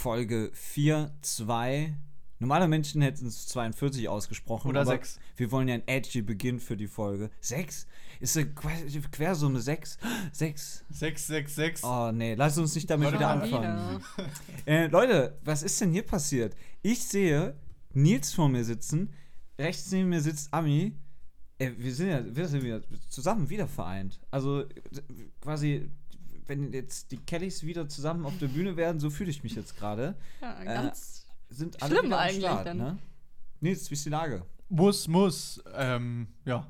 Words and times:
Folge 0.00 0.50
4, 0.54 1.12
2. 1.20 1.94
Normale 2.38 2.68
Menschen 2.68 3.02
hätten 3.02 3.26
es 3.26 3.46
42 3.48 4.08
ausgesprochen. 4.08 4.68
Oder 4.68 4.80
aber 4.80 4.92
sechs. 4.92 5.20
Wir 5.36 5.50
wollen 5.52 5.68
ja 5.68 5.74
einen 5.74 5.86
edgy 5.86 6.22
Beginn 6.22 6.58
für 6.58 6.74
die 6.74 6.86
Folge. 6.86 7.30
6? 7.42 7.86
Ist 8.18 8.34
eine 8.38 8.46
Qu- 8.46 9.10
Quersumme 9.12 9.60
6? 9.60 9.98
6. 10.32 10.84
666. 10.88 11.84
Oh 11.84 12.10
nee, 12.12 12.34
lass 12.34 12.56
uns 12.56 12.74
nicht 12.74 12.88
damit 12.88 13.12
wieder 13.12 13.28
anfangen. 13.28 14.02
Äh, 14.64 14.86
Leute, 14.86 15.38
was 15.44 15.62
ist 15.62 15.78
denn 15.82 15.92
hier 15.92 16.02
passiert? 16.06 16.56
Ich 16.80 17.04
sehe 17.04 17.54
Nils 17.92 18.32
vor 18.32 18.48
mir 18.48 18.64
sitzen, 18.64 19.12
rechts 19.58 19.90
neben 19.92 20.08
mir 20.08 20.22
sitzt 20.22 20.52
Ami. 20.54 20.96
Äh, 21.58 21.72
wir 21.76 21.94
sind 21.94 22.08
ja 22.08 22.24
wir 22.24 22.48
sind 22.48 22.62
wieder 22.62 22.80
zusammen 23.10 23.50
wieder 23.50 23.68
vereint. 23.68 24.18
Also 24.30 24.62
äh, 24.62 24.68
quasi, 25.42 25.90
wenn 26.50 26.72
jetzt 26.74 27.10
die 27.12 27.16
Kellys 27.16 27.62
wieder 27.64 27.88
zusammen 27.88 28.26
auf 28.26 28.36
der 28.38 28.48
Bühne 28.48 28.76
werden, 28.76 29.00
so 29.00 29.08
fühle 29.08 29.30
ich 29.30 29.42
mich 29.42 29.54
jetzt 29.54 29.76
gerade. 29.78 30.16
Ja, 30.42 30.60
Äh, 30.60 30.64
ganz. 30.66 31.26
Sind 31.48 31.82
alle 31.82 31.96
Schlimm 31.96 32.12
eigentlich 32.12 32.44
Start, 32.44 32.66
dann. 32.66 32.76
ne? 32.76 32.98
Nils, 33.60 33.88
wie 33.90 33.94
ist 33.94 34.04
die 34.04 34.10
Lage? 34.10 34.44
Muss, 34.68 35.08
muss. 35.08 35.62
Ähm, 35.74 36.28
ja, 36.44 36.66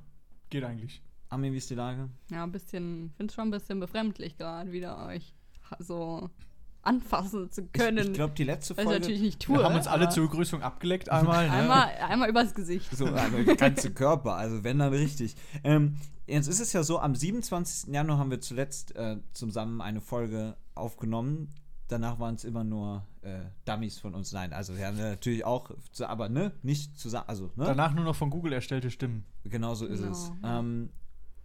geht 0.49 0.63
eigentlich. 0.65 1.03
Ami, 1.29 1.51
wie 1.53 1.57
ist 1.57 1.69
die 1.71 1.75
Lage? 1.75 2.09
Ja, 2.31 2.45
ein 2.45 2.53
bisschen. 2.53 3.11
Finde 3.17 3.33
schon 3.35 3.49
ein 3.49 3.51
bisschen 3.51 3.79
befremdlich 3.81 4.37
gerade, 4.37 4.71
wieder 4.73 5.07
euch 5.07 5.35
so 5.79 6.31
anfassen 6.83 7.51
zu 7.51 7.67
können. 7.67 7.99
Ich, 7.99 8.07
ich 8.09 8.13
glaube, 8.15 8.35
die 8.35 8.45
letzte 8.45 8.77
was 8.77 8.83
ich 8.83 8.85
Folge. 8.89 9.01
natürlich 9.01 9.21
nicht 9.23 9.41
tue. 9.41 9.59
Wir 9.59 9.65
haben 9.65 9.75
uns 9.75 9.87
alle 9.87 10.09
zur 10.09 10.25
Begrüßung 10.29 10.63
abgeleckt 10.63 11.09
einmal. 11.11 11.47
Ne? 11.49 11.53
Einmal, 11.55 11.89
einmal 12.09 12.29
übers 12.31 12.55
Gesicht. 12.55 12.91
So, 12.97 13.07
also 13.07 13.43
der 13.43 13.57
ganze 13.57 13.91
Körper, 13.93 14.35
also 14.37 14.65
wenn 14.65 14.79
dann 14.79 14.93
richtig. 14.93 15.37
Ähm, 15.65 15.97
jetzt 16.27 16.47
ist 16.49 16.61
es 16.61 16.73
ja 16.73 16.83
so, 16.83 16.99
am 17.01 17.15
27. 17.15 17.93
Januar 17.93 18.19
haben 18.19 18.31
wir 18.31 18.41
zuletzt 18.41 18.95
äh, 18.97 19.17
zusammen 19.33 19.81
eine 19.81 20.01
Folge 20.01 20.57
aufgenommen. 20.75 21.51
Danach 21.89 22.21
waren 22.21 22.37
es 22.37 22.45
immer 22.45 22.63
nur 22.63 23.05
äh, 23.23 23.41
Dummies 23.65 23.99
von 23.99 24.15
uns. 24.15 24.33
Nein, 24.33 24.53
also 24.53 24.77
wir 24.79 24.87
haben 24.87 24.97
natürlich 24.97 25.45
auch, 25.45 25.73
zu- 25.91 26.07
aber 26.09 26.29
ne, 26.29 26.53
nicht 26.63 26.97
zusammen, 26.99 27.25
also 27.27 27.47
ne, 27.57 27.65
Danach 27.65 27.93
nur 27.95 28.05
noch 28.05 28.15
von 28.15 28.31
Google 28.31 28.53
erstellte 28.53 28.91
Stimmen. 28.93 29.25
genau 29.45 29.75
so 29.75 29.87
ist 29.87 29.99
Genau. 30.01 30.13
es. 30.13 30.31
Ähm, 30.45 30.91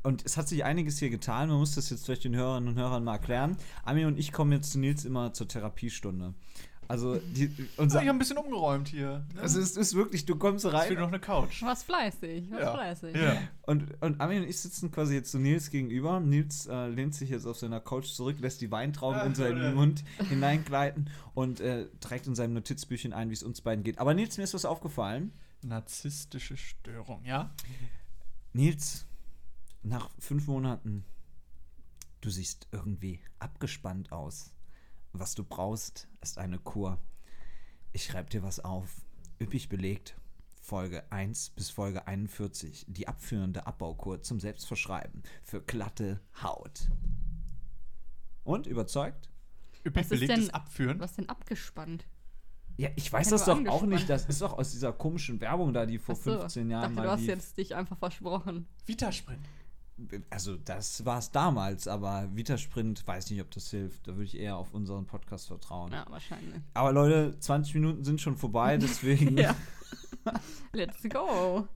und 0.06 0.26
es 0.26 0.38
hat 0.38 0.48
sich 0.48 0.64
einiges 0.64 1.00
hier 1.00 1.10
getan. 1.10 1.50
Man 1.50 1.58
muss 1.58 1.76
das 1.76 1.90
jetzt 1.90 2.06
vielleicht 2.06 2.24
den 2.24 2.36
Hörerinnen 2.36 2.70
und 2.70 2.80
Hörern 2.80 3.04
mal 3.04 3.14
erklären. 3.14 3.58
Ami 3.84 4.06
und 4.06 4.18
ich 4.18 4.32
kommen 4.32 4.52
jetzt 4.52 4.72
zu 4.72 4.80
Nils 4.80 5.04
immer 5.06 5.34
zur 5.34 5.48
Therapiestunde. 5.48 6.34
Also 6.88 7.18
die, 7.18 7.50
unser, 7.78 8.02
ich 8.02 8.08
habe 8.08 8.16
ein 8.16 8.20
bisschen 8.20 8.38
umgeräumt 8.38 8.88
hier. 8.88 9.26
Ne? 9.34 9.42
also 9.42 9.60
es 9.60 9.76
ist 9.76 9.96
wirklich, 9.96 10.26
du 10.26 10.36
kommst 10.36 10.66
es 10.66 10.72
rein 10.74 10.88
fehlt 10.88 11.00
noch 11.00 11.08
eine 11.08 11.20
Couch. 11.20 11.64
Was 11.64 11.84
fleißig, 11.84 12.52
was 12.52 12.60
Ja. 12.60 12.74
fleißig. 12.74 13.16
Ja. 13.16 13.38
Und, 13.64 14.02
und 14.02 14.22
Armin 14.22 14.44
und 14.44 14.50
ich 14.50 14.60
sitzen 14.60 14.92
quasi 14.92 15.16
jetzt 15.16 15.32
zu 15.32 15.40
Nils 15.40 15.72
gegenüber. 15.72 16.20
Nils 16.20 16.68
äh, 16.68 16.88
lehnt 16.88 17.16
sich 17.16 17.32
jetzt 17.32 17.48
auf 17.48 17.58
seiner 17.58 17.80
Couch 17.80 18.06
zurück, 18.06 18.38
lässt 18.40 18.62
die 18.62 18.70
Weintrauben 18.70 19.22
in 19.22 19.32
Ach, 19.32 19.36
seinen 19.36 19.58
oder? 19.58 19.72
Mund 19.72 20.04
hineingleiten 20.30 21.10
und 21.34 21.60
äh, 21.60 21.88
trägt 22.02 22.28
in 22.28 22.36
seinem 22.36 22.54
Notizbüchchen 22.54 23.14
ein, 23.14 23.30
wie 23.30 23.34
es 23.34 23.44
uns 23.44 23.62
beiden 23.62 23.84
geht. 23.84 23.98
Aber 23.98 24.14
Nils, 24.14 24.38
mir 24.38 24.44
ist 24.44 24.54
was 24.54 24.66
aufgefallen. 24.66 25.32
Narzisstische 25.64 26.56
Störung, 26.56 27.26
ja? 27.26 27.52
Nils, 28.54 29.08
nach 29.86 30.10
fünf 30.20 30.48
Monaten, 30.48 31.06
du 32.22 32.30
siehst 32.30 32.68
irgendwie 32.72 33.20
abgespannt 33.40 34.12
aus. 34.12 34.52
Was 35.14 35.36
du 35.36 35.44
brauchst, 35.44 36.08
ist 36.22 36.38
eine 36.38 36.60
Kur. 36.60 37.00
Ich 37.94 38.06
schreibe 38.06 38.30
dir 38.30 38.44
was 38.44 38.60
auf. 38.60 38.90
Üppig 39.40 39.70
belegt. 39.70 40.16
Folge 40.62 41.10
1 41.12 41.52
bis 41.52 41.70
Folge 41.70 42.08
41. 42.08 42.86
Die 42.90 43.08
abführende 43.08 43.68
Abbaukur 43.68 44.22
zum 44.24 44.40
Selbstverschreiben 44.40 45.22
für 45.44 45.62
glatte 45.62 46.20
Haut. 46.42 46.90
Und 48.44 48.68
überzeugt? 48.68 49.30
Üppig 49.86 49.96
Was 50.06 50.12
ist 50.12 50.20
belegtes 50.22 50.46
denn- 50.48 50.54
Abführen. 50.54 51.00
Was 51.00 51.14
denn 51.16 51.30
abgespannt? 51.30 52.06
Ja, 52.78 52.90
ich 52.98 53.12
weiß 53.14 53.30
das 53.30 53.46
doch 53.46 53.66
auch 53.68 53.84
nicht. 53.84 54.10
Das 54.10 54.26
ist 54.26 54.42
doch 54.42 54.52
aus 54.54 54.72
dieser 54.72 54.92
komischen 54.92 55.40
Werbung 55.40 55.72
da, 55.72 55.86
die 55.86 55.98
vor 55.98 56.16
Ach 56.20 56.24
so, 56.24 56.40
15 56.40 56.70
Jahren 56.70 56.82
dachte, 56.82 56.96
du 56.96 57.02
mal 57.04 57.10
hast 57.12 57.20
lief. 57.22 57.30
jetzt 57.30 57.58
dich 57.58 57.74
einfach 57.74 57.98
versprochen. 57.98 58.68
Vitasprint. 58.86 59.46
Also, 60.30 60.58
das 60.58 61.06
war 61.06 61.20
es 61.20 61.32
damals, 61.32 61.88
aber 61.88 62.30
Vitasprint, 62.34 63.08
weiß 63.08 63.32
nicht, 63.32 63.42
ob 63.42 63.50
das 63.52 63.70
hilft. 63.70 64.08
Da 64.08 64.12
würde 64.12 64.26
ich 64.26 64.38
eher 64.38 64.58
auf 64.58 64.74
unseren 64.74 65.06
Podcast 65.06 65.48
vertrauen. 65.48 65.94
Ja, 65.94 66.06
wahrscheinlich. 66.10 66.62
Aber 66.74 66.92
Leute, 66.92 67.40
20 67.40 67.76
Minuten 67.76 68.04
sind 68.04 68.20
schon 68.20 68.36
vorbei, 68.36 68.78
deswegen. 68.82 69.38
Ja. 69.38 69.56
Let's 70.74 71.04
go. 71.04 71.68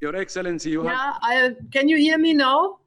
Your 0.00 0.14
Excellency, 0.14 0.70
you 0.70 0.84
have. 0.84 0.92
Yeah, 0.92 1.18
I, 1.22 1.54
can 1.72 1.88
you 1.88 1.96
hear 1.96 2.18
me 2.18 2.32
now? 2.32 2.78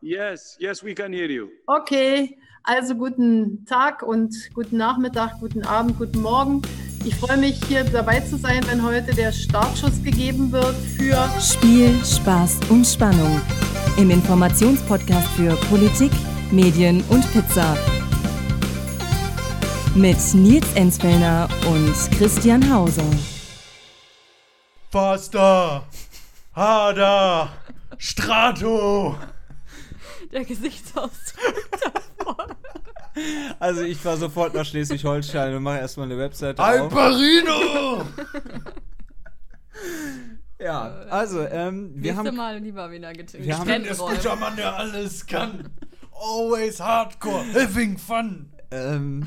Yes, 0.00 0.56
yes, 0.58 0.82
we 0.82 0.92
can 0.92 1.12
hear 1.12 1.30
you. 1.30 1.50
Okay, 1.68 2.36
also 2.64 2.96
guten 2.96 3.64
Tag 3.64 4.02
und 4.02 4.34
guten 4.52 4.76
Nachmittag, 4.76 5.38
guten 5.38 5.64
Abend, 5.64 5.96
guten 5.96 6.20
Morgen. 6.20 6.62
Ich 7.04 7.16
freue 7.16 7.36
mich, 7.36 7.58
hier 7.66 7.82
dabei 7.82 8.20
zu 8.20 8.36
sein, 8.36 8.60
wenn 8.68 8.84
heute 8.84 9.12
der 9.12 9.32
Startschuss 9.32 10.02
gegeben 10.04 10.52
wird 10.52 10.76
für 10.96 11.28
Spiel, 11.40 12.00
Spaß 12.04 12.60
und 12.68 12.84
Spannung. 12.86 13.40
Im 13.96 14.10
Informationspodcast 14.10 15.26
für 15.30 15.56
Politik, 15.68 16.12
Medien 16.52 17.02
und 17.08 17.30
Pizza. 17.32 17.76
Mit 19.96 20.16
Nils 20.34 20.66
Enzfellner 20.74 21.48
und 21.66 21.92
Christian 22.16 22.72
Hauser. 22.72 23.10
Faster! 24.90 25.84
Harder! 26.54 27.52
Strato! 27.98 29.18
Der 30.30 30.44
Gesichtsausdruck 30.44 31.68
davor. 32.16 32.46
Also, 33.60 33.82
ich 33.82 34.02
war 34.04 34.16
sofort 34.16 34.54
nach 34.54 34.64
Schleswig-Holstein 34.64 35.54
und 35.54 35.62
mache 35.62 35.78
erstmal 35.78 36.06
eine 36.06 36.18
Webseite. 36.18 36.62
Alparino! 36.62 38.06
Ja, 40.58 40.82
also, 41.10 41.40
ähm, 41.40 41.90
wir 41.96 42.12
Nächste 42.12 42.28
haben. 42.28 42.36
Mal 42.36 42.58
lieber 42.58 42.90
wieder 42.92 43.08
haben- 43.08 43.18
Ich 43.18 43.32
bin 43.64 43.82
der 43.82 43.94
Scootermann, 43.96 44.54
der 44.56 44.76
alles 44.76 45.26
kann. 45.26 45.68
Always 46.12 46.78
hardcore, 46.78 47.44
having 47.52 47.98
fun. 47.98 48.52
Ähm, 48.70 49.26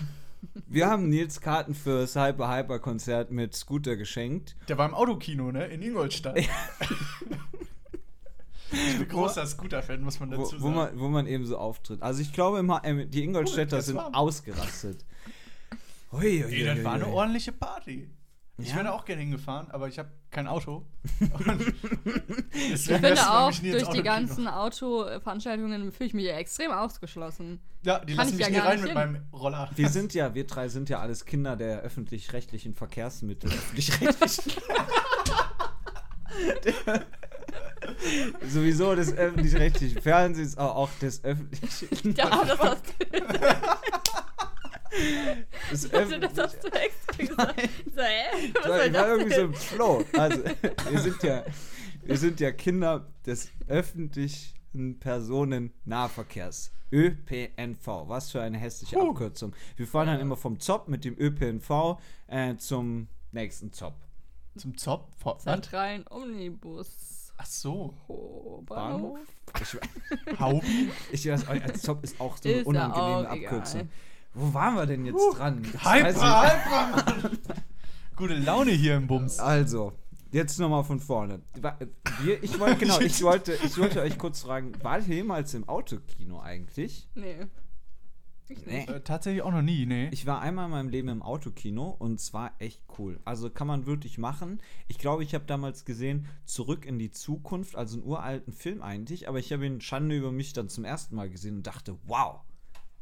wir 0.67 0.87
haben 0.87 1.09
Nils 1.09 1.41
Karten 1.41 1.75
fürs 1.75 2.15
Hyper 2.15 2.49
Hyper 2.55 2.79
Konzert 2.79 3.31
mit 3.31 3.53
Scooter 3.53 3.97
geschenkt. 3.97 4.55
Der 4.69 4.77
war 4.77 4.87
im 4.87 4.93
Autokino, 4.93 5.51
ne? 5.51 5.65
In 5.65 5.81
Ingolstadt. 5.81 6.37
ich 8.71 8.97
bin 8.97 9.07
großer 9.07 9.45
Scooter-Fan, 9.45 10.01
muss 10.01 10.19
man 10.19 10.31
Wo, 10.31 10.37
dazu 10.43 10.55
wo, 10.61 10.65
sagen. 10.65 10.75
man, 10.75 10.99
wo 10.99 11.07
man 11.07 11.27
eben 11.27 11.45
so 11.45 11.57
auftritt. 11.57 12.01
Also 12.01 12.21
ich 12.21 12.33
glaube, 12.33 12.59
immer, 12.59 12.81
ähm, 12.83 13.09
die 13.09 13.23
Ingolstädter 13.23 13.81
sind 13.81 13.97
ausgerastet. 13.99 15.05
Hui, 16.11 16.41
hui, 16.43 16.53
Ey, 16.53 16.65
das 16.65 16.83
war 16.83 16.93
eine 16.93 17.07
ordentliche 17.07 17.51
Party. 17.51 18.09
Ich 18.57 18.69
Ja? 18.69 18.77
wäre 18.77 18.93
auch 18.93 19.03
gerne 19.03 19.21
hingefahren, 19.21 19.69
aber 19.71 19.89
ich 19.89 19.99
habe 19.99 20.09
kein 20.31 20.47
Auto. 20.47 20.85
Ich 22.73 22.83
finde 22.85 23.29
auch, 23.29 23.51
durch 23.51 23.89
die 23.89 24.01
ganzen 24.01 24.47
Autoveranstaltungen 24.47 25.91
fühle 25.91 26.07
ich 26.07 26.13
mich 26.13 26.23
ja 26.25 26.37
extrem 26.37 26.71
ausgeschlossen. 26.71 27.59
Ja, 27.83 27.99
die 27.99 28.15
kann 28.15 28.25
lassen 28.27 28.39
ich 28.39 28.47
mich 28.47 28.55
ja 28.55 28.61
nie 28.63 28.67
rein 28.67 28.75
nicht 28.81 28.81
mit 28.83 28.87
hin. 28.87 29.11
meinem 29.13 29.23
Roller. 29.33 29.69
Wir 29.75 29.89
sind 29.95 30.13
ja, 30.13 30.33
wir 30.33 30.47
drei 30.47 30.69
sind 30.69 30.87
ja 30.89 30.99
alles 30.99 31.25
Kinder 31.25 31.57
der 31.57 31.81
öffentlich-rechtlichen 31.81 32.73
Verkehrsmittel. 32.75 33.49
Öffentlich-rechtlichen. 33.51 34.53
Der- 36.65 37.05
Sowieso 38.49 38.95
des 38.95 39.13
öffentlich-rechtlichen 39.13 40.01
Fernsehens, 40.01 40.57
aber 40.57 40.75
auch 40.75 40.89
des 41.01 41.23
öffentlichen. 41.23 42.13
Ja, 42.15 42.43
das 42.45 42.59
hast 42.59 42.83
du, 42.99 43.05
das, 45.71 45.81
das 45.81 45.91
öffentlich- 45.91 46.37
hast 46.37 46.63
du 46.63 46.67
extra 46.69 47.17
gesagt. 47.17 47.69
So, 47.95 48.01
hä? 48.01 48.25
Was 48.31 48.43
Ich 48.43 48.55
war, 48.55 48.63
soll 48.77 48.87
ich 48.87 48.93
war 48.93 49.01
das 49.01 49.07
irgendwie 49.07 49.29
so 49.33 49.41
denn? 49.41 49.45
im 49.47 49.53
Flow. 49.53 50.05
Also, 50.13 50.43
wir 50.89 50.99
sind 50.99 51.23
ja, 51.23 51.43
wir 52.03 52.17
sind 52.17 52.39
ja 52.39 52.51
Kinder 52.51 53.07
des 53.25 53.49
öffentlichen 53.67 54.99
Personennahverkehrs. 54.99 56.71
ÖPNV. 56.91 57.87
Was 58.07 58.31
für 58.31 58.41
eine 58.41 58.57
hässliche 58.57 58.95
Puh. 58.95 59.09
Abkürzung. 59.09 59.53
Wir 59.75 59.87
fahren 59.87 60.07
dann 60.07 60.19
immer 60.19 60.37
vom 60.37 60.59
Zop 60.59 60.87
mit 60.87 61.03
dem 61.03 61.17
ÖPNV 61.19 61.99
äh, 62.27 62.55
zum 62.57 63.07
nächsten 63.31 63.73
Zop. 63.73 63.95
Zum 64.55 64.77
Zop? 64.77 65.09
Zentralen 65.39 66.05
Omnibus. 66.09 67.24
Ach 67.37 67.45
so. 67.45 67.93
Oh, 68.07 68.61
Bahnhof? 68.65 69.19
Bahnhof. 69.53 69.81
Ich, 70.31 70.39
Haubi? 70.39 70.91
ich 71.11 71.27
weiß, 71.27 71.47
als 71.47 71.81
Zop 71.81 72.03
ist 72.03 72.19
auch 72.19 72.37
so 72.37 72.49
eine 72.49 72.57
Ist 72.59 72.67
unangenehme 72.67 73.29
Abkürzung. 73.29 73.81
egal. 73.81 73.91
Wo 74.33 74.53
waren 74.53 74.75
wir 74.75 74.85
denn 74.85 75.05
jetzt 75.05 75.37
dran? 75.37 75.63
Hyper, 75.63 76.13
hyper, 76.13 77.21
Mann. 77.21 77.37
Gute 78.15 78.35
Laune 78.35 78.71
hier 78.71 78.95
im 78.95 79.07
Bums. 79.07 79.39
Also, 79.39 79.93
jetzt 80.31 80.59
nochmal 80.59 80.83
von 80.83 80.99
vorne. 80.99 81.41
Wir, 82.21 82.43
ich 82.43 82.59
wollte, 82.59 82.77
genau, 82.77 82.99
ich 82.99 83.21
wollte, 83.23 83.57
ich 83.63 83.77
wollte 83.77 84.01
euch 84.01 84.17
kurz 84.17 84.41
fragen, 84.41 84.73
war 84.83 84.99
ihr 84.99 85.15
jemals 85.15 85.53
im 85.53 85.67
Autokino 85.67 86.41
eigentlich? 86.41 87.07
Nee. 87.15 87.47
Nee. 88.65 88.85
Äh, 88.85 89.01
tatsächlich 89.01 89.41
auch 89.41 89.51
noch 89.51 89.61
nie, 89.63 89.85
nee. 89.85 90.09
Ich 90.11 90.25
war 90.27 90.39
einmal 90.41 90.65
in 90.65 90.71
meinem 90.71 90.89
Leben 90.89 91.07
im 91.09 91.21
Autokino 91.23 91.89
und 91.89 92.19
es 92.19 92.33
war 92.33 92.51
echt 92.59 92.81
cool. 92.99 93.19
Also 93.25 93.49
kann 93.49 93.65
man 93.67 93.85
wirklich 93.87 94.17
machen. 94.17 94.61
Ich 94.87 94.99
glaube, 94.99 95.23
ich 95.23 95.33
habe 95.33 95.45
damals 95.45 95.83
gesehen 95.85 96.27
Zurück 96.45 96.85
in 96.85 96.99
die 96.99 97.09
Zukunft, 97.11 97.75
also 97.75 97.97
einen 97.97 98.05
uralten 98.05 98.53
Film 98.53 98.81
eigentlich, 98.83 99.27
aber 99.27 99.39
ich 99.39 99.51
habe 99.51 99.65
ihn 99.65 99.81
Schande 99.81 100.15
über 100.15 100.31
mich 100.31 100.53
dann 100.53 100.69
zum 100.69 100.85
ersten 100.85 101.15
Mal 101.15 101.29
gesehen 101.29 101.57
und 101.57 101.67
dachte, 101.67 101.97
wow, 102.05 102.41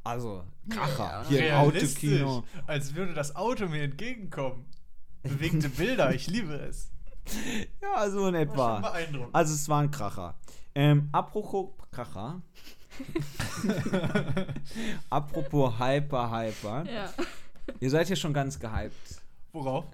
Also, 0.05 0.43
Kracher. 0.69 1.23
Ja. 1.23 1.25
Hier 1.29 1.49
im 1.49 1.55
Autokino. 1.55 2.43
Als 2.67 2.95
würde 2.95 3.13
das 3.13 3.35
Auto 3.35 3.67
mir 3.67 3.83
entgegenkommen. 3.83 4.65
Bewegte 5.23 5.69
Bilder, 5.77 6.13
ich 6.13 6.27
liebe 6.27 6.53
es. 6.53 6.91
Ja, 7.81 8.09
so 8.09 8.27
in 8.27 8.33
War 8.33 8.41
schon 8.41 8.49
etwa. 8.49 8.79
beeindruckend. 8.79 9.35
Also, 9.35 9.53
es 9.53 9.67
war 9.69 9.81
ein 9.81 9.91
Kracher. 9.91 10.35
Ähm, 10.75 11.07
apropos 11.11 11.69
Kracher. 11.91 12.41
apropos 15.09 15.79
Hyper, 15.79 16.31
Hyper. 16.31 16.85
Ja. 16.91 17.13
Ihr 17.79 17.89
seid 17.89 18.09
ja 18.09 18.15
schon 18.15 18.33
ganz 18.33 18.59
gehypt. 18.59 19.21
Worauf? 19.51 19.85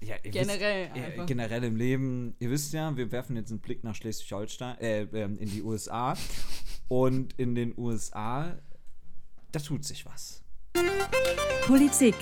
Ja, 0.00 0.16
Generell 0.22 0.90
wisst, 0.94 1.04
einfach. 1.06 1.26
generell 1.26 1.64
im 1.64 1.76
Leben. 1.76 2.36
Ihr 2.38 2.50
wisst 2.50 2.72
ja, 2.72 2.94
wir 2.96 3.10
werfen 3.10 3.34
jetzt 3.36 3.50
einen 3.50 3.60
Blick 3.60 3.82
nach 3.82 3.94
Schleswig-Holstein, 3.94 4.78
äh, 4.78 5.02
ähm, 5.02 5.38
in 5.38 5.48
die 5.48 5.62
USA. 5.62 6.14
Und 6.88 7.32
in 7.38 7.54
den 7.54 7.74
USA, 7.76 8.56
da 9.52 9.58
tut 9.58 9.84
sich 9.84 10.04
was. 10.06 10.42
Politik. 11.66 12.14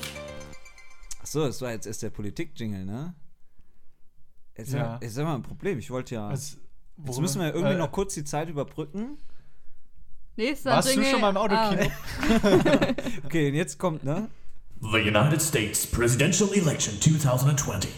Achso, 1.20 1.44
das 1.46 1.60
war 1.60 1.72
jetzt 1.72 1.86
erst 1.86 2.02
der 2.02 2.10
Politik-Jingle, 2.10 2.84
ne? 2.86 3.14
Jetzt, 4.56 4.72
Ja. 4.72 4.78
ja. 4.78 4.98
jetzt 5.02 5.18
haben 5.18 5.26
wir 5.26 5.34
ein 5.34 5.42
Problem. 5.42 5.78
Ich 5.78 5.90
wollte 5.90 6.14
ja. 6.14 6.30
Was, 6.30 6.52
jetzt 6.52 6.60
worüber- 6.96 7.20
müssen 7.22 7.40
wir 7.42 7.52
irgendwie 7.54 7.74
äh, 7.74 7.78
noch 7.78 7.90
kurz 7.92 8.14
die 8.14 8.24
Zeit 8.24 8.48
überbrücken. 8.48 9.18
Nächster 10.36 10.70
Warst 10.70 10.88
Jingle. 10.88 11.04
du 11.04 11.10
schon 11.10 11.20
mal 11.20 11.30
im 11.30 11.36
Autokino? 11.36 11.84
Ah, 11.84 12.94
Okay, 13.24 13.48
und 13.48 13.54
jetzt 13.54 13.78
kommt, 13.78 14.02
ne? 14.04 14.28
The 14.80 14.98
United 14.98 15.40
States 15.40 15.86
presidential 15.86 16.52
election 16.52 17.00
2020. 17.00 17.90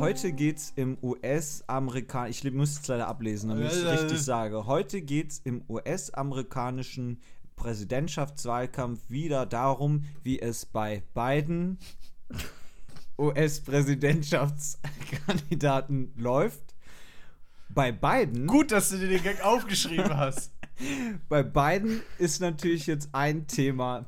Heute 0.00 0.32
geht's 0.32 0.72
im 0.76 0.96
US-Amerikanischen, 1.02 2.46
ich 2.46 2.52
muss 2.54 2.78
es 2.80 2.86
leider 2.86 3.08
ablesen, 3.08 3.48
damit 3.48 3.72
ich 3.72 3.78
es 3.78 4.02
richtig 4.02 4.22
sage. 4.22 4.66
Heute 4.66 5.02
geht's 5.02 5.40
im 5.44 5.64
US-amerikanischen 5.68 7.20
Präsidentschaftswahlkampf 7.56 9.00
wieder 9.08 9.46
darum, 9.46 10.04
wie 10.22 10.40
es 10.40 10.66
bei 10.66 11.02
beiden 11.14 11.78
US-Präsidentschaftskandidaten 13.18 16.12
läuft. 16.16 16.73
Bei 17.74 17.90
beiden, 17.90 18.46
Gut, 18.46 18.70
dass 18.70 18.90
du 18.90 18.98
dir 18.98 19.08
den 19.08 19.22
Gag 19.22 19.44
aufgeschrieben 19.44 20.16
hast. 20.16 20.52
bei 21.28 21.42
beiden 21.42 22.02
ist 22.18 22.40
natürlich 22.40 22.86
jetzt 22.86 23.08
ein 23.12 23.46
Thema 23.46 24.06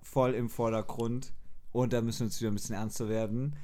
voll 0.00 0.34
im 0.34 0.48
Vordergrund 0.48 1.34
und 1.72 1.92
da 1.92 2.00
müssen 2.00 2.20
wir 2.20 2.26
jetzt 2.26 2.40
wieder 2.40 2.50
ein 2.50 2.54
bisschen 2.54 2.74
ernster 2.74 3.08
werden. 3.08 3.56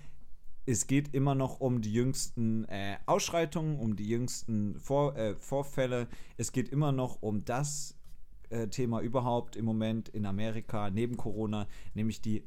Es 0.67 0.87
geht 0.87 1.14
immer 1.14 1.34
noch 1.34 1.61
um 1.61 1.81
die 1.81 1.93
jüngsten 1.93 2.64
äh, 2.67 2.99
Ausschreitungen, 3.06 3.79
um 3.79 3.96
die 3.96 4.06
jüngsten 4.06 4.79
Vor 4.79 5.17
äh, 5.17 5.35
Vorfälle. 5.37 6.08
Es 6.37 6.52
geht 6.52 6.69
immer 6.69 6.93
noch 6.93 7.20
um 7.23 7.44
das 7.44 7.96
äh, 8.50 8.69
Thema 8.69 9.00
überhaupt 9.00 9.56
im 9.56 9.64
Moment 9.64 10.11
in 10.11 10.26
Amerika 10.26 10.90
neben 10.90 11.17
Corona, 11.17 11.67
nämlich 11.94 12.20
die 12.20 12.44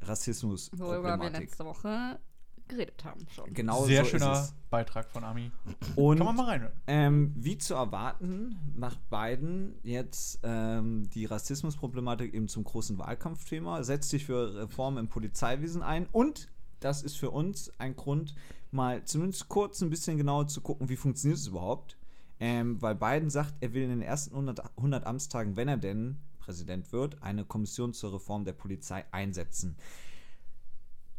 worüber 0.77 1.19
wir 1.19 1.31
letzte 1.31 1.65
Woche 1.65 2.19
geredet 2.67 3.03
haben 3.05 3.25
schon. 3.33 3.53
Genau 3.53 3.85
Sehr 3.85 4.03
so 4.03 4.11
schöner 4.11 4.33
ist 4.33 4.39
es. 4.39 4.53
Beitrag 4.69 5.09
von 5.09 5.23
Ami. 5.23 5.51
Und 5.95 6.17
Kann 6.17 6.25
man 6.25 6.35
mal 6.35 6.45
reinhören. 6.45 6.73
Ähm, 6.87 7.33
wie 7.35 7.57
zu 7.57 7.75
erwarten, 7.75 8.57
macht 8.75 8.99
Biden 9.09 9.75
jetzt 9.83 10.39
ähm, 10.43 11.09
die 11.11 11.25
Rassismusproblematik 11.25 12.33
eben 12.33 12.47
zum 12.47 12.63
großen 12.63 12.97
Wahlkampfthema, 12.97 13.83
setzt 13.83 14.09
sich 14.09 14.25
für 14.25 14.55
Reformen 14.55 14.97
im 14.97 15.07
Polizeiwesen 15.07 15.81
ein 15.81 16.07
und 16.11 16.49
das 16.79 17.03
ist 17.03 17.17
für 17.17 17.31
uns 17.31 17.71
ein 17.79 17.95
Grund, 17.95 18.35
mal 18.71 19.03
zumindest 19.05 19.47
kurz 19.47 19.81
ein 19.81 19.89
bisschen 19.89 20.17
genauer 20.17 20.47
zu 20.47 20.61
gucken, 20.61 20.89
wie 20.89 20.97
funktioniert 20.97 21.39
es 21.39 21.47
überhaupt. 21.47 21.97
Ähm, 22.37 22.81
weil 22.81 22.95
Biden 22.95 23.29
sagt, 23.29 23.53
er 23.61 23.73
will 23.73 23.83
in 23.83 23.89
den 23.89 24.01
ersten 24.01 24.31
100, 24.31 24.77
100 24.77 25.05
Amtstagen, 25.05 25.55
wenn 25.55 25.69
er 25.69 25.77
denn 25.77 26.17
Präsident 26.39 26.91
wird, 26.91 27.23
eine 27.23 27.45
Kommission 27.45 27.93
zur 27.93 28.13
Reform 28.13 28.45
der 28.45 28.53
Polizei 28.53 29.05
einsetzen. 29.11 29.77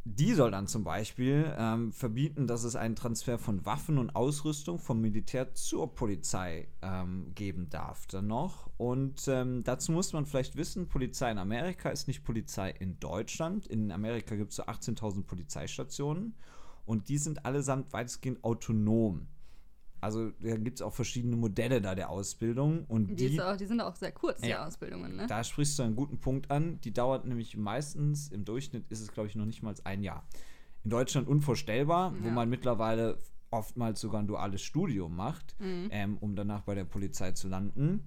Die 0.08 0.34
soll 0.34 0.52
dann 0.52 0.68
zum 0.68 0.84
Beispiel 0.84 1.52
ähm, 1.58 1.90
verbieten, 1.92 2.46
dass 2.46 2.62
es 2.62 2.76
einen 2.76 2.94
Transfer 2.94 3.40
von 3.40 3.66
Waffen 3.66 3.98
und 3.98 4.14
Ausrüstung 4.14 4.78
vom 4.78 5.00
Militär 5.00 5.52
zur 5.54 5.96
Polizei 5.96 6.68
ähm, 6.80 7.32
geben 7.34 7.70
darf 7.70 8.06
dann 8.06 8.28
noch. 8.28 8.70
Und 8.76 9.26
ähm, 9.26 9.64
dazu 9.64 9.90
muss 9.90 10.12
man 10.12 10.24
vielleicht 10.24 10.54
wissen, 10.54 10.86
Polizei 10.86 11.32
in 11.32 11.38
Amerika 11.38 11.88
ist 11.88 12.06
nicht 12.06 12.22
Polizei 12.22 12.70
in 12.70 13.00
Deutschland. 13.00 13.66
In 13.66 13.90
Amerika 13.90 14.36
gibt 14.36 14.50
es 14.50 14.56
so 14.58 14.62
18.000 14.62 15.24
Polizeistationen 15.24 16.36
und 16.84 17.08
die 17.08 17.18
sind 17.18 17.44
allesamt 17.44 17.92
weitestgehend 17.92 18.44
autonom. 18.44 19.26
Also 20.00 20.30
da 20.40 20.56
gibt 20.56 20.78
es 20.78 20.82
auch 20.82 20.92
verschiedene 20.92 21.36
Modelle 21.36 21.80
da 21.80 21.94
der 21.94 22.10
Ausbildung 22.10 22.84
und 22.86 23.08
Die, 23.18 23.30
die, 23.30 23.40
auch, 23.40 23.56
die 23.56 23.66
sind 23.66 23.80
auch 23.80 23.96
sehr 23.96 24.12
kurz, 24.12 24.40
die 24.42 24.48
Ja. 24.50 24.66
Ausbildungen, 24.66 25.16
ne? 25.16 25.26
da 25.26 25.42
sprichst 25.42 25.78
du 25.78 25.82
einen 25.82 25.96
guten 25.96 26.18
Punkt 26.18 26.50
an. 26.50 26.80
Die 26.82 26.92
dauert 26.92 27.24
nämlich 27.26 27.56
meistens, 27.56 28.28
im 28.28 28.44
Durchschnitt 28.44 28.90
ist 28.90 29.00
es, 29.00 29.12
glaube 29.12 29.28
ich, 29.28 29.34
noch 29.36 29.46
nicht 29.46 29.62
mal 29.62 29.74
ein 29.84 30.02
Jahr. 30.02 30.26
In 30.84 30.90
Deutschland 30.90 31.26
unvorstellbar, 31.28 32.14
wo 32.20 32.26
Ja. 32.28 32.32
man 32.34 32.48
mittlerweile 32.48 33.18
oftmals 33.50 34.00
sogar 34.00 34.20
ein 34.20 34.26
duales 34.26 34.60
Studium 34.62 35.16
macht, 35.16 35.56
Mhm. 35.58 35.88
ähm, 35.90 36.18
um 36.18 36.36
danach 36.36 36.62
bei 36.62 36.74
der 36.74 36.84
Polizei 36.84 37.32
zu 37.32 37.48
landen. 37.48 38.06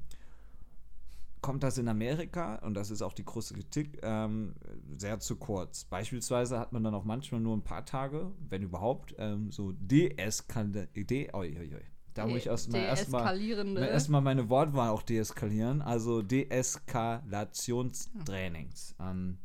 Kommt 1.41 1.63
das 1.63 1.77
in 1.77 1.87
Amerika, 1.87 2.55
und 2.55 2.73
das 2.73 2.91
ist 2.91 3.01
auch 3.01 3.13
die 3.13 3.23
große 3.23 3.53
Kritik, 3.53 3.97
ähm, 4.03 4.55
sehr 4.97 5.19
zu 5.19 5.37
kurz. 5.37 5.85
Beispielsweise 5.85 6.59
hat 6.59 6.73
man 6.73 6.83
dann 6.83 6.93
auch 6.93 7.05
manchmal 7.05 7.39
nur 7.39 7.55
ein 7.55 7.63
paar 7.63 7.85
Tage, 7.85 8.33
wenn 8.49 8.61
überhaupt, 8.61 9.15
ähm, 9.17 9.49
so 9.51 9.71
deeskaliert. 9.71 10.93
De 10.95 11.33
oi, 11.33 11.57
oi, 11.57 11.75
oi. 11.75 11.81
Da 12.13 12.27
muss 12.27 12.39
ich 12.39 12.47
erstmal 12.47 12.81
erstmal 12.81 13.21
Deeskalierende. 13.21 13.87
erstmal 13.87 14.19
meine 14.21 14.49
Wortwahl 14.49 14.89
auch 14.89 15.03
deeskalieren, 15.03 15.81
also 15.81 16.21
Deeskalationstrainings. 16.21 18.95
Ähm, 18.99 19.37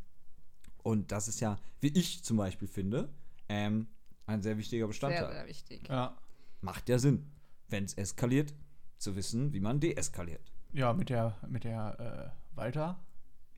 und 0.82 1.12
das 1.12 1.28
ist 1.28 1.38
ja, 1.40 1.60
wie 1.80 1.96
ich 1.96 2.24
zum 2.24 2.38
Beispiel 2.38 2.66
finde, 2.66 3.08
ähm, 3.48 3.86
ein 4.26 4.42
sehr 4.42 4.58
wichtiger 4.58 4.88
Bestandteil. 4.88 5.26
sehr, 5.26 5.32
sehr 5.32 5.46
wichtig. 5.46 5.88
Ja. 5.88 6.18
Macht 6.62 6.88
ja 6.88 6.98
Sinn, 6.98 7.30
wenn 7.68 7.84
es 7.84 7.94
eskaliert, 7.94 8.52
zu 8.98 9.14
wissen, 9.16 9.52
wie 9.52 9.60
man 9.60 9.78
deeskaliert. 9.80 10.53
Ja, 10.74 10.92
mit 10.92 11.08
der, 11.08 11.36
mit 11.48 11.64
der 11.64 12.32
äh, 12.34 12.56
Walter, 12.56 13.00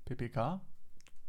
PPK. 0.05 0.61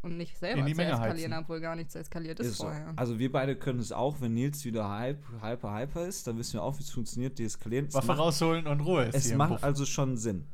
Und 0.04 0.16
nicht 0.16 0.38
selber 0.38 0.64
zu 0.64 0.70
eskalieren, 0.72 1.00
heizen. 1.34 1.34
obwohl 1.34 1.60
gar 1.60 1.76
nichts 1.76 1.96
eskaliert 1.96 2.40
ist, 2.40 2.48
Ist 2.48 2.58
so. 2.58 2.66
vorher. 2.66 2.94
Also 2.96 3.18
wir 3.18 3.32
beide 3.32 3.56
können 3.58 3.80
es 3.80 3.92
auch, 3.92 4.22
wenn 4.22 4.36
Nils 4.36 4.64
wieder 4.64 4.88
hype, 4.90 5.24
hyper, 5.42 5.76
hyper 5.76 6.06
ist, 6.06 6.28
dann 6.28 6.38
wissen 6.38 6.54
wir 6.54 6.64
auch, 6.64 6.78
wie 6.78 6.84
es 6.84 6.92
funktioniert, 6.92 7.40
deeskalieren. 7.40 7.88
Es 7.88 7.96
Waffe 7.96 8.08
macht- 8.08 8.20
rausholen 8.20 8.68
und 8.68 8.82
Ruhe 8.82 9.06
ist 9.06 9.16
Es 9.16 9.34
macht 9.34 9.64
also 9.64 9.86
schon 9.86 10.16
Sinn. 10.16 10.46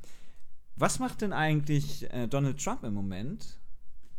Was 0.77 0.97
macht 0.99 1.21
denn 1.21 1.33
eigentlich 1.33 2.09
äh, 2.11 2.27
Donald 2.27 2.63
Trump 2.63 2.83
im 2.83 2.93
Moment? 2.93 3.59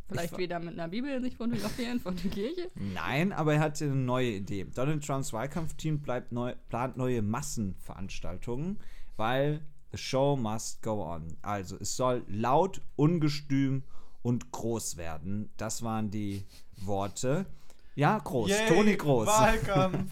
Vielleicht 0.08 0.34
Ich- 0.34 0.38
wieder 0.38 0.60
mit 0.60 0.74
einer 0.74 0.88
Bibel 0.88 1.20
sich 1.22 1.36
fotografieren 1.38 1.98
von 1.98 2.14
der 2.14 2.30
Kirche. 2.30 2.68
Nein, 2.92 3.32
aber 3.32 3.54
er 3.54 3.60
hat 3.60 3.80
eine 3.80 3.94
neue 3.94 4.32
Idee. 4.32 4.64
Donald 4.74 5.04
Trumps 5.04 5.32
Wahlkampfteam 5.32 6.00
bleibt 6.02 6.30
neu, 6.32 6.54
plant 6.68 6.98
neue 6.98 7.22
Massenveranstaltungen, 7.22 8.78
weil 9.16 9.62
the 9.94 9.98
show 9.98 10.36
must 10.36 10.82
go 10.82 11.02
on. 11.02 11.36
Also 11.42 11.76
es 11.80 11.96
soll 11.96 12.24
laut, 12.28 12.80
ungestüm 12.96 13.84
und 14.22 14.50
groß 14.50 14.96
werden. 14.96 15.50
Das 15.56 15.82
waren 15.82 16.10
die 16.10 16.44
Worte. 16.76 17.46
Ja, 17.94 18.18
groß. 18.18 18.50
Yay, 18.50 18.68
Toni 18.68 18.96
Groß. 18.96 19.28
Wahlkampf. 19.28 20.10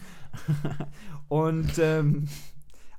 Und 1.27 1.77
ähm, 1.79 2.29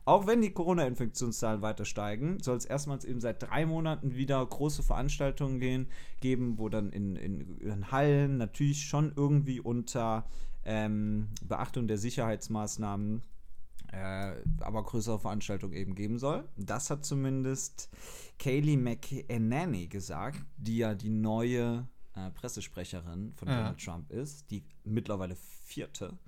auch 0.04 0.26
wenn 0.26 0.42
die 0.42 0.50
Corona-Infektionszahlen 0.50 1.62
weiter 1.62 1.86
steigen, 1.86 2.38
soll 2.40 2.58
es 2.58 2.66
erstmals 2.66 3.06
eben 3.06 3.20
seit 3.20 3.42
drei 3.42 3.64
Monaten 3.64 4.14
wieder 4.14 4.44
große 4.44 4.82
Veranstaltungen 4.82 5.58
gehen, 5.58 5.88
geben, 6.20 6.58
wo 6.58 6.68
dann 6.68 6.90
in, 6.90 7.16
in, 7.16 7.58
in 7.60 7.90
Hallen 7.90 8.36
natürlich 8.36 8.84
schon 8.84 9.12
irgendwie 9.16 9.60
unter 9.60 10.26
ähm, 10.66 11.28
Beachtung 11.48 11.88
der 11.88 11.96
Sicherheitsmaßnahmen 11.96 13.22
äh, 13.94 14.42
aber 14.60 14.82
größere 14.82 15.18
Veranstaltungen 15.18 15.74
eben 15.74 15.94
geben 15.94 16.18
soll. 16.18 16.48
Das 16.56 16.90
hat 16.90 17.04
zumindest 17.04 17.88
Kayleigh 18.38 18.76
McEnany 18.76 19.86
gesagt, 19.88 20.44
die 20.56 20.78
ja 20.78 20.94
die 20.94 21.10
neue 21.10 21.88
äh, 22.14 22.30
Pressesprecherin 22.30 23.32
von 23.36 23.48
Ja. 23.48 23.56
Donald 23.56 23.84
Trump 23.84 24.10
ist, 24.10 24.50
die 24.50 24.64
mittlerweile 24.84 25.36
vierte 25.36 26.18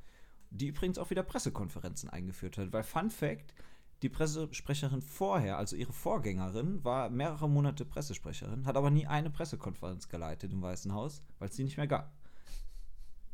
die 0.50 0.68
übrigens 0.68 0.99
auch 0.99 1.11
wieder 1.11 1.23
Pressekonferenzen 1.23 2.11
eingeführt 2.11 2.58
hat. 2.58 2.73
Weil 2.73 2.82
Fun 2.82 3.11
Fact, 3.11 3.54
die 4.02 4.08
Pressesprecherin 4.08 5.02
vorher, 5.02 5.58
also 5.58 5.76
ihre 5.76 5.92
Vorgängerin, 5.92 6.85
war 6.85 7.11
mehrere 7.11 7.49
Monate 7.49 7.85
Pressesprecherin, 7.85 8.66
hat 8.66 8.76
aber 8.76 8.90
nie 8.90 9.06
eine 9.06 9.30
Pressekonferenz 9.30 10.08
geleitet 10.08 10.52
im 10.52 10.62
Weißen 10.62 10.92
Haus, 10.92 11.23
weil 11.38 11.49
es 11.49 11.56
die 11.56 11.64
nicht 11.64 11.76
mehr 11.76 11.87
gab. 11.87 12.12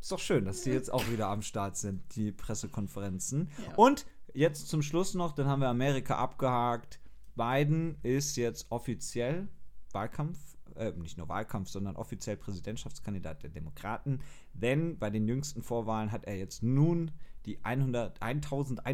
Ist 0.03 0.11
doch 0.11 0.19
schön, 0.19 0.45
dass 0.45 0.63
die 0.63 0.71
jetzt 0.71 0.93
auch 0.93 1.09
wieder 1.11 1.29
am 1.29 1.43
Start 1.43 1.77
sind, 1.77 2.03
die 2.17 2.33
Pressekonferenzen. 2.33 3.49
Ja. 3.69 3.75
Und 3.77 4.05
jetzt 4.35 4.69
zum 4.69 4.83
Schluss 4.83 5.15
noch, 5.15 5.31
dann 5.33 5.47
haben 5.47 5.61
wir 5.61 5.69
Amerika 5.69 6.17
abgehakt. 6.17 6.99
Biden 7.37 7.97
ist 8.03 8.37
jetzt 8.37 8.67
offiziell 8.71 9.47
Wahlkampf, 9.93 10.39
äh, 10.75 10.91
nicht 10.93 11.19
nur 11.19 11.29
Wahlkampf, 11.29 11.69
sondern 11.69 11.95
offiziell 11.95 12.37
Präsidentschaftskandidat 12.37 13.45
der 13.45 13.51
Demokraten. 13.51 14.19
Denn 14.55 14.99
bei 14.99 15.09
den 15.09 15.29
jüngsten 15.29 15.63
Vorwahlen 15.63 16.11
hat 16.11 16.25
er 16.25 16.37
jetzt 16.37 16.65
nun 16.65 17.13
die 17.47 17.65
100, 17.65 18.21
1100, 18.21 18.85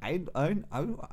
ein- 0.00 0.64
ein- 0.70 1.04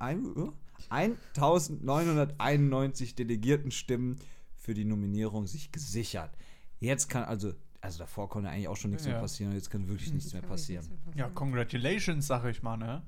ein- 0.89 1.17
1991 1.35 3.15
Delegiertenstimmen 3.15 4.17
für 4.55 4.75
die 4.75 4.85
Nominierung 4.85 5.47
sich 5.47 5.71
gesichert. 5.71 6.37
Jetzt 6.79 7.09
kann 7.09 7.23
also, 7.23 7.53
also 7.81 7.99
davor 7.99 8.29
konnte 8.29 8.49
eigentlich 8.49 8.67
auch 8.67 8.77
schon 8.77 8.91
nichts 8.91 9.05
Ja. 9.05 9.13
mehr 9.13 9.21
passieren, 9.21 9.53
jetzt 9.53 9.69
kann 9.69 9.87
wirklich 9.87 10.11
nichts 10.13 10.33
mehr 10.33 10.41
passieren. 10.41 10.85
Ja, 11.15 11.29
congratulations, 11.29 12.27
sag 12.27 12.45
ich 12.45 12.61
mal, 12.61 12.77
ne? 12.77 13.01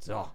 So. 0.00 0.28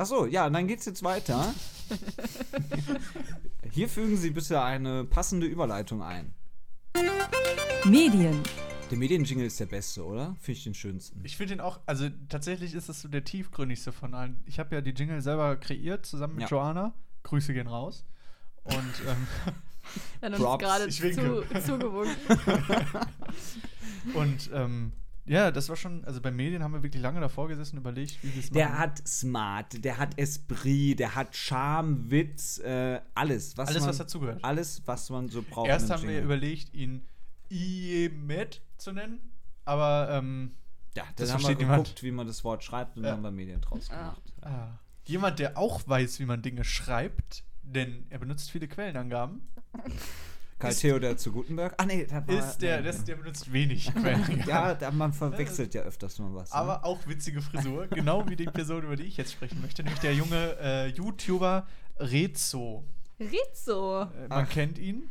Ach 0.00 0.06
so, 0.06 0.26
ja, 0.26 0.48
dann 0.48 0.68
geht's 0.68 0.84
jetzt 0.86 1.02
weiter. 1.02 1.52
Hier 3.72 3.88
fügen 3.88 4.16
Sie 4.16 4.30
bitte 4.30 4.62
eine 4.62 5.04
passende 5.04 5.46
Überleitung 5.46 6.02
ein. 6.02 6.34
Medien, 7.84 8.42
Der 8.90 8.98
Medienjingle 8.98 9.46
ist 9.46 9.58
der 9.60 9.66
beste, 9.66 10.04
oder? 10.04 10.36
Finde 10.40 10.58
ich 10.58 10.64
den 10.64 10.74
schönsten. 10.74 11.20
Ich 11.24 11.36
finde 11.36 11.54
den 11.56 11.60
auch, 11.60 11.80
also 11.86 12.08
tatsächlich 12.28 12.74
ist 12.74 12.88
das 12.88 13.00
so 13.02 13.08
der 13.08 13.24
tiefgründigste 13.24 13.92
von 13.92 14.14
allen. 14.14 14.40
Ich 14.46 14.58
habe 14.58 14.74
ja 14.74 14.80
die 14.80 14.90
Jingle 14.92 15.20
selber 15.20 15.56
kreiert, 15.56 16.06
zusammen 16.06 16.34
mit 16.34 16.42
Ja. 16.44 16.48
Joanna. 16.48 16.94
Grüße 17.24 17.52
gehen 17.52 17.66
raus. 17.66 18.04
Und 18.68 18.94
ähm, 19.08 19.26
Dann 20.20 20.34
uns 20.34 20.58
gerade 20.58 20.88
zu, 20.88 21.10
zugewunken. 21.64 22.14
Und 24.14 24.50
ähm, 24.52 24.92
ja, 25.26 25.50
das 25.50 25.68
war 25.68 25.76
schon, 25.76 26.04
also 26.04 26.20
bei 26.20 26.30
Medien 26.30 26.62
haben 26.62 26.72
wir 26.72 26.82
wirklich 26.82 27.02
lange 27.02 27.20
davor 27.20 27.48
gesessen 27.48 27.76
und 27.76 27.80
überlegt, 27.82 28.22
wie 28.22 28.32
wir 28.34 28.40
es 28.40 28.46
machen. 28.46 28.54
Der 28.54 28.78
hat 28.78 29.06
Smart, 29.06 29.84
der 29.84 29.98
hat 29.98 30.18
Esprit, 30.18 30.98
der 30.98 31.14
hat 31.14 31.36
Charme, 31.36 32.10
Witz, 32.10 32.58
äh, 32.60 33.00
alles. 33.14 33.56
Was 33.58 33.68
Alles, 33.68 33.80
man, 33.80 33.90
was 33.90 33.98
dazugehört. 33.98 34.42
Alles, 34.44 34.82
was 34.86 35.10
man 35.10 35.28
so 35.28 35.42
braucht. 35.42 35.68
Erst 35.68 35.90
haben 35.90 36.02
wir 36.04 36.10
Jingle. 36.10 36.24
überlegt, 36.24 36.72
ihn 36.74 37.06
IEMED 37.50 38.62
zu 38.78 38.92
nennen, 38.92 39.18
aber 39.66 40.08
ähm, 40.12 40.52
Ja, 40.96 41.04
das 41.16 41.28
dann 41.28 41.34
haben 41.34 41.40
wir 41.40 41.46
versteht 41.46 41.58
niemand. 41.58 41.84
geguckt, 41.84 42.02
wie 42.02 42.10
man 42.10 42.26
das 42.26 42.42
Wort 42.44 42.64
schreibt 42.64 42.96
und 42.96 43.04
Ja. 43.04 43.10
dann 43.10 43.18
haben 43.18 43.24
wir 43.24 43.30
Medien 43.30 43.60
draus 43.60 43.88
gemacht. 43.90 44.22
ah, 44.42 44.78
jemand, 45.04 45.38
der 45.38 45.58
auch 45.58 45.86
weiß, 45.86 46.18
wie 46.20 46.26
man 46.26 46.40
Dinge 46.40 46.64
schreibt, 46.64 47.44
denn 47.72 48.06
er 48.10 48.18
benutzt 48.18 48.50
viele 48.50 48.68
Quellenangaben, 48.68 49.42
Karl 50.58 50.72
Ist- 50.72 50.80
Theodor 50.80 51.16
zu 51.16 51.30
Gutenberg. 51.30 51.74
Ah, 51.76 51.86
nee, 51.86 52.04
das 52.04 52.26
war, 52.26 52.38
ist 52.38 52.58
der, 52.58 52.80
nee, 52.80 52.86
das, 52.86 52.98
nee. 52.98 53.04
der 53.04 53.16
benutzt 53.16 53.52
wenig 53.52 53.92
Quellenangaben. 53.94 54.48
Ja, 54.48 54.74
da, 54.74 54.90
man 54.90 55.12
verwechselt 55.12 55.72
ja 55.74 55.82
öfters 55.82 56.18
mal 56.18 56.34
was. 56.34 56.50
Aber 56.50 56.78
ne? 56.78 56.84
auch 56.84 57.06
witzige 57.06 57.40
Frisur, 57.40 57.86
genau 57.86 58.28
wie 58.28 58.34
die 58.34 58.46
Person, 58.46 58.82
über 58.82 58.96
die 58.96 59.04
ich 59.04 59.16
jetzt 59.16 59.32
sprechen 59.32 59.60
möchte, 59.60 59.84
nämlich 59.84 60.00
der 60.00 60.14
junge 60.14 60.56
äh, 60.60 60.86
YouTuber 60.88 61.66
Rezo. 62.00 62.84
Rizzo. 63.20 64.02
Äh, 64.02 64.28
man 64.28 64.48
kennt 64.48 64.78
ihn. 64.78 65.10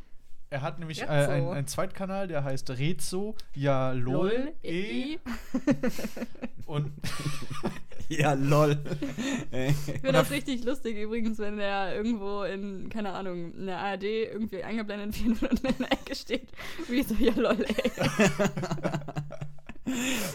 Er 0.50 0.62
hat 0.62 0.80
nämlich 0.80 1.02
äh, 1.02 1.06
einen, 1.08 1.50
einen 1.50 1.68
Zweitkanal, 1.68 2.28
der 2.28 2.44
heißt 2.44 2.70
Rezo, 2.72 3.36
ja 3.54 3.92
lol, 3.92 4.30
Lol. 4.30 4.54
e. 4.64 5.14
E. 5.14 5.20
Und 6.66 6.92
Ja, 8.10 8.34
lol. 8.34 8.78
Ich 9.52 9.76
finde 9.76 10.14
das 10.14 10.32
richtig 10.32 10.64
lustig 10.64 10.98
übrigens, 10.98 11.40
wenn 11.40 11.58
der 11.58 11.94
irgendwo 11.96 12.44
in, 12.44 12.88
keine 12.90 13.12
Ahnung, 13.12 13.54
in 13.54 13.66
der 13.66 13.80
ARD 13.80 14.04
irgendwie 14.04 14.64
eingeblendet 14.64 15.24
wird 15.26 15.44
und 15.44 15.60
in 15.64 15.76
der 15.78 15.92
Ecke 15.92 16.16
steht. 16.16 16.48
Wie 16.88 17.04
so, 17.04 17.16
ja 17.16 17.34
lol, 17.36 17.66
ey. 17.66 17.92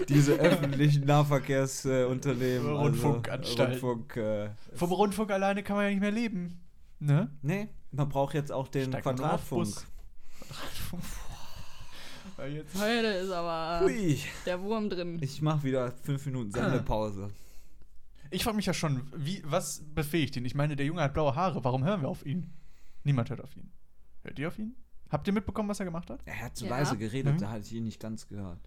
Diese 0.08 0.34
öffentlichen 0.34 1.04
Nahverkehrsunternehmen. 1.06 2.66
also 2.68 2.78
Rundfunkanstalten. 2.80 3.80
Rundfunk. 3.80 4.16
Äh, 4.16 4.50
vom 4.74 4.92
Rundfunk 4.92 5.30
alleine 5.30 5.62
kann 5.62 5.76
man 5.76 5.84
ja 5.86 5.90
nicht 5.90 6.00
mehr 6.00 6.10
leben. 6.10 6.60
Ne? 7.00 7.30
nee, 7.42 7.68
man 7.90 8.08
braucht 8.08 8.34
jetzt 8.34 8.52
auch 8.52 8.68
den 8.68 8.90
Steigt 8.90 9.02
Quadratfunk. 9.02 9.74
Jetzt. 12.52 12.74
Heute 12.80 13.06
ist 13.08 13.30
aber 13.30 13.84
Hui. 13.84 14.18
der 14.46 14.60
Wurm 14.62 14.88
drin. 14.90 15.18
Ich 15.20 15.42
mach 15.42 15.62
wieder 15.64 15.92
fünf 16.02 16.24
Minuten 16.26 16.50
Sendepause. 16.52 17.30
Ich 18.30 18.44
frage 18.44 18.56
mich 18.56 18.66
ja 18.66 18.72
schon, 18.74 19.02
wie, 19.14 19.42
was 19.44 19.82
befähigt 19.94 20.36
ihn? 20.36 20.44
Ich 20.44 20.54
meine, 20.54 20.74
der 20.76 20.86
Junge 20.86 21.02
hat 21.02 21.14
blaue 21.14 21.34
Haare. 21.34 21.62
Warum 21.64 21.84
hören 21.84 22.00
wir 22.02 22.08
auf 22.08 22.24
ihn? 22.24 22.52
Niemand 23.04 23.28
hört 23.30 23.40
auf 23.42 23.56
ihn. 23.56 23.70
Hört 24.22 24.38
ihr 24.38 24.48
auf 24.48 24.58
ihn? 24.58 24.74
Habt 25.10 25.26
ihr 25.26 25.32
mitbekommen, 25.34 25.68
was 25.68 25.80
er 25.80 25.84
gemacht 25.86 26.08
hat? 26.10 26.20
Er 26.24 26.40
hat 26.40 26.56
zu 26.56 26.64
Ja. 26.64 26.70
leise 26.70 26.96
geredet, 26.96 27.34
Mhm. 27.34 27.38
da 27.38 27.50
hatte 27.50 27.62
ich 27.66 27.72
ihn 27.74 27.84
nicht 27.84 28.00
ganz 28.00 28.26
gehört. 28.28 28.60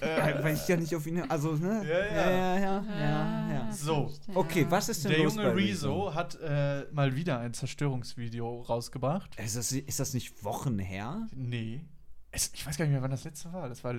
Äh, 0.00 0.42
Weil 0.42 0.54
ich 0.54 0.68
ja 0.68 0.76
nicht 0.76 0.94
auf 0.94 1.06
ihn. 1.06 1.20
Also, 1.22 1.52
ne? 1.54 1.84
Ja, 1.88 1.98
ja. 1.98 2.14
ja, 2.14 2.58
ja, 2.58 2.84
ja, 2.84 3.52
ja. 3.52 3.72
so. 3.72 4.12
Okay, 4.34 4.66
was 4.68 4.88
ist 4.88 5.04
denn 5.04 5.12
Der 5.12 5.24
los 5.24 5.34
junge 5.34 5.48
bei 5.48 5.54
Rezo 5.54 6.14
hat 6.14 6.38
äh, 6.40 6.86
mal 6.92 7.16
wieder 7.16 7.40
ein 7.40 7.52
Zerstörungsvideo 7.52 8.62
rausgebracht. 8.62 9.36
Ist 9.38 9.56
das, 9.56 9.72
ist 9.72 10.00
das 10.00 10.14
nicht 10.14 10.44
Wochen 10.44 10.78
her? 10.78 11.26
Nee. 11.34 11.84
Es, 12.30 12.52
ich 12.54 12.66
weiß 12.66 12.76
gar 12.76 12.84
nicht 12.84 12.92
mehr, 12.92 13.02
wann 13.02 13.10
das 13.10 13.24
letzte 13.24 13.52
war. 13.52 13.68
Das 13.68 13.82
war 13.82 13.94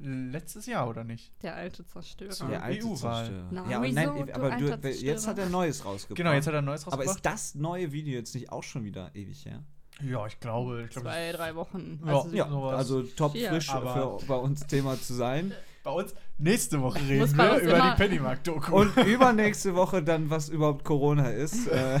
letztes 0.00 0.66
Jahr, 0.66 0.88
oder 0.88 1.04
nicht? 1.04 1.32
Der 1.42 1.54
alte 1.56 1.84
Zerstörer. 1.84 2.32
So. 2.32 2.46
Der 2.46 2.62
alte 2.62 2.86
EU-Wahl. 2.86 3.46
Ja, 3.68 3.80
und 3.80 3.94
nein, 3.94 4.26
du 4.26 4.34
aber 4.34 4.56
du, 4.56 4.88
jetzt 4.88 5.26
hat 5.26 5.38
er 5.38 5.48
Neues 5.48 5.84
rausgebracht. 5.84 6.16
Genau, 6.16 6.32
jetzt 6.32 6.46
hat 6.46 6.54
er 6.54 6.60
ein 6.60 6.64
neues 6.64 6.86
Aber 6.86 6.96
rausgebracht. 6.96 7.16
ist 7.16 7.26
das 7.26 7.54
neue 7.54 7.92
Video 7.92 8.14
jetzt 8.14 8.34
nicht 8.34 8.50
auch 8.50 8.62
schon 8.62 8.84
wieder 8.84 9.14
ewig 9.14 9.44
her? 9.44 9.64
Ja, 10.00 10.26
ich 10.26 10.38
glaube. 10.40 10.82
Ich 10.84 10.90
glaube 10.90 11.08
Zwei, 11.08 11.32
drei 11.32 11.54
Wochen. 11.54 12.00
Ja. 12.06 12.12
Also, 12.16 12.36
Ja, 12.36 12.48
sowas. 12.48 12.74
also 12.76 13.02
top 13.02 13.32
Vier. 13.32 13.48
frisch 13.50 13.70
Aber- 13.70 14.18
für 14.20 14.26
bei 14.26 14.36
uns 14.36 14.66
Thema 14.66 15.00
zu 15.00 15.14
sein. 15.14 15.52
Bei 15.84 15.90
uns 15.92 16.12
nächste 16.36 16.82
Woche 16.82 16.98
reden 17.08 17.34
wir 17.38 17.58
über 17.60 17.80
die 17.80 17.96
Pennymark-Doku. 17.96 18.74
Und 18.78 18.94
übernächste 19.06 19.74
Woche 19.74 20.02
dann, 20.02 20.28
was 20.28 20.48
überhaupt 20.50 20.84
Corona 20.84 21.30
ist. 21.30 21.66
Äh, 21.68 22.00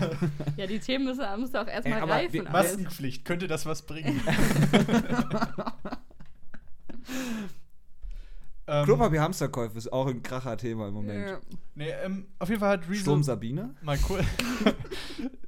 Ja, 0.56 0.66
die 0.66 0.78
Themen 0.78 1.06
müssen, 1.06 1.24
müssen 1.38 1.56
auch 1.56 1.66
erstmal 1.66 2.04
reifen. 2.04 2.32
wir-. 2.34 2.50
Maskenpflicht, 2.50 3.24
könnte 3.24 3.46
das 3.46 3.64
was 3.64 3.82
bringen? 3.82 4.20
ähm, 8.66 8.84
Klopapier 8.84 9.22
Hamsterkäufe 9.22 9.78
ist 9.78 9.90
auch 9.92 10.06
ein 10.08 10.22
Kracher-Thema 10.22 10.88
im 10.88 10.94
Moment. 10.94 11.26
Ja. 11.28 11.38
nee, 11.74 11.90
ähm, 12.04 12.26
auf 12.38 12.48
jeden 12.50 12.60
Fall 12.60 12.70
hat 12.78 12.88
Rezo 12.90 13.00
Sturm 13.00 13.22
Sabine? 13.22 13.74
mal 13.82 13.98
cool. 14.10 14.20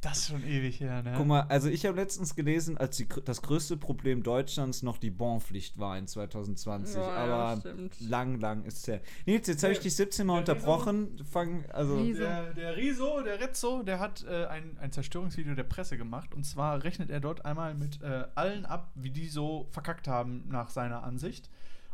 das 0.00 0.18
ist 0.18 0.28
schon 0.28 0.44
ewig 0.44 0.80
her, 0.80 1.02
ne? 1.02 1.14
Guck 1.16 1.26
mal, 1.26 1.40
also 1.42 1.68
ich 1.68 1.86
habe 1.86 1.96
letztens 1.96 2.34
gelesen, 2.34 2.78
als 2.78 2.96
die, 2.96 3.08
das 3.24 3.42
größte 3.42 3.76
Problem 3.76 4.22
Deutschlands 4.22 4.82
noch 4.82 4.98
die 4.98 5.10
Bonpflicht 5.10 5.78
war 5.78 5.98
in 5.98 6.06
2020. 6.06 6.96
Ja, 6.96 7.02
ja, 7.02 7.16
aber 7.16 7.60
stimmt. 7.60 8.00
lang, 8.00 8.40
lang 8.40 8.64
ist 8.64 8.78
es 8.78 8.88
her. 8.88 9.00
Nils, 9.26 9.46
jetzt 9.46 9.62
habe 9.62 9.72
ich 9.72 9.80
dich 9.80 9.96
17 9.96 10.26
Mal 10.26 10.44
Der 10.44 10.54
unterbrochen. 10.54 11.22
Fang, 11.30 11.64
also. 11.70 11.98
Riese. 11.98 12.20
Der, 12.20 12.54
der 12.54 12.76
Riso, 12.76 13.22
der 13.22 13.40
Rezzo, 13.40 13.82
der 13.82 13.98
hat 13.98 14.24
äh, 14.24 14.46
ein, 14.46 14.76
ein 14.78 14.92
Zerstörungsvideo 14.92 15.54
der 15.54 15.64
Presse 15.64 15.96
gemacht. 15.96 16.34
Und 16.34 16.44
zwar 16.44 16.84
rechnet 16.84 17.10
er 17.10 17.20
dort 17.20 17.44
einmal 17.44 17.74
mit 17.74 18.02
äh, 18.02 18.24
allen 18.34 18.66
ab, 18.66 18.90
wie 18.94 19.10
die 19.10 19.28
so 19.28 19.66
verkackt 19.70 20.08
haben, 20.08 20.44
nach 20.48 20.70
seiner 20.70 21.02
Ansicht. 21.02 21.50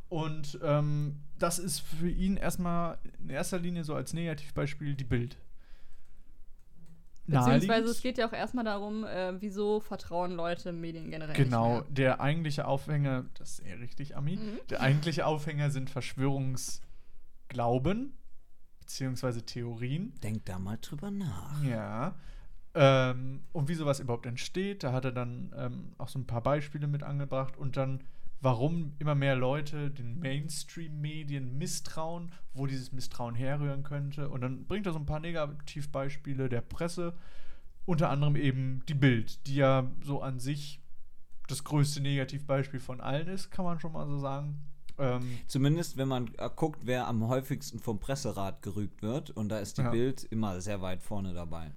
Und 0.09 0.59
ähm, 0.63 1.21
das 1.39 1.59
ist 1.59 1.81
für 1.81 2.09
ihn 2.09 2.37
erstmal 2.37 2.99
in 3.19 3.31
erster 3.31 3.59
Linie 3.59 3.85
so 3.85 3.95
als 3.95 4.13
Negativbeispiel 4.13 4.95
die 4.95 5.05
Bild. 5.05 5.37
Beziehungsweise 7.27 7.91
es 7.91 8.03
geht 8.03 8.19
ja 8.19 8.29
auch 8.29 8.33
erstmal 8.33 8.65
darum, 8.65 9.05
äh, 9.05 9.41
wieso 9.41 9.81
vertrauen 9.81 10.33
Leute 10.33 10.73
Medien 10.73 11.11
generell 11.11 11.35
Genau, 11.35 11.81
nicht 11.81 11.99
der 11.99 12.21
eigentliche 12.21 12.67
Aufhänger, 12.67 13.25
das 13.35 13.59
ist 13.59 13.61
eher 13.61 13.81
richtig, 13.81 14.17
Ami. 14.17 14.37
Mhm. 14.37 14.61
Der 14.69 14.83
eigentliche 14.83 15.27
Aufhänger 15.27 15.71
sind 15.71 15.89
Verschwörungsglauben, 15.89 18.13
beziehungsweise 18.81 19.47
Theorien. 19.47 20.13
Denk 20.23 20.45
da 20.45 20.59
mal 20.59 20.77
drüber 20.81 21.11
nach. 21.11 21.65
Ja. 21.65 22.15
Ähm, 22.75 23.45
und 23.53 23.69
wie 23.69 23.75
sowas 23.75 24.01
überhaupt 24.01 24.27
entsteht, 24.27 24.83
da 24.83 24.93
hat 24.93 25.05
er 25.05 25.13
dann 25.13 25.55
ähm, 25.57 25.93
auch 25.97 26.09
so 26.09 26.19
ein 26.19 26.27
paar 26.27 26.43
Beispiele 26.43 26.89
mit 26.89 27.05
angebracht 27.05 27.57
und 27.57 27.77
dann, 27.77 28.03
warum 28.45 28.93
immer 28.99 29.15
mehr 29.15 29.37
Leute 29.37 29.91
den 29.91 30.19
Mainstream-Medien 30.19 31.57
misstrauen, 31.57 32.31
wo 32.53 32.67
dieses 32.67 32.93
Misstrauen 32.93 33.35
herrühren 33.35 33.83
könnte. 33.83 34.29
Und 34.29 34.43
dann 34.43 34.67
bringt 34.67 34.87
er 34.87 34.93
so 34.93 34.99
ein 34.99 35.07
paar 35.07 35.21
Negativbeispiele 35.21 36.49
der 36.51 36.61
Presse, 36.61 37.15
unter 37.87 38.11
anderem 38.11 38.37
eben 38.37 38.83
die 38.89 38.95
Bild, 38.95 39.47
die 39.47 39.57
ja 39.57 39.91
so 40.03 40.21
an 40.23 40.39
sich 40.39 40.81
das 41.49 41.65
größte 41.65 42.01
Negativbeispiel 42.01 42.81
von 42.81 43.01
allen 43.01 43.29
ist, 43.29 43.51
kann 43.51 43.65
man 43.65 43.81
schon 43.81 43.93
mal 43.93 44.07
so 44.07 44.19
sagen. 44.19 44.61
Ähm, 44.99 45.39
Zumindest, 45.47 45.97
wenn 45.97 46.09
man 46.09 46.31
äh, 46.39 46.49
guckt, 46.55 46.81
wer 46.85 47.09
am 47.09 47.27
häufigsten 47.29 47.79
vom 47.79 47.99
Presserat 47.99 48.63
gerügt 48.63 49.03
wird. 49.03 49.31
Und 49.31 49.49
da 49.49 49.59
ist 49.59 49.79
die 49.79 49.83
Ja. 49.83 49.91
Bild 49.91 50.23
immer 50.25 50.61
sehr 50.61 50.81
weit 50.83 51.03
vorne 51.03 51.35
dabei. 51.35 51.73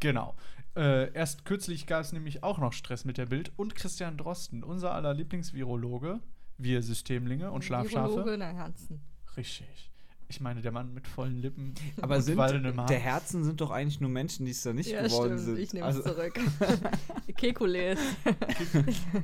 Genau. 0.00 0.34
Äh, 0.76 1.12
erst 1.12 1.44
kürzlich 1.44 1.86
gab 1.86 2.02
es 2.02 2.12
nämlich 2.12 2.42
auch 2.44 2.58
noch 2.58 2.72
Stress 2.72 3.04
mit 3.04 3.18
der 3.18 3.26
Bild 3.26 3.50
und 3.56 3.74
Christian 3.74 4.16
Drosten, 4.16 4.62
unser 4.62 4.92
aller 4.92 5.12
Lieblingsvirologe, 5.14 6.20
wir 6.56 6.82
Systemlinge 6.82 7.50
und 7.50 7.64
Schlafschafe. 7.64 8.10
Virologe 8.14 8.38
der 8.38 8.54
Herzen. 8.54 9.00
Richtig. 9.36 9.90
Ich 10.30 10.40
meine, 10.42 10.60
der 10.60 10.72
Mann 10.72 10.92
mit 10.92 11.08
vollen 11.08 11.38
Lippen 11.40 11.74
Aber 12.02 12.16
und 12.16 12.22
sind, 12.22 12.36
der 12.38 12.98
Herzen 12.98 13.44
sind 13.44 13.60
doch 13.62 13.70
eigentlich 13.70 13.98
nur 14.00 14.10
Menschen, 14.10 14.44
die 14.44 14.52
es 14.52 14.62
da 14.62 14.72
nicht 14.74 14.90
ja, 14.90 15.02
geworden 15.02 15.38
stimmt. 15.38 15.56
sind. 15.56 15.58
Ich 15.58 15.72
nehme 15.72 15.86
Also- 15.86 16.00
es 16.00 16.04
zurück. 16.04 16.38
Kekulé 17.38 17.92
ist 17.92 18.02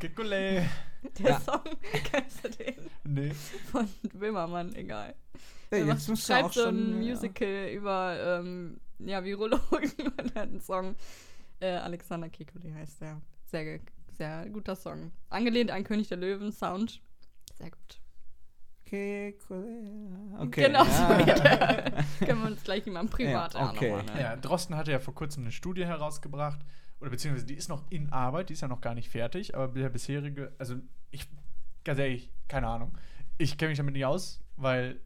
Kekulé. 0.01 0.63
der 1.19 1.31
Ja. 1.31 1.41
Song. 1.41 1.61
Kennst 2.11 2.45
du 2.45 2.49
den? 2.51 2.75
Nee. 3.05 3.33
Von 3.71 3.87
Böhmermann, 4.15 4.75
egal. 4.75 5.15
Ja, 5.79 5.85
Er 5.87 5.93
jetzt 5.95 6.09
macht- 6.09 6.19
schreibt 6.21 6.45
auch 6.45 6.53
so 6.53 6.65
ein 6.67 6.77
schon, 6.77 7.03
ja. 7.03 7.11
Musical 7.15 7.69
über 7.73 8.41
ähm, 8.41 8.81
ja, 8.99 9.25
Virologen 9.25 9.93
und 10.19 10.35
hat 10.35 10.49
einen 10.49 10.61
Song. 10.61 10.95
Äh, 11.61 11.71
Alexander 11.77 12.29
Kekulé 12.29 12.75
heißt 12.75 13.01
der. 13.01 13.21
Sehr, 13.47 13.81
sehr 14.13 14.49
guter 14.51 14.75
Song. 14.77 15.13
Angelehnt 15.31 15.71
an 15.71 15.85
König 15.85 16.09
der 16.09 16.17
Löwen, 16.19 16.51
Sound. 16.53 17.01
Sehr 17.57 17.71
gut. 17.71 18.01
Okay, 18.87 19.35
genau, 20.51 20.85
ja. 20.85 20.85
so. 20.85 22.25
Können 22.27 22.43
wir 22.43 22.47
uns 22.51 22.63
gleich 22.63 22.85
jemand 22.85 23.11
privat 23.11 23.55
Ja, 23.55 23.61
auch 23.61 23.73
okay. 23.75 23.91
nochmal, 23.97 24.15
ne? 24.15 24.23
Ja, 24.23 24.37
Drosten 24.37 24.77
hatte 24.77 24.93
ja 24.93 25.01
vor 25.01 25.15
kurzem 25.15 25.43
eine 25.43 25.53
Studie 25.53 25.85
herausgebracht, 25.85 26.61
oder 27.01 27.11
beziehungsweise 27.11 27.47
die 27.47 27.55
ist 27.55 27.69
noch 27.69 27.83
in 27.91 28.13
Arbeit, 28.13 28.51
die 28.51 28.53
ist 28.53 28.61
ja 28.61 28.69
noch 28.69 28.81
gar 28.81 28.95
nicht 28.95 29.09
fertig, 29.11 29.57
aber 29.57 29.69
der 29.69 29.89
bisherige, 29.89 30.53
also 30.59 30.77
ich, 31.11 31.27
ganz 31.83 31.99
ehrlich, 31.99 32.31
keine 32.47 32.69
Ahnung. 32.69 32.97
Ich 33.37 33.59
kenne 33.59 33.71
mich 33.71 33.79
damit 33.79 33.95
nicht 33.95 34.05
aus, 34.05 34.41
weil 34.57 35.01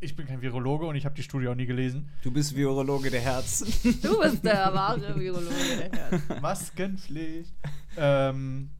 ich 0.00 0.14
bin 0.14 0.26
kein 0.26 0.42
Virologe 0.42 0.86
und 0.86 0.96
ich 0.96 1.04
habe 1.04 1.14
die 1.14 1.22
Studie 1.22 1.48
auch 1.48 1.54
nie 1.54 1.66
gelesen. 1.66 2.10
Du 2.22 2.30
bist 2.30 2.54
Virologe 2.54 3.10
der 3.10 3.20
Herzen. 3.20 3.66
Du 4.02 4.20
bist 4.20 4.44
der 4.44 4.72
wahre 4.72 5.18
Virologe 5.18 5.76
der 5.78 5.90
Herz. 5.90 6.40
Maskenpflicht. 6.40 7.52
ähm, 7.96 8.70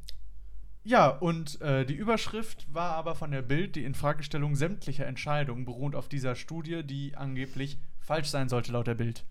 ja, 0.84 1.08
und 1.08 1.60
äh, 1.60 1.84
die 1.84 1.94
Überschrift 1.94 2.66
war 2.72 2.92
aber 2.92 3.14
von 3.14 3.30
der 3.30 3.42
Bild, 3.42 3.76
die 3.76 3.84
Infragestellung 3.84 4.54
sämtlicher 4.54 5.06
Entscheidungen 5.06 5.64
beruht 5.64 5.94
auf 5.94 6.08
dieser 6.08 6.34
Studie, 6.34 6.82
die 6.82 7.16
angeblich 7.16 7.78
falsch 8.00 8.28
sein 8.28 8.48
sollte 8.48 8.72
laut 8.72 8.86
der 8.86 8.94
Bild. 8.94 9.24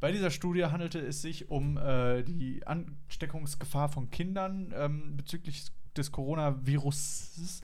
Bei 0.00 0.12
dieser 0.12 0.30
Studie 0.30 0.64
handelte 0.64 1.00
es 1.00 1.22
sich 1.22 1.50
um 1.50 1.76
äh, 1.76 2.22
die 2.22 2.66
Ansteckungsgefahr 2.66 3.88
von 3.88 4.10
Kindern 4.10 4.72
ähm, 4.76 5.16
bezüglich 5.16 5.66
des 5.96 6.12
Coronavirus. 6.12 7.62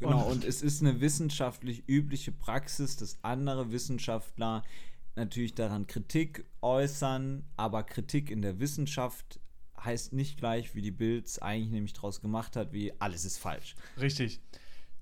Genau, 0.00 0.28
und 0.30 0.44
es 0.44 0.62
ist 0.62 0.80
eine 0.80 1.00
wissenschaftlich 1.00 1.84
übliche 1.88 2.30
Praxis, 2.30 2.96
dass 2.96 3.18
andere 3.22 3.72
Wissenschaftler 3.72 4.62
natürlich 5.16 5.54
daran 5.54 5.86
Kritik 5.86 6.44
äußern, 6.62 7.44
aber 7.56 7.82
Kritik 7.82 8.30
in 8.30 8.40
der 8.40 8.60
Wissenschaft 8.60 9.40
heißt 9.84 10.12
nicht 10.12 10.38
gleich, 10.38 10.74
wie 10.74 10.82
die 10.82 10.90
Bilds 10.90 11.40
eigentlich 11.40 11.70
nämlich 11.70 11.92
draus 11.92 12.20
gemacht 12.20 12.56
hat, 12.56 12.72
wie 12.72 12.92
alles 13.00 13.24
ist 13.24 13.38
falsch. 13.38 13.74
Richtig. 14.00 14.40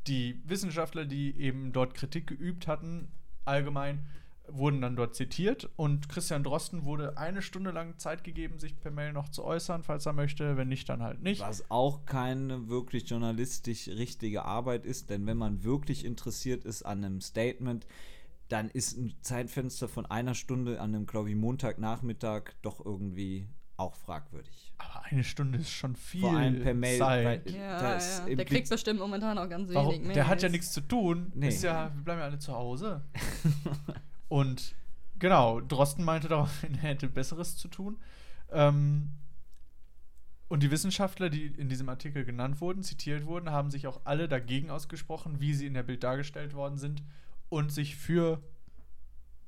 Die 0.07 0.41
Wissenschaftler, 0.45 1.05
die 1.05 1.37
eben 1.39 1.73
dort 1.73 1.95
Kritik 1.95 2.27
geübt 2.27 2.67
hatten, 2.67 3.09
allgemein, 3.45 4.07
wurden 4.49 4.81
dann 4.81 4.97
dort 4.97 5.15
zitiert 5.15 5.69
und 5.77 6.09
Christian 6.09 6.43
Drosten 6.43 6.85
wurde 6.85 7.19
eine 7.19 7.43
Stunde 7.43 7.71
lang 7.71 7.99
Zeit 7.99 8.25
gegeben, 8.25 8.59
sich 8.59 8.79
per 8.79 8.91
Mail 8.91 9.13
noch 9.13 9.29
zu 9.29 9.45
äußern, 9.45 9.83
falls 9.83 10.07
er 10.07 10.13
möchte, 10.13 10.57
wenn 10.57 10.69
nicht, 10.69 10.89
dann 10.89 11.03
halt 11.03 11.23
nicht. 11.23 11.41
Was 11.41 11.71
auch 11.71 12.05
keine 12.07 12.69
wirklich 12.69 13.09
journalistisch 13.09 13.89
richtige 13.89 14.45
Arbeit 14.45 14.85
ist, 14.87 15.11
denn 15.11 15.27
wenn 15.27 15.37
man 15.37 15.65
wirklich 15.65 16.05
interessiert 16.05 16.65
ist 16.65 16.83
an 16.83 17.05
einem 17.05 17.21
Statement, 17.21 17.87
dann 18.49 18.71
ist 18.71 18.97
ein 18.97 19.15
Zeitfenster 19.23 19.89
von 19.89 20.07
einer 20.07 20.35
Stunde 20.35 20.81
an 20.81 20.95
einem, 20.95 21.07
glaube 21.07 21.31
ich, 21.31 21.37
Montagnachmittag 21.37 22.53
doch 22.63 22.85
irgendwie 22.85 23.49
auch 23.77 23.95
fragwürdig. 23.95 24.73
Aber 24.79 25.05
eine 25.05 25.25
Stunde 25.25 25.59
ist 25.59 25.71
schon 25.71 25.97
viel 25.97 26.21
Vor 26.23 26.37
allem 26.37 26.63
per 26.63 26.75
Mail. 26.75 26.99
Zeit. 26.99 27.25
weil 27.47 27.55
Ja, 27.55 27.81
das 27.81 28.23
ja. 28.27 28.35
Der 28.35 28.45
kriegt 28.45 28.69
bestimmt 28.69 29.01
momentan 29.01 29.39
auch 29.39 29.49
ganz 29.49 29.73
Warum? 29.73 29.93
wenig 29.93 30.03
Mails. 30.05 30.15
Der 30.15 30.29
hat 30.29 30.43
ja 30.43 30.49
nichts 30.49 30.73
zu 30.73 30.81
tun. 30.81 31.33
Nee. 31.35 31.49
Ist 31.49 31.63
ja, 31.63 31.91
wir 31.95 32.05
bleiben 32.05 32.21
ja 32.21 32.27
alle 32.27 32.39
zu 32.39 32.53
Hause. 32.53 33.03
und 34.29 34.75
genau, 35.19 35.61
Drosten 35.61 36.05
meinte 36.05 36.29
daraufhin, 36.29 36.75
er 36.83 36.91
hätte 36.91 37.09
Besseres 37.09 37.57
zu 37.57 37.69
tun. 37.69 37.99
Ähm, 38.51 39.13
und 40.49 40.63
die 40.63 40.71
Wissenschaftler, 40.71 41.29
die 41.29 41.47
in 41.47 41.69
diesem 41.69 41.89
Artikel 41.89 42.25
genannt 42.25 42.61
wurden, 42.61 42.83
zitiert 42.85 43.27
wurden, 43.27 43.51
haben 43.51 43.71
sich 43.71 43.87
auch 43.89 44.01
alle 44.05 44.29
dagegen 44.29 44.71
ausgesprochen, 44.71 45.41
wie 45.41 45.55
sie 45.55 45.67
in 45.67 45.75
der 45.75 45.83
Bild 45.83 46.05
dargestellt 46.05 46.55
worden 46.55 46.79
sind 46.79 47.03
und 47.49 47.73
sich 47.73 47.97
für 47.97 48.41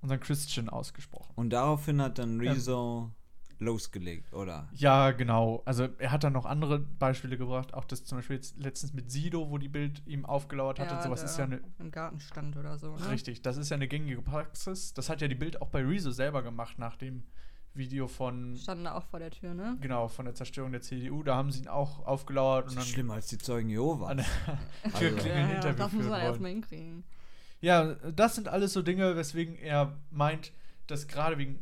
unseren 0.00 0.20
Christian 0.20 0.68
ausgesprochen. 0.68 1.32
Und 1.37 1.50
daraufhin 1.50 2.02
hat 2.02 2.18
dann 2.18 2.40
Rezo 2.40 3.12
losgelegt, 3.61 4.33
oder? 4.33 4.69
Ja, 4.73 5.11
genau. 5.11 5.62
Also 5.65 5.88
er 5.99 6.12
hat 6.12 6.23
dann 6.25 6.33
noch 6.33 6.47
andere 6.47 6.79
Beispiele 6.79 7.37
gebracht, 7.37 7.75
auch 7.75 7.85
das 7.85 8.05
zum 8.05 8.19
Beispiel 8.19 8.37
jetzt 8.37 8.59
letztens 8.59 8.93
mit 8.95 9.11
Sido, 9.11 9.50
wo 9.50 9.59
die 9.59 9.69
Bild 9.69 10.03
ihm 10.07 10.25
aufgelauert 10.25 10.79
hat 10.79 10.93
und 10.93 11.03
sowas 11.03 11.23
ist 11.23 11.38
ja 11.38 11.45
eine 11.45 11.61
Im 11.79 11.91
Gartenstand 11.91 12.57
oder 12.57 12.79
so. 12.79 12.97
Ne? 12.97 13.11
Richtig, 13.11 13.43
das 13.43 13.57
ist 13.57 13.71
ja 13.71 13.75
eine 13.77 13.88
gängige 13.88 14.23
Praxis. 14.23 14.95
Das 14.95 15.09
hat 15.11 15.21
ja 15.21 15.29
die 15.29 15.35
Bild 15.35 15.61
auch 15.61 15.69
bei 15.69 15.83
Rezo 15.85 16.11
selber 16.11 16.43
gemacht 16.43 16.79
nach 16.79 16.97
dem 16.97 17.23
Video 17.75 18.09
von 18.09 18.56
Standen 18.56 18.85
da 18.85 18.95
auch 18.95 19.04
vor 19.04 19.19
der 19.21 19.30
Tür, 19.30 19.54
ne? 19.54 19.76
genau 19.80 20.09
von 20.09 20.25
der 20.25 20.35
Zerstörung 20.35 20.73
der 20.73 20.80
CDU. 20.80 21.23
Da 21.23 21.37
haben 21.37 21.50
sie 21.52 21.61
ihn 21.61 21.69
auch 21.69 22.04
aufgelauert 22.06 22.65
und 22.65 22.71
Das 22.71 22.75
dann 22.76 22.85
ist 22.85 22.91
schlimmer 22.91 23.15
als 23.15 23.26
die 23.28 23.39
Zeugen 23.39 23.69
Jehovas. 23.71 24.09
an 24.11 24.17
der 24.19 24.26
Also- 24.85 24.99
klingeln 24.99 25.26
Ja, 25.26 25.39
ja, 25.49 25.54
Interview 25.56 25.76
das 25.78 25.93
muss 25.93 26.06
man 26.06 26.21
erstmal 26.21 26.50
hinkriegen. 26.50 27.04
Ja, 27.61 27.95
das 27.95 28.37
sind 28.37 28.47
alles 28.49 28.73
so 28.73 28.82
Dinge, 28.82 29.17
weswegen 29.17 29.56
er 29.56 29.97
meint, 30.11 30.52
dass 30.87 31.09
gerade 31.09 31.39
wegen 31.39 31.59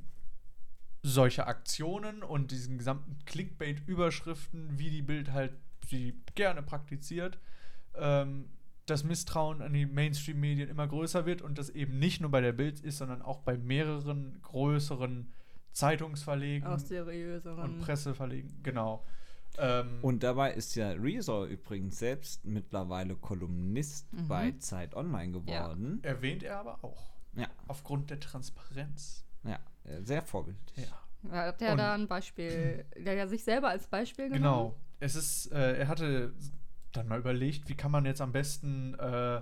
solcher 1.09 1.47
Aktionen 1.47 2.23
und 2.23 2.51
diesen 2.51 2.79
gesamten 2.79 3.17
Clickbait-Überschriften, 3.27 4.79
wie 4.79 4.91
die 4.91 5.03
Bild 5.03 5.33
halt 5.33 5.53
sie 5.89 6.21
gerne 6.35 6.63
praktiziert, 6.63 7.39
ähm, 7.95 8.49
das 8.87 9.05
Misstrauen 9.05 9.63
an 9.63 9.73
die 9.73 9.87
Mainstream-Medien 9.87 10.69
immer 10.69 10.87
größer 10.87 11.27
wird 11.27 11.43
und 11.43 11.59
das 11.59 11.71
eben 11.71 11.99
nicht 11.99 12.21
nur 12.21 12.31
bei 12.31 12.41
der 12.41 12.53
Bild 12.53 12.81
ist, 12.81 12.99
sondern 12.99 13.23
auch 13.23 13.41
bei 13.41 13.57
mehreren 13.57 14.41
größeren 14.43 15.33
Zeitungsverlegen 15.73 16.67
Auch 16.69 16.79
seriöseren. 16.79 17.59
und 17.75 17.79
Presseverlegen. 17.81 18.63
Genau. 18.63 19.05
Ähm, 19.59 19.99
Und 20.03 20.23
dabei 20.23 20.53
ist 20.53 20.75
ja 20.77 20.91
Rezo 20.93 21.47
übrigens 21.47 21.99
selbst 21.99 22.45
mittlerweile 22.45 23.17
Kolumnist 23.17 24.13
Mhm. 24.13 24.29
bei 24.29 24.53
Zeit 24.59 24.95
Online 24.95 25.33
geworden. 25.33 26.01
erwähnt 26.03 26.43
er 26.43 26.59
aber 26.61 26.83
auch. 26.85 27.11
Ja, 27.35 27.49
Aufgrund 27.69 28.11
der 28.11 28.21
Transparenz. 28.21 29.25
ja, 29.45 29.59
sehr 30.03 30.23
vorbildlich. 30.23 30.89
Ja. 30.89 31.31
Hat 31.33 31.61
Und- 31.61 31.79
da 31.79 31.95
ein 31.95 32.07
Beispiel, 32.07 32.85
der 32.97 33.13
hat 33.13 33.19
ja 33.19 33.27
sich 33.27 33.43
selber 33.45 33.69
als 33.69 33.87
Beispiel 33.87 34.29
genommen? 34.29 34.43
Genau. 34.43 34.77
Es 35.01 35.15
ist, 35.17 35.53
äh, 35.53 35.79
er 35.79 35.89
hatte 35.89 36.33
dann 36.93 37.09
mal 37.09 37.19
überlegt, 37.19 37.69
wie 37.69 37.75
kann 37.75 37.91
man 37.91 38.05
jetzt 38.07 38.21
am 38.21 38.33
besten 38.33 38.95
äh, 38.95 39.41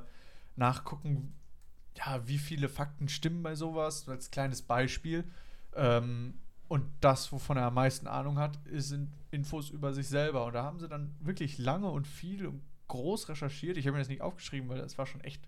nachgucken, 0.57 1.35
ja, 1.97 2.27
wie 2.27 2.39
viele 2.39 2.69
Fakten 2.69 3.09
stimmen 3.09 3.43
bei 3.43 3.55
sowas, 3.55 4.09
als 4.09 4.31
kleines 4.31 4.63
Beispiel. 4.63 5.25
Ähm, 5.77 6.35
und 6.69 6.85
das, 7.01 7.31
wovon 7.33 7.57
er 7.57 7.67
am 7.67 7.75
meisten 7.75 8.07
Ahnung 8.07 8.39
hat, 8.39 8.59
ist- 8.67 8.89
sind 8.89 9.13
Infos 9.31 9.71
über 9.71 9.93
sich 9.93 10.09
selber. 10.09 10.47
Und 10.47 10.55
da 10.55 10.63
haben 10.65 10.81
sie 10.81 10.89
dann 10.89 11.15
wirklich 11.21 11.59
lange 11.59 11.89
und 11.91 12.07
viel 12.07 12.47
und 12.47 12.63
groß 12.89 13.29
recherchiert. 13.29 13.77
Ich 13.77 13.87
habe 13.87 13.93
mir 13.97 14.01
das 14.01 14.09
nicht 14.09 14.23
aufgeschrieben, 14.23 14.69
weil 14.69 14.79
das 14.79 14.99
war 14.99 15.07
schon 15.07 15.21
echt 15.23 15.43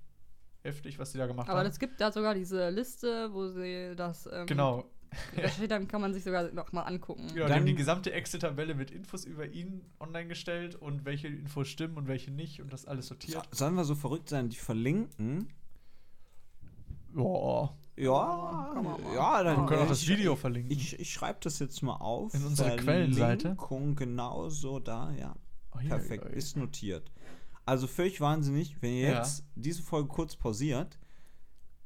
heftig, 0.67 0.99
was 0.99 1.13
sie 1.13 1.19
da 1.19 1.27
gemacht 1.27 1.49
Aber 1.49 1.61
haben. 1.61 1.67
es 1.67 1.79
gibt 1.79 2.01
da 2.01 2.13
sogar 2.13 2.35
diese 2.35 2.69
Liste, 2.71 3.33
wo 3.33 3.49
sie 3.49 3.95
das 3.97 4.29
ähm, 4.33 4.47
genau. 4.47 4.85
haben, 5.71 5.89
kann 5.89 6.01
man 6.01 6.13
sich 6.13 6.25
sogar 6.25 6.53
noch 6.53 6.73
mal 6.73 6.83
angucken. 6.83 7.23
Genau, 7.29 7.35
die 7.35 7.43
haben 7.43 7.49
Dann- 7.61 7.67
die 7.67 7.75
gesamte 7.75 8.13
Excel-Tabelle 8.13 8.75
mit 8.75 8.91
Infos 8.91 9.25
über 9.25 9.47
ihn 9.47 9.83
online 10.01 10.29
gestellt 10.29 10.75
und 10.75 11.05
welche 11.05 11.29
Infos 11.29 11.69
stimmen 11.69 11.97
und 11.97 12.09
welche 12.09 12.31
nicht 12.31 12.61
und 12.61 12.73
das 12.73 12.85
alles 12.87 13.07
So, 13.07 13.15
sortiert. 13.15 13.49
sollen 13.53 13.75
wir 13.75 13.85
so 13.85 13.95
verrückt 13.95 14.29
sein, 14.29 14.49
die 14.49 14.57
verlinken? 14.57 15.49
Ja. 17.17 17.71
Ja, 17.99 18.75
ja, 19.15 19.43
dann 19.43 19.63
Wir 19.63 19.67
können 19.67 19.83
auch 19.85 19.89
das 19.89 20.07
Video 20.07 20.37
verlinken. 20.37 20.71
Ich, 20.71 21.01
ich 21.01 21.11
schreibe 21.15 21.39
das 21.43 21.59
jetzt 21.61 21.83
mal 21.83 21.97
auf. 21.97 22.35
In 22.35 22.45
unsere 22.45 22.77
Quellenseite. 22.77 23.41
Verlinkung 23.57 23.97
Genau 23.97 24.51
so 24.51 24.79
da, 24.81 25.11
ja. 25.13 25.35
Oh, 25.75 25.79
hier, 25.81 25.89
Perfekt, 25.91 26.25
hier, 26.25 26.31
hier. 26.33 26.37
ist 26.39 26.57
notiert. 26.59 27.11
Also 27.67 27.87
völlig 27.87 28.21
wahnsinnig, 28.21 28.81
wenn 28.81 28.93
ihr 28.95 29.11
Ja. 29.11 29.17
jetzt 29.19 29.45
diese 29.57 29.83
Folge 29.83 30.09
kurz 30.09 30.37
pausiert, 30.37 30.99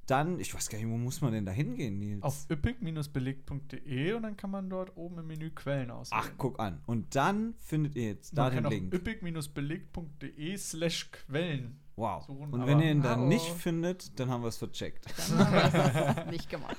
dann, 0.06 0.40
ich 0.40 0.52
weiß 0.54 0.68
gar 0.68 0.78
nicht, 0.78 0.88
wo 0.88 0.96
muss 0.96 1.20
man 1.20 1.32
denn 1.32 1.46
da 1.46 1.52
hingehen, 1.52 1.98
Nils? 1.98 2.22
Auf 2.22 2.46
üppig-belegt.de 2.50 4.12
und 4.14 4.22
dann 4.22 4.36
kann 4.36 4.50
man 4.50 4.68
dort 4.68 4.96
oben 4.96 5.18
im 5.18 5.26
Menü 5.28 5.50
Quellen 5.50 5.90
auswählen. 5.90 6.22
Ach, 6.26 6.30
guck 6.36 6.58
an. 6.60 6.80
Und 6.86 7.14
dann 7.14 7.54
findet 7.58 7.94
ihr 7.96 8.04
jetzt 8.08 8.36
da 8.36 8.42
man 8.44 8.50
den 8.52 8.56
kann 8.56 8.66
auf 8.66 8.72
Link. 8.72 8.92
üppig-belegt.de 8.94 10.56
slash 10.56 11.10
Quellen. 11.12 11.80
Wow. 11.96 12.24
suchen, 12.26 12.50
Und 12.52 12.66
wenn 12.66 12.80
ihr 12.80 12.90
ihn 12.90 13.02
dann 13.02 13.20
Wow. 13.22 13.28
nicht 13.28 13.46
findet, 13.46 14.18
dann 14.18 14.30
haben 14.30 14.42
wir 14.42 14.48
es 14.48 14.56
vercheckt. 14.56 15.06
Dann 15.16 15.38
haben 15.38 15.74
wir 15.74 16.14
das 16.14 16.26
nicht 16.30 16.48
gemacht. 16.50 16.76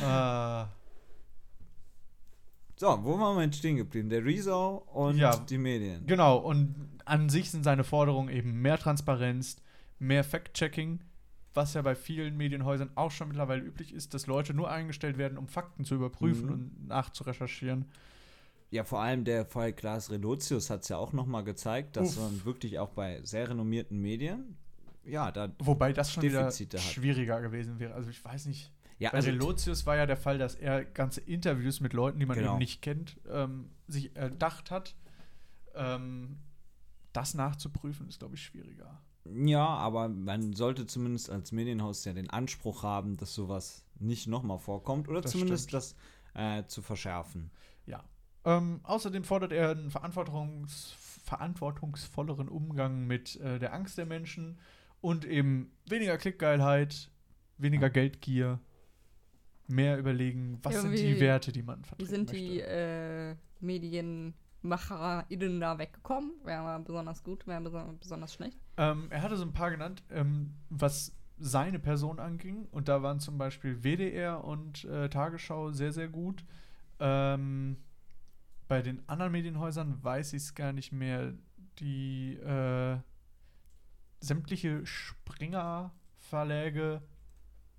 Ja. 0.00 0.64
Äh, 0.64 0.66
So, 2.78 2.86
wo 3.02 3.18
waren 3.18 3.36
wir 3.36 3.42
jetzt 3.44 3.56
stehen 3.58 3.76
geblieben? 3.76 4.08
Der 4.08 4.24
Rezo 4.24 4.84
und 4.92 5.16
Ja. 5.18 5.36
die 5.36 5.58
Medien. 5.58 6.06
genau, 6.06 6.36
und 6.38 6.76
an 7.04 7.28
sich 7.28 7.50
sind 7.50 7.64
seine 7.64 7.82
Forderungen 7.82 8.28
eben 8.28 8.62
mehr 8.62 8.78
Transparenz, 8.78 9.56
mehr 9.98 10.22
Fact-Checking, 10.22 11.00
was 11.54 11.74
ja 11.74 11.82
bei 11.82 11.96
vielen 11.96 12.36
Medienhäusern 12.36 12.90
auch 12.94 13.10
schon 13.10 13.28
mittlerweile 13.28 13.62
üblich 13.62 13.92
ist, 13.92 14.14
dass 14.14 14.28
Leute 14.28 14.54
nur 14.54 14.70
eingestellt 14.70 15.18
werden, 15.18 15.38
um 15.38 15.48
Fakten 15.48 15.84
zu 15.84 15.96
überprüfen 15.96 16.46
Mhm. 16.46 16.52
und 16.52 16.86
nachzurecherchieren. 16.86 17.86
Ja, 18.70 18.84
vor 18.84 19.00
allem 19.00 19.24
der 19.24 19.44
Fall 19.44 19.72
Klaas 19.72 20.10
Relotius 20.12 20.70
hat 20.70 20.82
es 20.82 20.88
ja 20.88 20.98
auch 20.98 21.12
nochmal 21.12 21.42
gezeigt, 21.42 21.96
dass 21.96 22.16
Uff. 22.16 22.22
man 22.22 22.44
wirklich 22.44 22.78
auch 22.78 22.90
bei 22.90 23.20
sehr 23.24 23.48
renommierten 23.50 23.98
Medien, 24.00 24.56
ja, 25.04 25.32
da, 25.32 25.48
Wobei 25.58 25.92
das 25.92 26.12
schon 26.12 26.20
Defizite 26.20 26.76
wieder 26.76 26.84
hat. 26.84 26.92
schwieriger 26.92 27.40
gewesen 27.40 27.80
wäre. 27.80 27.94
Also 27.94 28.10
ich 28.10 28.22
weiß 28.24 28.46
nicht. 28.46 28.70
Ja, 28.98 29.10
Bei 29.10 29.18
also, 29.18 29.30
Relotius 29.30 29.86
war 29.86 29.96
ja 29.96 30.06
der 30.06 30.16
Fall, 30.16 30.38
dass 30.38 30.54
er 30.54 30.84
ganze 30.84 31.20
Interviews 31.20 31.80
mit 31.80 31.92
Leuten, 31.92 32.18
die 32.18 32.26
man 32.26 32.36
Genau. 32.36 32.50
eben 32.52 32.58
nicht 32.58 32.82
kennt, 32.82 33.18
ähm, 33.30 33.70
sich 33.86 34.14
erdacht 34.16 34.70
hat. 34.70 34.94
Ähm, 35.74 36.38
das 37.12 37.34
nachzuprüfen 37.34 38.08
ist, 38.08 38.18
glaube 38.18 38.34
ich, 38.34 38.42
schwieriger. 38.44 39.00
ja, 39.24 39.64
aber 39.66 40.08
man 40.08 40.52
sollte 40.54 40.86
zumindest 40.86 41.30
als 41.30 41.52
Medienhaus 41.52 42.04
ja 42.04 42.12
den 42.12 42.30
Anspruch 42.30 42.82
haben, 42.82 43.16
dass 43.16 43.34
sowas 43.34 43.84
nicht 43.98 44.26
nochmal 44.26 44.58
vorkommt 44.58 45.08
oder 45.08 45.20
Das 45.20 45.32
zumindest 45.32 45.68
stimmt. 45.70 45.82
das 45.82 45.94
äh, 46.34 46.66
zu 46.66 46.82
verschärfen. 46.82 47.50
Ja. 47.86 48.04
Ähm, 48.44 48.80
außerdem 48.84 49.24
fordert 49.24 49.52
er 49.52 49.70
einen 49.70 49.90
verantwortungs 49.90 50.94
verantwortungsvolleren 51.24 52.48
Umgang 52.48 53.06
mit 53.06 53.36
äh, 53.36 53.58
der 53.58 53.74
Angst 53.74 53.98
der 53.98 54.06
Menschen 54.06 54.58
Und 55.00 55.24
eben 55.26 55.70
weniger 55.86 56.16
Klickgeilheit, 56.16 57.10
weniger 57.58 57.90
Geldgier, 57.90 58.60
mehr 59.68 59.98
überlegen, 59.98 60.58
was 60.62 60.82
sind 60.82 60.92
die 60.96 61.20
Werte, 61.20 61.52
die 61.52 61.62
man 61.62 61.80
Wie 61.80 61.84
vertreten 61.86 62.10
sind 62.10 62.32
möchte. 62.32 62.44
die 62.44 62.60
äh, 62.60 63.36
MedienmacherInnen 63.60 65.60
da 65.60 65.78
weggekommen? 65.78 66.32
Wer 66.44 66.64
war 66.64 66.78
besonders 66.80 67.22
gut, 67.22 67.46
wer 67.46 67.60
beson 67.60 67.98
besonders 67.98 68.34
schlecht? 68.34 68.58
Ähm, 68.76 69.06
er 69.10 69.22
hatte 69.22 69.36
so 69.36 69.44
ein 69.44 69.52
paar 69.52 69.70
genannt, 69.70 70.02
ähm, 70.10 70.54
was 70.70 71.12
seine 71.38 71.78
Person 71.78 72.18
anging. 72.18 72.66
Und 72.70 72.88
da 72.88 73.02
waren 73.02 73.20
zum 73.20 73.36
Beispiel 73.38 73.84
WDR 73.84 74.42
und 74.44 74.84
äh, 74.84 75.08
Tagesschau 75.08 75.70
sehr, 75.70 75.92
sehr 75.92 76.08
gut. 76.08 76.44
Ähm, 76.98 77.76
bei 78.66 78.82
den 78.82 79.08
anderen 79.08 79.30
Medienhäusern 79.32 80.02
weiß 80.02 80.32
ich 80.32 80.42
es 80.42 80.54
gar 80.54 80.72
nicht 80.72 80.90
mehr. 80.92 81.34
Die 81.78 82.34
äh, 82.34 82.98
sämtliche 84.20 84.84
Springer-Verläge 84.84 87.02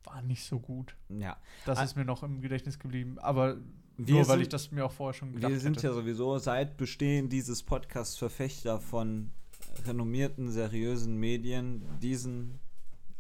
waren 0.03 0.27
nicht 0.27 0.43
so 0.43 0.59
gut. 0.59 0.95
Ja. 1.09 1.38
Das 1.65 1.77
Ah. 1.79 1.83
ist 1.83 1.95
mir 1.95 2.05
noch 2.05 2.23
im 2.23 2.41
Gedächtnis 2.41 2.79
geblieben. 2.79 3.19
Aber 3.19 3.57
Wir 3.97 4.15
nur 4.15 4.27
weil 4.27 4.35
sind- 4.38 4.41
ich 4.43 4.49
das 4.49 4.71
mir 4.71 4.85
auch 4.85 4.91
vorher 4.91 5.13
schon 5.13 5.33
gedacht 5.33 5.51
Wir 5.51 5.59
sind 5.59 5.77
hätte. 5.77 5.88
ja 5.88 5.93
sowieso 5.93 6.38
seit 6.38 6.77
Bestehen 6.77 7.29
dieses 7.29 7.63
Podcasts 7.63 8.17
Verfechter 8.17 8.79
von 8.79 9.31
renommierten, 9.85 10.49
seriösen 10.51 11.17
Medien, 11.17 11.83
diesen 12.01 12.59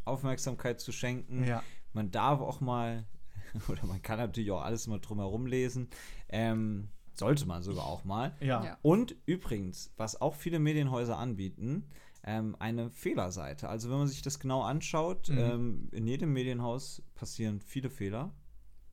Aufmerksamkeit 0.05 0.79
zu 0.81 0.91
schenken. 0.91 1.43
ja. 1.45 1.63
Man 1.93 2.11
darf 2.11 2.39
auch 2.39 2.61
mal, 2.61 3.05
oder 3.67 3.85
man 3.87 4.01
kann 4.01 4.19
natürlich 4.19 4.51
auch 4.51 4.61
alles 4.61 4.85
mal 4.87 4.99
drumherum 4.99 5.47
lesen, 5.47 5.89
ähm, 6.29 6.89
sollte 7.15 7.45
man 7.47 7.63
sogar 7.63 7.85
auch 7.85 8.05
mal. 8.05 8.35
Ja. 8.39 8.63
Ja. 8.63 8.77
Und 8.83 9.15
übrigens, 9.25 9.91
was 9.97 10.21
auch 10.21 10.35
viele 10.35 10.59
Medienhäuser 10.59 11.17
anbieten, 11.17 11.85
ähm, 12.23 12.55
eine 12.59 12.89
Fehlerseite. 12.89 13.69
Also 13.69 13.89
wenn 13.89 13.97
man 13.99 14.07
sich 14.07 14.21
das 14.21 14.39
genau 14.39 14.61
anschaut, 14.63 15.29
Mhm. 15.29 15.37
ähm, 15.37 15.89
in 15.91 16.05
jedem 16.07 16.33
Medienhaus 16.33 17.01
passieren 17.15 17.61
viele 17.61 17.89
Fehler. 17.89 18.31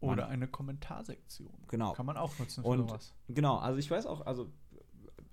Oder 0.01 0.23
Man- 0.25 0.33
eine 0.33 0.47
Kommentarsektion. 0.49 1.53
Genau. 1.69 1.93
Kann 1.95 2.07
man 2.07 2.17
auch 2.19 2.39
nutzen 2.39 2.63
für 2.63 2.69
Und 2.69 2.89
sowas. 2.89 3.15
genau, 3.29 3.57
also 3.57 3.79
ich 3.79 3.91
weiß 3.91 4.07
auch, 4.07 4.25
also 4.27 4.53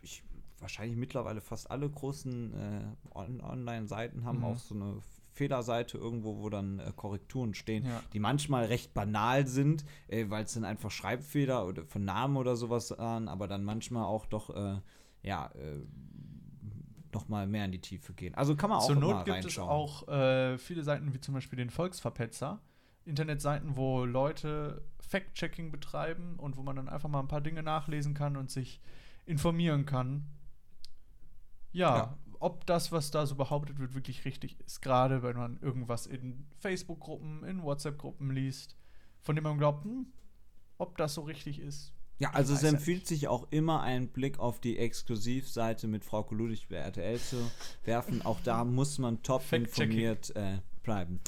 ich 0.02 0.24
wahrscheinlich 0.60 0.98
mittlerweile 0.98 1.42
fast 1.42 1.70
alle 1.70 1.90
großen 1.90 2.54
äh, 2.54 2.84
On 3.14 3.42
Online-Seiten 3.42 4.24
haben 4.24 4.40
Mhm. 4.40 4.44
auch 4.46 4.58
so 4.58 4.74
eine 4.76 4.98
Fehlerseite 5.34 5.98
irgendwo, 5.98 6.38
wo 6.42 6.50
dann 6.50 6.80
äh, 6.80 6.92
Korrekturen 6.96 7.54
stehen, 7.54 7.86
Ja. 7.86 8.02
die 8.14 8.20
manchmal 8.20 8.66
recht 8.66 8.94
banal 8.94 9.46
sind, 9.48 9.84
äh, 10.08 10.30
weil 10.30 10.46
es 10.46 10.54
dann 10.54 10.64
einfach 10.64 10.92
Schreibfehler 10.92 11.68
oder 11.68 11.86
von 11.86 12.06
Namen 12.06 12.38
oder 12.38 12.56
sowas 12.56 12.92
waren, 12.98 13.28
aber 13.28 13.48
dann 13.48 13.64
manchmal 13.66 14.06
auch 14.06 14.26
doch 14.26 14.50
äh, 14.56 14.80
ja 15.24 15.48
äh, 15.56 15.82
noch 17.14 17.28
mal 17.30 17.48
mehr 17.48 17.66
in 17.66 17.72
die 17.72 17.82
Tiefe 17.82 18.14
gehen. 18.14 18.36
Also 18.36 18.56
kann 18.56 18.70
man 18.70 18.80
auch 18.80 18.88
Zur 18.88 18.96
Not 18.96 19.26
gibt 19.26 19.46
es 19.46 19.60
auch 19.60 20.08
äh, 20.08 20.58
viele 20.58 20.84
Seiten 20.84 21.14
wie 21.14 21.20
zum 21.20 21.34
Beispiel 21.34 21.58
den 21.58 21.70
Volksverpetzer. 21.70 22.62
Internetseiten, 23.06 23.76
wo 23.76 24.06
Leute 24.06 24.82
Fact-Checking 25.02 25.72
betreiben 25.72 26.40
und 26.40 26.56
wo 26.56 26.64
man 26.64 26.78
dann 26.78 26.88
einfach 26.88 27.10
mal 27.10 27.20
ein 27.20 27.28
paar 27.28 27.42
Dinge 27.42 27.62
nachlesen 27.62 28.14
kann 28.14 28.38
und 28.38 28.50
sich 28.50 28.80
informieren 29.26 29.86
kann. 29.86 30.26
Ja, 31.72 31.98
Ja. 31.98 32.18
ob 32.40 32.66
das, 32.66 32.92
was 32.92 33.12
da 33.12 33.26
so 33.26 33.36
behauptet 33.36 33.80
wird, 33.80 33.94
wirklich 33.94 34.26
richtig 34.26 34.60
ist. 34.62 34.82
Gerade 34.82 35.24
wenn 35.24 35.36
man 35.36 35.60
irgendwas 35.62 36.06
in 36.08 36.46
Facebook-Gruppen, 36.60 37.44
in 37.44 37.64
WhatsApp-Gruppen 37.64 38.32
liest, 38.32 38.78
von 39.22 39.36
dem 39.36 39.44
man 39.44 39.58
glaubt, 39.58 39.84
hm, 39.84 40.08
ob 40.78 40.98
das 40.98 41.14
so 41.16 41.22
richtig 41.22 41.60
ist. 41.60 41.94
Ja, 42.20 42.32
also 42.32 42.54
es 42.54 42.64
empfiehlt 42.64 43.08
sich 43.08 43.28
auch 43.28 43.48
immer 43.52 43.82
einen 43.82 44.08
Blick 44.08 44.40
auf 44.40 44.60
die 44.60 44.78
Exklusivseite 44.78 45.88
mit 45.88 46.06
Frau 46.06 46.26
Ludwig 46.30 46.68
bei 46.70 46.78
RTL 46.78 47.20
zu 47.20 47.38
werfen. 47.84 48.22
Auch 48.22 48.40
da 48.42 48.64
muss 48.66 48.98
man 49.00 49.24
top 49.24 49.44
informiert 49.52 50.36
äh, 50.36 50.60
bleiben. 50.84 51.20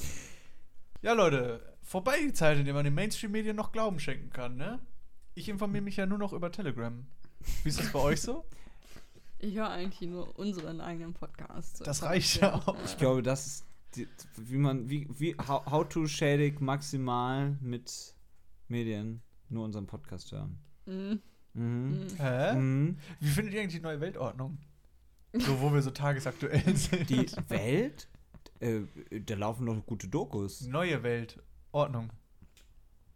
Ja, 1.01 1.13
Leute, 1.13 1.61
vorbei 1.81 2.17
die 2.21 2.33
Zeit, 2.33 2.57
in 2.57 2.65
der 2.65 2.73
man 2.73 2.85
den 2.85 2.93
Mainstream-Medien 2.93 3.55
noch 3.55 3.71
Glauben 3.71 3.99
schenken 3.99 4.29
kann, 4.29 4.55
ne? 4.55 4.79
Ich 5.33 5.49
informiere 5.49 5.83
mich 5.83 5.97
ja 5.97 6.05
nur 6.05 6.17
noch 6.17 6.33
über 6.33 6.51
Telegram. 6.51 7.05
Wie 7.63 7.69
ist 7.69 7.79
das 7.79 7.91
bei 7.91 7.99
euch 7.99 8.21
so? 8.21 8.45
Ich 9.39 9.55
höre 9.55 9.69
eigentlich 9.69 10.09
nur 10.09 10.37
unseren 10.39 10.79
eigenen 10.81 11.13
Podcast. 11.13 11.85
Das 11.85 12.03
reicht 12.03 12.41
ja 12.41 12.55
auch. 12.55 12.77
Ich 12.85 12.97
glaube, 12.97 13.21
das 13.21 13.45
ist, 13.45 13.65
die, 13.95 14.07
wie 14.37 14.57
man, 14.57 14.89
wie, 14.89 15.07
wie, 15.09 15.35
how, 15.35 15.65
how 15.65 15.87
to 15.87 16.07
schädig 16.07 16.61
maximal 16.61 17.57
mit 17.61 18.15
Medien 18.67 19.21
nur 19.49 19.65
unseren 19.65 19.87
Podcast 19.87 20.31
hören. 20.31 20.57
Mhm. 20.85 21.21
Mhm. 21.53 22.07
Mhm. 22.07 22.07
Hä? 22.17 22.53
Mhm. 22.55 22.97
Wie 23.19 23.27
findet 23.27 23.53
ihr 23.53 23.61
eigentlich 23.61 23.75
die 23.75 23.81
neue 23.81 23.99
Weltordnung? 24.01 24.57
So, 25.33 25.59
wo 25.59 25.73
wir 25.73 25.81
so 25.81 25.91
tagesaktuell 25.91 26.63
sind. 26.77 27.09
Die 27.09 27.25
Welt, 27.49 28.07
äh, 28.59 28.81
da 29.21 29.35
laufen 29.35 29.65
noch 29.65 29.85
gute 29.85 30.07
Dokus. 30.07 30.61
neue 30.61 31.03
Weltordnung. 31.03 32.09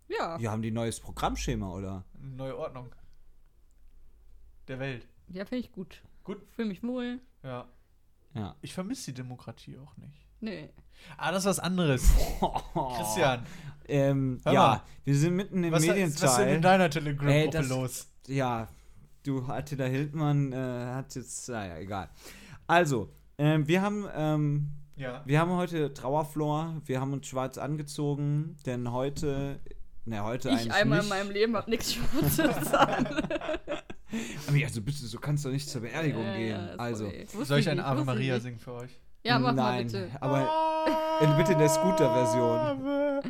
Ja. 0.08 0.38
Die 0.38 0.47
haben 0.49 0.62
die 0.62 0.71
neues 0.71 0.99
Programmschema, 0.99 1.71
oder? 1.71 2.03
Neue 2.19 2.58
Ordnung. 2.58 2.93
Der 4.67 4.79
Welt. 4.79 5.08
Ja, 5.27 5.45
finde 5.45 5.65
ich 5.65 5.71
gut. 5.71 6.01
Gut. 6.23 6.41
Fühle 6.55 6.67
mich 6.69 6.82
wohl. 6.84 7.19
Ja. 7.43 7.67
Ja. 8.33 8.55
Ich 8.61 8.73
vermisse 8.73 9.11
die 9.11 9.15
Demokratie 9.15 9.77
auch 9.77 9.95
nicht. 9.97 10.25
Nee. 10.41 10.69
Ah, 11.17 11.31
das 11.31 11.43
ist 11.43 11.49
was 11.49 11.59
anderes. 11.59 12.03
Christian, 12.97 13.45
Ähm, 13.87 14.39
Hör 14.43 14.53
ja, 14.53 14.59
mal. 14.67 14.81
wir 15.03 15.15
sind 15.15 15.35
mitten 15.35 15.63
im 15.63 15.71
was, 15.71 15.81
was 15.87 15.87
ist 15.87 15.89
denn 15.89 15.97
in 15.97 16.07
Medienteil. 16.09 16.61
deiner 16.61 16.89
Telegram-Gruppe 16.89 17.67
los? 17.67 18.07
Ja, 18.27 18.67
du, 19.23 19.41
Attila 19.45 19.85
Hildmann 19.85 20.53
äh, 20.53 20.55
hat 20.57 21.15
jetzt, 21.15 21.49
naja, 21.49 21.77
egal. 21.77 22.09
Also, 22.67 23.09
ähm, 23.37 23.67
wir 23.67 23.81
haben, 23.81 24.05
ähm, 24.15 24.71
Ja. 24.95 25.23
wir 25.25 25.39
haben 25.39 25.51
heute 25.51 25.93
Trauerflor, 25.93 26.81
wir 26.85 27.01
haben 27.01 27.13
uns 27.13 27.25
schwarz 27.27 27.57
angezogen, 27.57 28.57
denn 28.65 28.91
heute, 28.91 29.59
ne, 30.05 30.23
heute 30.23 30.49
Ich 30.49 30.55
eigentlich 30.55 30.73
einmal 30.73 30.99
nicht. 30.99 31.05
in 31.05 31.09
meinem 31.17 31.31
Leben 31.31 31.55
habe 31.57 31.69
nichts 31.69 31.93
Schwarzes 31.95 32.73
an. 32.73 33.07
Aber 34.47 34.57
ja, 34.57 34.67
also 34.67 34.81
bitte, 34.81 34.97
so 35.05 35.19
kannst 35.19 35.45
du 35.45 35.49
nicht 35.49 35.69
zur 35.69 35.81
Beerdigung 35.81 36.23
Ja, 36.23 36.35
gehen. 36.35 36.49
ja, 36.49 36.75
also, 36.77 37.05
okay. 37.07 37.25
Soll 37.43 37.59
ich 37.59 37.69
eine 37.69 37.85
Ave 37.85 38.03
Maria 38.03 38.33
nicht. 38.35 38.43
singen 38.43 38.59
für 38.59 38.73
euch? 38.73 38.91
Ja, 39.23 39.37
mach 39.37 39.53
mal 39.53 39.75
nein, 39.77 39.85
bitte. 39.87 40.09
aber 40.21 40.49
in, 41.21 41.35
bitte 41.37 41.53
in 41.53 41.59
der 41.59 41.69
Scooter-Version. 41.69 43.21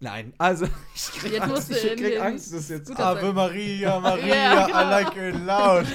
Nein, 0.00 0.32
also, 0.38 0.66
ich 0.94 1.02
krieg 1.12 1.32
Jetzt 1.32 1.42
Angst, 1.42 1.70
du 1.70 1.74
ich 1.76 1.96
krieg 1.96 2.20
Angst, 2.20 2.52
das 2.52 2.68
jetzt 2.68 2.86
Scooter- 2.88 3.06
Ave 3.06 3.32
Maria, 3.32 4.00
Maria, 4.00 4.26
Ja, 4.34 4.66
genau. 4.66 4.78
I 4.80 4.90
like 4.90 5.16
it 5.16 5.34
loud. 5.44 5.86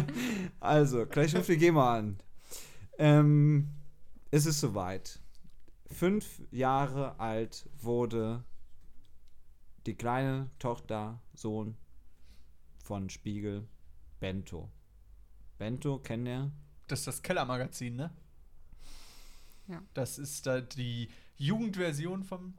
Also, 0.60 1.06
gleich 1.06 1.34
ruft 1.36 1.48
die 1.48 1.56
GEMA 1.58 1.98
an. 1.98 2.16
Ähm, 2.98 3.68
es 4.30 4.46
ist 4.46 4.60
soweit. 4.60 5.20
Fünf 5.92 6.40
Jahre 6.50 7.18
alt 7.20 7.68
wurde 7.80 8.42
die 9.86 9.94
kleine 9.94 10.50
Tochter, 10.58 11.20
Sohn 11.34 11.76
von 12.86 13.10
Spiegel, 13.10 13.66
Bento. 14.20 14.70
Bento, 15.58 15.98
kennt 15.98 16.28
ihr? 16.28 16.52
Das 16.86 17.00
ist 17.00 17.06
das 17.08 17.22
Kellermagazin, 17.22 17.96
ne? 17.96 18.10
Ja. 19.66 19.82
Das 19.94 20.18
ist 20.18 20.46
da 20.46 20.60
die 20.60 21.08
Jugendversion 21.36 22.22
vom 22.22 22.54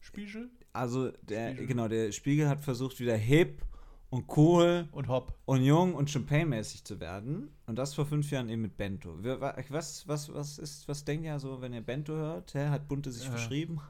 Spiegel 0.00 0.50
Also, 0.72 1.12
der, 1.22 1.50
Spiegel. 1.50 1.66
genau, 1.68 1.86
der 1.88 2.10
Spiegel 2.10 2.48
hat 2.48 2.60
versucht, 2.64 2.98
wieder 2.98 3.16
hip 3.16 3.62
und 4.08 4.24
cool 4.36 4.88
und 4.90 5.06
Hopp. 5.06 5.38
und 5.44 5.62
jung 5.62 5.94
und 5.94 6.10
Champagne-mäßig 6.10 6.82
zu 6.82 6.98
werden. 6.98 7.50
Und 7.66 7.76
das 7.78 7.94
vor 7.94 8.06
fünf 8.06 8.28
Jahren 8.32 8.48
eben 8.48 8.62
mit 8.62 8.76
Bento. 8.76 9.16
Was, 9.22 10.08
was, 10.08 10.34
was 10.34 10.58
ist, 10.58 10.88
was 10.88 11.04
denkt 11.04 11.24
ihr 11.26 11.38
so, 11.38 11.60
wenn 11.60 11.72
ihr 11.72 11.82
Bento 11.82 12.12
hört? 12.14 12.54
Hä? 12.54 12.68
Hat 12.70 12.88
Bunte 12.88 13.12
sich 13.12 13.26
Äh, 13.28 13.30
verschrieben? 13.30 13.80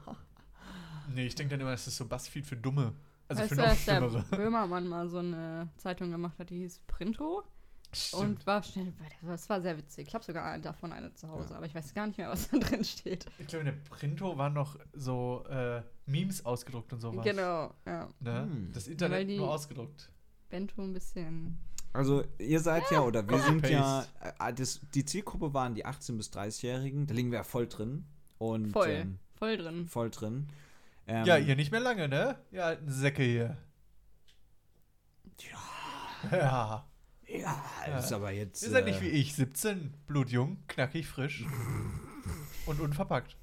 Nee, 1.15 1.25
ich 1.25 1.33
denke 1.35 1.51
dann 1.51 1.61
immer, 1.61 1.71
das 1.71 1.87
ist 1.87 1.97
so 1.97 2.05
Buzzfeed 2.07 2.45
für 2.45 2.55
Dumme. 2.57 2.93
Also 3.39 3.41
weißt 3.43 3.51
du, 3.51 3.55
dass 3.55 3.85
der. 3.85 4.01
Böhmermann 4.37 4.87
mal 4.87 5.07
so 5.09 5.19
eine 5.19 5.69
Zeitung 5.77 6.11
gemacht 6.11 6.37
hat, 6.39 6.49
die 6.49 6.57
hieß 6.59 6.81
Printo 6.87 7.43
und 8.13 8.45
war 8.47 8.63
schnell, 8.63 8.93
das 9.21 9.49
war 9.49 9.61
sehr 9.61 9.77
witzig. 9.77 10.07
Ich 10.07 10.13
habe 10.13 10.23
sogar 10.23 10.57
davon 10.59 10.93
eine 10.93 11.13
zu 11.13 11.27
Hause, 11.27 11.55
aber 11.55 11.65
ich 11.65 11.75
weiß 11.75 11.93
gar 11.93 12.07
nicht 12.07 12.17
mehr, 12.17 12.29
was 12.29 12.49
da 12.49 12.57
drin 12.57 12.83
steht. 12.85 13.25
Ich 13.37 13.47
glaube, 13.47 13.67
in 13.67 13.73
der 13.75 13.81
Printo 13.89 14.37
waren 14.37 14.53
noch 14.53 14.77
so 14.93 15.43
äh, 15.49 15.81
Memes 16.05 16.45
ausgedruckt 16.45 16.93
und 16.93 17.01
sowas. 17.01 17.25
Genau, 17.25 17.73
ja. 17.85 18.07
Ne? 18.21 18.43
Hm. 18.43 18.71
Das 18.73 18.87
Internet 18.87 19.29
die- 19.29 19.37
nur 19.37 19.51
ausgedruckt. 19.51 20.09
Bento 20.49 20.81
ein 20.81 20.93
bisschen. 20.93 21.57
Also, 21.93 22.23
ihr 22.37 22.61
seid 22.61 22.83
ja, 22.91 23.01
oder 23.01 23.27
wir 23.27 23.39
sind 23.39 23.67
ja, 23.67 24.05
äh, 24.39 24.53
das, 24.53 24.79
die 24.93 25.03
Zielgruppe 25.03 25.53
waren 25.53 25.75
die 25.75 25.85
18- 25.85 26.15
bis 26.15 26.29
30-Jährigen. 26.31 27.07
Da 27.07 27.13
liegen 27.13 27.31
wir 27.31 27.39
ja 27.39 27.43
voll 27.43 27.67
drin. 27.67 28.05
Und, 28.37 28.71
Voll. 28.71 28.87
Ähm, 28.89 29.19
Voll 29.35 29.57
drin. 29.57 29.87
voll 29.87 30.09
drin. 30.09 30.47
Ähm, 31.07 31.25
Ja, 31.25 31.37
ihr 31.37 31.55
nicht 31.55 31.71
mehr 31.71 31.79
lange, 31.79 32.07
ne? 32.07 32.37
Ihr 32.51 32.65
alten 32.65 32.91
Säcke 32.91 33.23
hier. 33.23 33.57
Ja. 36.31 36.31
Ja. 36.31 36.87
Ja, 37.27 37.63
das 37.87 38.05
ist 38.05 38.13
aber 38.13 38.31
jetzt. 38.31 38.61
Ihr 38.61 38.69
seid 38.69 38.85
äh, 38.85 38.91
nicht 38.91 39.01
wie 39.01 39.07
ich, 39.07 39.33
17, 39.35 39.93
blutjung, 40.05 40.57
knackig, 40.67 41.07
frisch 41.07 41.45
und 42.65 42.79
unverpackt. 42.81 43.37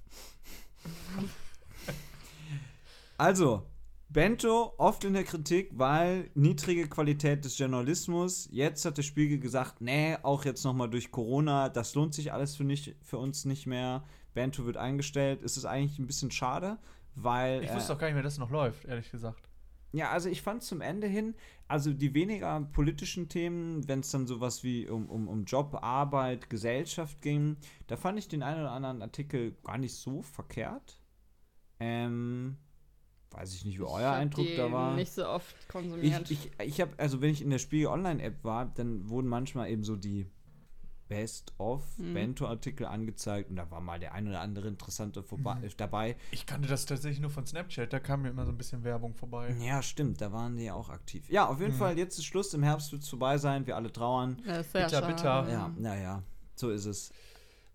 Also, 3.16 3.66
Bento 4.10 4.74
oft 4.78 5.04
in 5.04 5.14
der 5.14 5.24
Kritik, 5.24 5.70
weil 5.72 6.30
niedrige 6.34 6.88
Qualität 6.88 7.44
des 7.44 7.58
Journalismus. 7.58 8.48
Jetzt 8.52 8.84
hat 8.84 8.96
der 8.96 9.02
Spiegel 9.02 9.38
gesagt, 9.38 9.80
nee, 9.80 10.16
auch 10.22 10.44
jetzt 10.44 10.64
nochmal 10.64 10.88
durch 10.88 11.10
Corona, 11.10 11.68
das 11.68 11.94
lohnt 11.94 12.14
sich 12.14 12.32
alles 12.32 12.56
für, 12.56 12.64
nicht, 12.64 12.94
für 13.02 13.18
uns 13.18 13.44
nicht 13.44 13.66
mehr. 13.66 14.04
Bento 14.34 14.66
wird 14.66 14.76
eingestellt. 14.76 15.42
Ist 15.42 15.56
es 15.56 15.64
eigentlich 15.64 15.98
ein 15.98 16.06
bisschen 16.06 16.30
schade, 16.30 16.78
weil. 17.22 17.62
Ich 17.64 17.70
äh, 17.70 17.74
wusste 17.74 17.92
auch 17.94 17.98
gar 17.98 18.06
nicht 18.08 18.14
mehr, 18.14 18.22
dass 18.22 18.34
es 18.34 18.38
noch 18.38 18.50
läuft, 18.50 18.84
ehrlich 18.84 19.10
gesagt. 19.10 19.48
Ja, 19.92 20.10
also 20.10 20.28
ich 20.28 20.42
fand 20.42 20.62
zum 20.62 20.82
Ende 20.82 21.06
hin, 21.06 21.34
also 21.66 21.94
die 21.94 22.12
weniger 22.12 22.60
politischen 22.60 23.30
Themen, 23.30 23.88
wenn 23.88 24.00
es 24.00 24.10
dann 24.10 24.26
sowas 24.26 24.62
wie 24.62 24.86
um, 24.86 25.08
um, 25.08 25.28
um 25.28 25.44
Job, 25.44 25.78
Arbeit, 25.80 26.50
Gesellschaft 26.50 27.22
ging, 27.22 27.56
da 27.86 27.96
fand 27.96 28.18
ich 28.18 28.28
den 28.28 28.42
einen 28.42 28.60
oder 28.60 28.72
anderen 28.72 29.00
Artikel 29.00 29.52
gar 29.64 29.78
nicht 29.78 29.94
so 29.94 30.20
verkehrt. 30.20 31.00
Ähm, 31.80 32.58
weiß 33.30 33.54
ich 33.54 33.64
nicht, 33.64 33.78
wie 33.78 33.84
euer 33.84 33.98
ich 34.12 34.18
Eindruck 34.20 34.46
da 34.56 34.70
war. 34.72 34.94
nicht 34.94 35.12
so 35.12 35.26
oft 35.26 35.56
Ich, 35.60 35.68
konsumiert. 35.68 36.30
ich, 36.30 36.50
ich 36.62 36.80
habe, 36.82 36.92
also 36.98 37.22
wenn 37.22 37.30
ich 37.30 37.40
in 37.40 37.48
der 37.50 37.58
Spiegel 37.58 37.86
Online-App 37.86 38.44
war, 38.44 38.66
dann 38.66 39.08
wurden 39.08 39.28
manchmal 39.28 39.70
eben 39.70 39.84
so 39.84 39.96
die 39.96 40.26
Best-of 41.08 41.84
Mhm. 41.98 42.14
Bento-Artikel 42.14 42.86
angezeigt 42.86 43.48
und 43.50 43.56
da 43.56 43.70
war 43.70 43.80
mal 43.80 43.98
der 43.98 44.12
ein 44.14 44.28
oder 44.28 44.40
andere 44.40 44.68
interessante 44.68 45.22
vorbei, 45.22 45.54
Mhm. 45.56 45.70
dabei. 45.76 46.16
Ich 46.30 46.44
kannte 46.46 46.68
das 46.68 46.84
tatsächlich 46.86 47.20
nur 47.20 47.30
von 47.30 47.46
Snapchat, 47.46 47.92
da 47.92 47.98
kam 48.00 48.22
mir 48.22 48.28
immer 48.30 48.44
so 48.44 48.52
ein 48.52 48.58
bisschen 48.58 48.84
Werbung 48.84 49.14
vorbei. 49.14 49.54
Ja, 49.60 49.82
stimmt, 49.82 50.20
da 50.20 50.32
waren 50.32 50.56
die 50.56 50.64
ja 50.64 50.74
auch 50.74 50.90
aktiv. 50.90 51.28
Ja, 51.30 51.46
auf 51.46 51.60
jeden 51.60 51.72
Mhm. 51.74 51.78
Fall, 51.78 51.98
jetzt 51.98 52.18
ist 52.18 52.24
Schluss, 52.26 52.52
im 52.54 52.62
Herbst 52.62 52.92
wird 52.92 53.02
es 53.02 53.08
vorbei 53.08 53.38
sein, 53.38 53.66
wir 53.66 53.76
alle 53.76 53.92
trauern. 53.92 54.40
das 54.46 54.66
ist 54.66 54.72
sehr 54.72 54.84
bitter, 54.84 55.00
schade. 55.00 55.46
bitter. 55.46 55.48
Ja, 55.52 55.74
naja, 55.78 56.22
so 56.54 56.70
ist 56.70 56.84
es. 56.84 57.10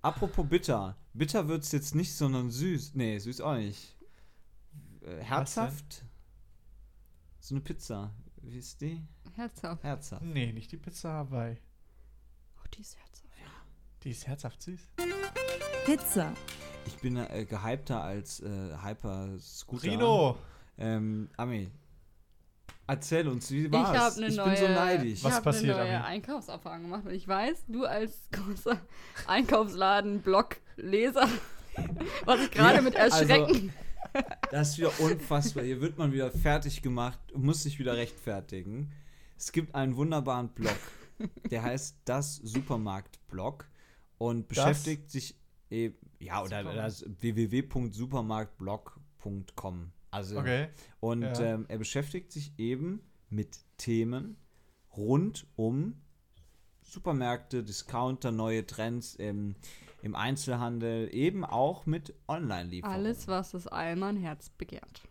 Apropos 0.01 0.45
bitter. 0.47 0.95
Bitter 1.13 1.47
wird 1.47 1.63
es 1.63 1.71
jetzt 1.71 1.95
nicht, 1.95 2.13
sondern 2.13 2.51
süß. 2.51 2.93
Nee, 2.95 3.17
süß 3.19 3.39
auch 3.41 3.55
nicht. 3.55 3.95
Äh, 5.01 5.21
herzhaft? 5.23 6.03
So 7.39 7.55
eine 7.55 7.61
Pizza. 7.61 8.13
Wie 8.41 8.57
ist 8.57 8.81
die? 8.81 9.01
Herzhaft. 9.35 9.83
Herzhaft. 9.83 10.23
Nee, 10.23 10.51
nicht 10.51 10.71
die 10.71 10.77
Pizza 10.77 11.11
Hawaii. 11.13 11.57
Oh, 12.57 12.67
die 12.73 12.81
ist 12.81 12.97
herzhaft. 12.97 13.12
Die 14.03 14.11
ist 14.11 14.27
herzhaft 14.27 14.61
süß. 14.61 14.81
Pizza. 15.85 16.33
Ich 16.85 16.95
bin 16.97 17.15
äh, 17.17 17.45
gehypter 17.45 18.03
als 18.03 18.41
äh, 18.41 18.75
Hyper-Scooter. 18.83 19.83
Rino! 19.83 20.37
Ähm, 20.77 21.29
Ami, 21.37 21.69
erzähl 22.87 23.25
uns, 23.27 23.49
wie 23.51 23.65
Ich 23.67 23.71
war's? 23.71 23.97
habe 23.97 24.15
eine 24.17 24.27
ich 24.27 24.35
neue, 24.35 24.49
bin 24.49 24.57
so 24.57 24.67
neidisch. 24.67 25.13
Ich 25.19 25.23
Was 25.23 25.35
hab 25.35 25.43
passiert, 25.43 25.75
eine 25.77 25.87
neue 25.89 25.97
Ami? 25.99 26.05
Einkaufserfahrung 26.15 26.81
gemacht 26.83 27.05
und 27.05 27.13
ich 27.13 27.27
weiß, 27.27 27.65
du 27.67 27.85
als 27.85 28.13
großer 28.31 28.79
Einkaufsladen-Blog-Leser, 29.27 31.29
was 32.25 32.41
ich 32.41 32.51
gerade 32.51 32.75
Ja, 32.77 32.81
mit 32.81 32.95
also- 32.97 33.17
Erschrecken. 33.19 33.71
Das 34.51 34.69
ist 34.71 34.77
wieder 34.77 34.91
unfassbar. 34.99 35.63
Hier 35.63 35.81
wird 35.81 35.97
man 35.97 36.11
wieder 36.11 36.29
fertig 36.31 36.81
gemacht 36.83 37.17
und 37.31 37.43
muss 37.45 37.63
sich 37.63 37.79
wieder 37.79 37.95
rechtfertigen. 37.97 38.91
Es 39.37 39.51
gibt 39.51 39.73
einen 39.73 39.95
wunderbaren 39.95 40.49
Blog, 40.49 40.77
der 41.49 41.63
heißt 41.63 41.97
das 42.05 42.35
Supermarkt-Blog 42.35 43.65
und 44.17 44.47
beschäftigt 44.47 45.09
sich 45.11 45.35
eben, 45.69 45.95
ja, 46.19 46.39
oder 46.41 46.59
Supermarkt. 46.59 46.77
das 46.79 47.05
www.supermarktblog.com. 47.21 49.91
Also, 50.11 50.37
Okay. 50.39 50.67
und 50.99 51.23
Ja. 51.23 51.41
ähm, 51.55 51.65
er 51.67 51.77
beschäftigt 51.79 52.31
sich 52.31 52.53
eben 52.57 53.01
mit 53.29 53.57
Themen 53.77 54.37
rund 54.95 55.47
um 55.55 55.99
Supermärkte, 56.83 57.63
Discounter, 57.63 58.31
neue 58.31 58.65
Trends 58.67 59.15
im, 59.15 59.55
im 60.03 60.15
Einzelhandel, 60.15 61.09
eben 61.13 61.43
auch 61.43 61.85
mit 61.87 62.13
Online-Lieferungen. 62.27 62.99
Alles, 62.99 63.27
was 63.27 63.51
das 63.51 63.65
Allmann 63.67 64.17
Herz 64.17 64.49
begehrt, 64.49 65.01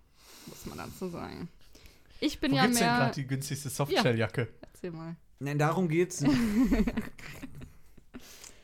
muss 0.47 0.65
man 0.67 0.79
dazu 0.79 1.09
sagen. 1.09 1.49
Ich 2.21 2.39
bin 2.39 2.53
Wo 2.53 2.57
ja 2.57 2.63
gibt's 2.67 2.79
denn 2.79 2.87
mehr. 2.89 2.99
gerade 2.99 3.15
die 3.15 3.27
günstigste 3.27 3.69
Softshelljacke? 3.71 4.49
Erzähl 4.61 4.93
mal. 4.93 5.17
Nein, 5.41 5.59
darum 5.59 5.89
geht's 5.89 6.21
nicht. 6.21 6.39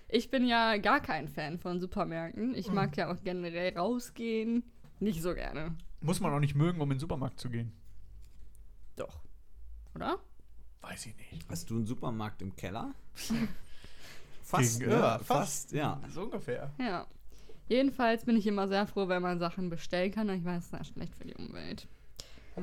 Ich 0.09 0.31
bin 0.31 0.47
ja 0.47 0.79
gar 0.79 1.01
kein 1.01 1.29
Fan 1.29 1.59
von 1.59 1.81
Supermärkten. 1.81 2.51
Hm. 2.51 2.55
Ich 2.55 2.73
mag 2.73 2.97
ja 2.97 3.12
auch 3.12 3.23
generell 3.23 3.77
rausgehen. 3.77 4.64
Nicht 5.01 5.23
so 5.23 5.35
gerne. 5.35 5.77
Muss 6.01 6.21
man 6.21 6.33
auch 6.33 6.40
nicht 6.40 6.55
mögen, 6.55 6.81
um 6.81 6.90
in 6.90 6.97
den 6.97 7.01
Supermarkt 7.01 7.38
zu 7.38 7.51
gehen. 7.51 7.73
Doch. 8.97 9.21
Oder? 9.94 10.18
Weiß 10.81 11.07
ich 11.07 11.16
nicht. 11.16 11.47
Hast 11.49 11.68
du 11.71 11.77
einen 11.77 11.87
Supermarkt 11.87 12.40
im 12.40 12.57
Keller? 12.57 12.94
Fast, 14.42 14.81
Gegenüber, 14.81 15.18
ne? 15.18 15.25
Fast, 15.25 15.73
ja. 15.73 16.01
So 16.09 16.23
ungefähr. 16.23 16.71
Ja. 16.79 17.07
Jedenfalls 17.68 18.25
bin 18.25 18.37
ich 18.37 18.47
immer 18.47 18.66
sehr 18.66 18.87
froh, 18.87 19.09
wenn 19.09 19.21
man 19.21 19.38
Sachen 19.38 19.68
bestellen 19.68 20.11
kann. 20.11 20.31
Und 20.31 20.38
ich 20.38 20.44
weiß, 20.44 20.71
das 20.71 20.81
ist 20.81 20.94
schlecht 20.94 21.14
für 21.16 21.25
die 21.25 21.35
Umwelt. 21.35 21.87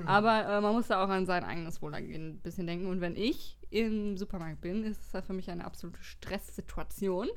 Aber 0.06 0.46
äh, 0.46 0.62
man 0.62 0.74
muss 0.74 0.88
da 0.88 1.04
auch 1.04 1.10
an 1.10 1.26
sein 1.26 1.44
eigenes 1.44 1.82
Wohlergehen 1.82 2.32
ein 2.32 2.40
bisschen 2.40 2.68
denken. 2.68 2.88
Und 2.88 3.02
wenn 3.02 3.16
ich 3.16 3.55
im 3.70 4.18
Supermarkt 4.18 4.62
bin, 4.62 4.84
ist 4.84 5.02
es 5.08 5.14
halt 5.14 5.26
für 5.26 5.34
mich 5.34 5.50
eine 5.50 5.66
absolute 5.66 6.02
Stresssituation. 6.04 7.28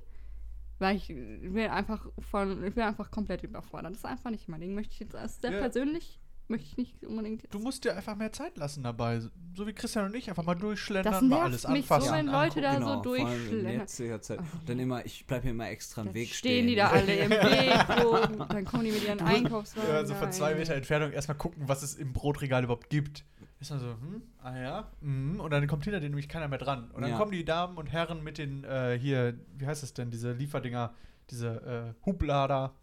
Weil 0.81 0.97
ich 0.97 1.09
will 1.09 1.67
einfach 1.69 2.07
von, 2.31 2.63
ich 2.65 2.77
will 2.77 2.85
einfach 2.85 3.11
komplett 3.11 3.43
überfordert. 3.43 3.91
Das 3.93 3.99
ist 3.99 4.05
einfach 4.05 4.31
nicht 4.31 4.49
mein 4.49 4.61
Ding. 4.61 4.75
Möchte 4.75 4.93
ich 4.95 5.01
jetzt 5.01 5.17
als 5.17 5.41
sehr 5.41 5.51
Ja. 5.51 5.59
persönlich, 5.59 6.21
möchte 6.47 6.69
ich 6.69 6.77
nicht 6.77 7.05
unbedingt 7.05 7.43
jetzt. 7.43 7.53
Du 7.53 7.59
musst 7.59 7.85
dir 7.85 7.97
einfach 7.97 8.15
mehr 8.15 8.31
Zeit 8.31 8.57
lassen 8.59 8.85
dabei. 8.85 9.21
So 9.57 9.67
wie 9.67 9.73
Christian 9.73 10.05
und 10.07 10.15
ich, 10.15 10.29
einfach 10.29 10.45
mal 10.45 10.55
durchschlendern, 10.55 11.13
Das 11.15 11.21
mal 11.23 11.29
nervt 11.31 11.43
alles 11.43 11.69
mich 11.69 11.87
so, 11.87 11.95
anfassen. 11.95 12.17
wenn 12.17 12.27
Leute 12.27 12.61
da 12.61 12.75
so 12.75 12.79
Genau, 12.79 12.95
in 12.95 13.03
durchschlendern. 13.03 13.89
Zeit. 13.89 14.39
Dann 14.67 14.79
immer, 14.79 15.05
ich 15.05 15.27
bleibe 15.27 15.47
mir 15.47 15.51
immer 15.51 15.69
extra 15.69 16.03
im 16.03 16.15
Weg 16.15 16.29
stehen 16.29 16.39
stehen. 16.63 16.67
die 16.69 16.77
da 16.77 16.89
alle 16.93 17.13
im 17.17 17.31
Weg 17.31 18.05
rum. 18.05 18.47
Dann 18.49 18.65
kommen 18.65 18.85
die 18.85 18.93
mit 18.93 19.03
ihren 19.03 19.21
Einkaufswagen. 19.21 19.91
Ja, 19.91 19.97
also 19.97 20.15
von 20.15 20.31
zwei. 20.31 20.55
Meter 20.55 20.77
Entfernung 20.77 21.11
erstmal 21.11 21.37
gucken, 21.37 21.65
was 21.67 21.83
es 21.83 21.97
im 21.97 22.13
Brotregal 22.13 22.63
überhaupt 22.63 22.89
gibt. 22.89 23.25
Ist 23.61 23.73
dann 23.73 23.81
so, 23.81 23.87
hm, 23.89 24.23
ah 24.41 24.57
ja, 24.57 24.93
mhm. 25.01 25.41
und 25.41 25.51
dann 25.51 25.67
kommt 25.67 25.83
hinter 25.83 25.99
denen 25.99 26.11
nämlich 26.13 26.29
keiner 26.29 26.47
mehr 26.47 26.59
dran. 26.59 26.91
Und 26.93 27.03
dann 27.03 27.11
Ja. 27.11 27.17
kommen 27.19 27.33
die 27.33 27.45
Damen 27.45 27.77
und 27.77 27.89
Herren 27.89 28.23
mit 28.23 28.39
den, 28.39 28.63
äh, 28.65 28.97
hier, 29.01 29.35
wie 29.57 29.67
heißt 29.67 29.83
das 29.83 29.95
denn, 29.95 30.11
diese 30.11 30.33
Lieferdinger, 30.33 30.95
diese 31.31 31.95
äh, 31.99 32.07
Hublader. 32.07 32.75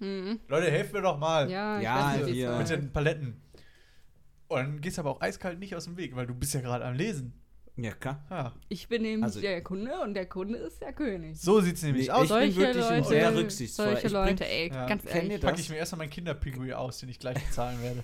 Mhm. 0.00 0.40
Leute, 0.48 0.70
helft 0.70 0.92
mir 0.92 1.00
doch 1.02 1.16
mal 1.18 1.48
Ja, 1.50 1.78
ich 1.78 1.84
Ja, 1.84 1.96
weiß 1.96 2.22
es 2.28 2.70
mit 2.70 2.82
den 2.82 2.92
Paletten. 2.92 3.40
Und 4.48 4.58
dann 4.58 4.80
gehst 4.80 4.98
du 4.98 5.02
aber 5.02 5.10
auch 5.10 5.20
eiskalt 5.20 5.58
nicht 5.60 5.74
aus 5.76 5.84
dem 5.84 5.96
Weg, 5.96 6.14
weil 6.16 6.26
du 6.26 6.34
bist 6.34 6.54
ja 6.54 6.60
gerade 6.60 6.84
am 6.84 6.94
Lesen. 6.94 7.32
Ja, 7.76 7.92
klar. 7.92 8.24
Ja. 8.30 8.52
Ich 8.68 8.88
bin 8.88 9.02
nämlich 9.02 9.24
Also- 9.24 9.40
der 9.40 9.62
Kunde 9.62 9.92
und 10.02 10.14
der 10.14 10.26
Kunde 10.26 10.58
ist 10.58 10.80
der 10.80 10.92
König. 10.92 11.38
So 11.40 11.60
sieht's 11.60 11.82
nämlich 11.82 12.06
Nee, 12.06 12.12
aus. 12.12 12.24
ich 12.24 12.28
bin 12.30 12.56
wirklich 12.56 12.88
Leute, 12.88 13.04
sehr 13.08 13.36
rücksichtsvoll. 13.36 13.86
solche 13.86 14.06
Ich 14.06 14.12
Leute, 14.12 14.48
ey, 14.48 14.68
Ja. 14.72 14.86
ganz 14.86 15.04
ehrlich. 15.06 15.40
packe 15.40 15.60
ich 15.60 15.68
mir 15.68 15.76
erstmal 15.76 15.98
meinen 16.00 16.10
Kinderpinguin 16.10 16.72
aus, 16.72 16.98
den 16.98 17.10
ich 17.10 17.18
gleich 17.18 17.34
bezahlen 17.44 17.80
werde. 17.82 18.02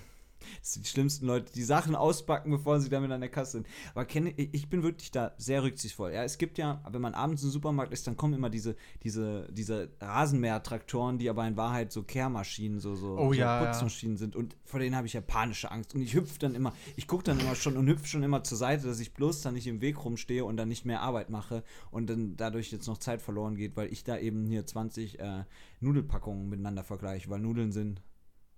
Das 0.59 0.73
sind 0.73 0.85
die 0.85 0.89
schlimmsten 0.89 1.25
Leute, 1.25 1.51
die 1.53 1.63
Sachen 1.63 1.95
auspacken, 1.95 2.51
bevor 2.51 2.79
sie 2.79 2.89
damit 2.89 3.11
an 3.11 3.21
der 3.21 3.29
Kasse 3.29 3.53
sind. 3.53 3.67
Aber 3.93 4.05
kenne, 4.05 4.31
ich 4.31 4.69
bin 4.69 4.83
wirklich 4.83 5.11
da 5.11 5.33
sehr 5.37 5.63
rücksichtsvoll. 5.63 6.13
Ja, 6.13 6.23
es 6.23 6.37
gibt 6.37 6.57
ja, 6.57 6.83
wenn 6.89 7.01
man 7.01 7.13
abends 7.13 7.43
im 7.43 7.49
Supermarkt 7.49 7.93
ist, 7.93 8.07
dann 8.07 8.17
kommen 8.17 8.33
immer 8.33 8.49
diese, 8.49 8.75
diese, 9.03 9.47
diese 9.51 9.89
Rasenmäher-Traktoren, 10.01 11.17
die 11.17 11.29
aber 11.29 11.47
in 11.47 11.57
Wahrheit 11.57 11.91
so 11.91 12.03
Kehrmaschinen, 12.03 12.79
so, 12.79 12.95
so, 12.95 13.17
Oh 13.17 13.27
so 13.27 13.33
ja, 13.33 13.61
ja. 13.61 13.65
Putzmaschinen 13.65 14.17
sind. 14.17 14.35
Und 14.35 14.55
vor 14.65 14.79
denen 14.79 14.95
habe 14.95 15.07
ich 15.07 15.13
ja 15.13 15.21
panische 15.21 15.71
Angst. 15.71 15.95
Und 15.95 16.01
ich 16.01 16.13
hüpfe 16.13 16.39
dann 16.39 16.55
immer, 16.55 16.73
ich 16.95 17.07
gucke 17.07 17.23
dann 17.23 17.39
immer 17.39 17.55
schon 17.55 17.77
und 17.77 17.87
hüpfe 17.87 18.07
schon 18.07 18.23
immer 18.23 18.43
zur 18.43 18.57
Seite, 18.57 18.87
dass 18.87 18.99
ich 18.99 19.13
bloß 19.13 19.41
da 19.41 19.51
nicht 19.51 19.67
im 19.67 19.81
Weg 19.81 20.03
rumstehe 20.03 20.45
und 20.45 20.57
dann 20.57 20.67
nicht 20.67 20.85
mehr 20.85 21.01
Arbeit 21.01 21.29
mache 21.29 21.63
und 21.91 22.09
dann 22.09 22.35
dadurch 22.37 22.71
jetzt 22.71 22.87
noch 22.87 22.97
Zeit 22.97 23.21
verloren 23.21 23.55
geht, 23.55 23.75
weil 23.75 23.91
ich 23.91 24.03
da 24.03 24.17
eben 24.17 24.45
hier 24.45 24.65
20 24.65 25.19
äh, 25.19 25.43
Nudelpackungen 25.79 26.49
miteinander 26.49 26.83
vergleiche, 26.83 27.29
weil 27.29 27.39
Nudeln 27.39 27.71
sind 27.71 28.01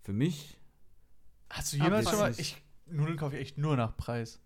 für 0.01 0.13
mich 0.13 0.57
Hast 1.49 1.73
du 1.73 1.77
jemals 1.77 2.09
schon 2.09 2.19
mal. 2.19 2.33
Ich, 2.37 2.61
Nudeln 2.87 3.17
kaufe 3.17 3.35
ich 3.35 3.41
echt 3.41 3.57
nur 3.57 3.75
nach 3.77 3.95
Preis. 3.97 4.39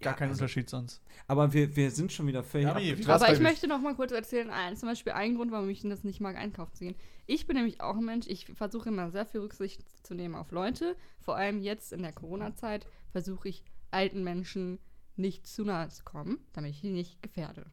Gar 0.00 0.12
Ja, 0.14 0.18
kein 0.18 0.28
also- 0.30 0.40
Unterschied 0.40 0.70
sonst. 0.70 1.02
Aber 1.26 1.52
wir, 1.52 1.76
wir 1.76 1.90
sind 1.90 2.12
schon 2.12 2.26
wieder 2.26 2.42
völlig 2.42 2.66
Ja, 2.66 3.14
Aber 3.14 3.32
ich 3.32 3.40
möchte 3.40 3.68
noch 3.68 3.80
mal 3.80 3.94
kurz 3.94 4.12
erzählen, 4.12 4.50
ein, 4.50 4.76
zum 4.76 4.88
Beispiel 4.88 5.12
ein 5.12 5.36
Grund, 5.36 5.52
warum 5.52 5.68
ich 5.68 5.82
das 5.82 6.04
nicht 6.04 6.20
mag, 6.20 6.36
einkaufen 6.36 6.74
zu 6.74 6.84
gehen. 6.84 6.96
Ich 7.26 7.46
bin 7.46 7.56
nämlich 7.56 7.80
auch 7.80 7.96
ein 7.96 8.04
Mensch, 8.04 8.26
ich 8.26 8.46
versuche 8.46 8.88
immer 8.88 9.10
sehr 9.10 9.26
viel 9.26 9.40
Rücksicht 9.40 9.84
zu 10.04 10.14
nehmen 10.14 10.34
auf 10.34 10.50
Leute. 10.52 10.96
Vor 11.20 11.36
allem 11.36 11.60
jetzt 11.60 11.92
in 11.92 12.02
der 12.02 12.12
Corona-Zeit 12.12 12.86
versuche 13.12 13.48
ich 13.48 13.62
alten 13.90 14.24
Menschen 14.24 14.78
nicht 15.16 15.46
zu 15.46 15.64
nahe 15.64 15.88
zu 15.90 16.02
kommen, 16.02 16.38
damit 16.54 16.70
ich 16.72 16.80
die 16.80 16.90
nicht 16.90 17.20
gefährde. 17.22 17.66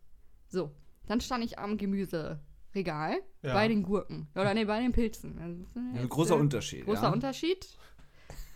So, 0.47 0.71
dann 1.07 1.21
stand 1.21 1.43
ich 1.45 1.57
am 1.59 1.77
Gemüseregal 2.83 3.21
Ja. 3.41 3.53
bei 3.53 3.67
den 3.67 3.83
Gurken. 3.83 4.27
Oder 4.35 4.53
nee, 4.53 4.65
bei 4.65 4.79
den 4.81 4.91
Pilzen. 4.91 5.37
Ja, 5.37 5.45
ein 5.45 5.95
jetzt, 5.95 6.09
großer 6.09 6.35
äh, 6.35 6.39
Unterschied. 6.39 6.85
Großer 6.85 7.03
ja. 7.03 7.11
Unterschied. 7.11 7.67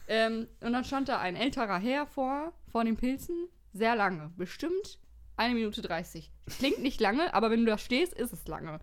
Ähm, 0.08 0.48
und 0.62 0.74
dann 0.74 0.84
stand 0.84 1.10
da 1.10 1.20
ein 1.20 1.36
älterer 1.36 1.78
Herr 1.78 2.06
vor, 2.06 2.54
vor 2.72 2.84
den 2.84 2.98
Pilzen, 2.98 3.48
sehr 3.74 3.96
lange, 3.96 4.32
bestimmt 4.36 5.00
eine 5.38 5.54
Minute 5.54 5.82
30. 5.82 6.32
Klingt 6.58 6.82
nicht 6.82 7.00
lange, 7.00 7.34
aber 7.34 7.50
wenn 7.50 7.62
du 7.62 7.66
da 7.66 7.78
stehst, 7.78 8.14
ist 8.14 8.34
es 8.34 8.46
lange. 8.48 8.80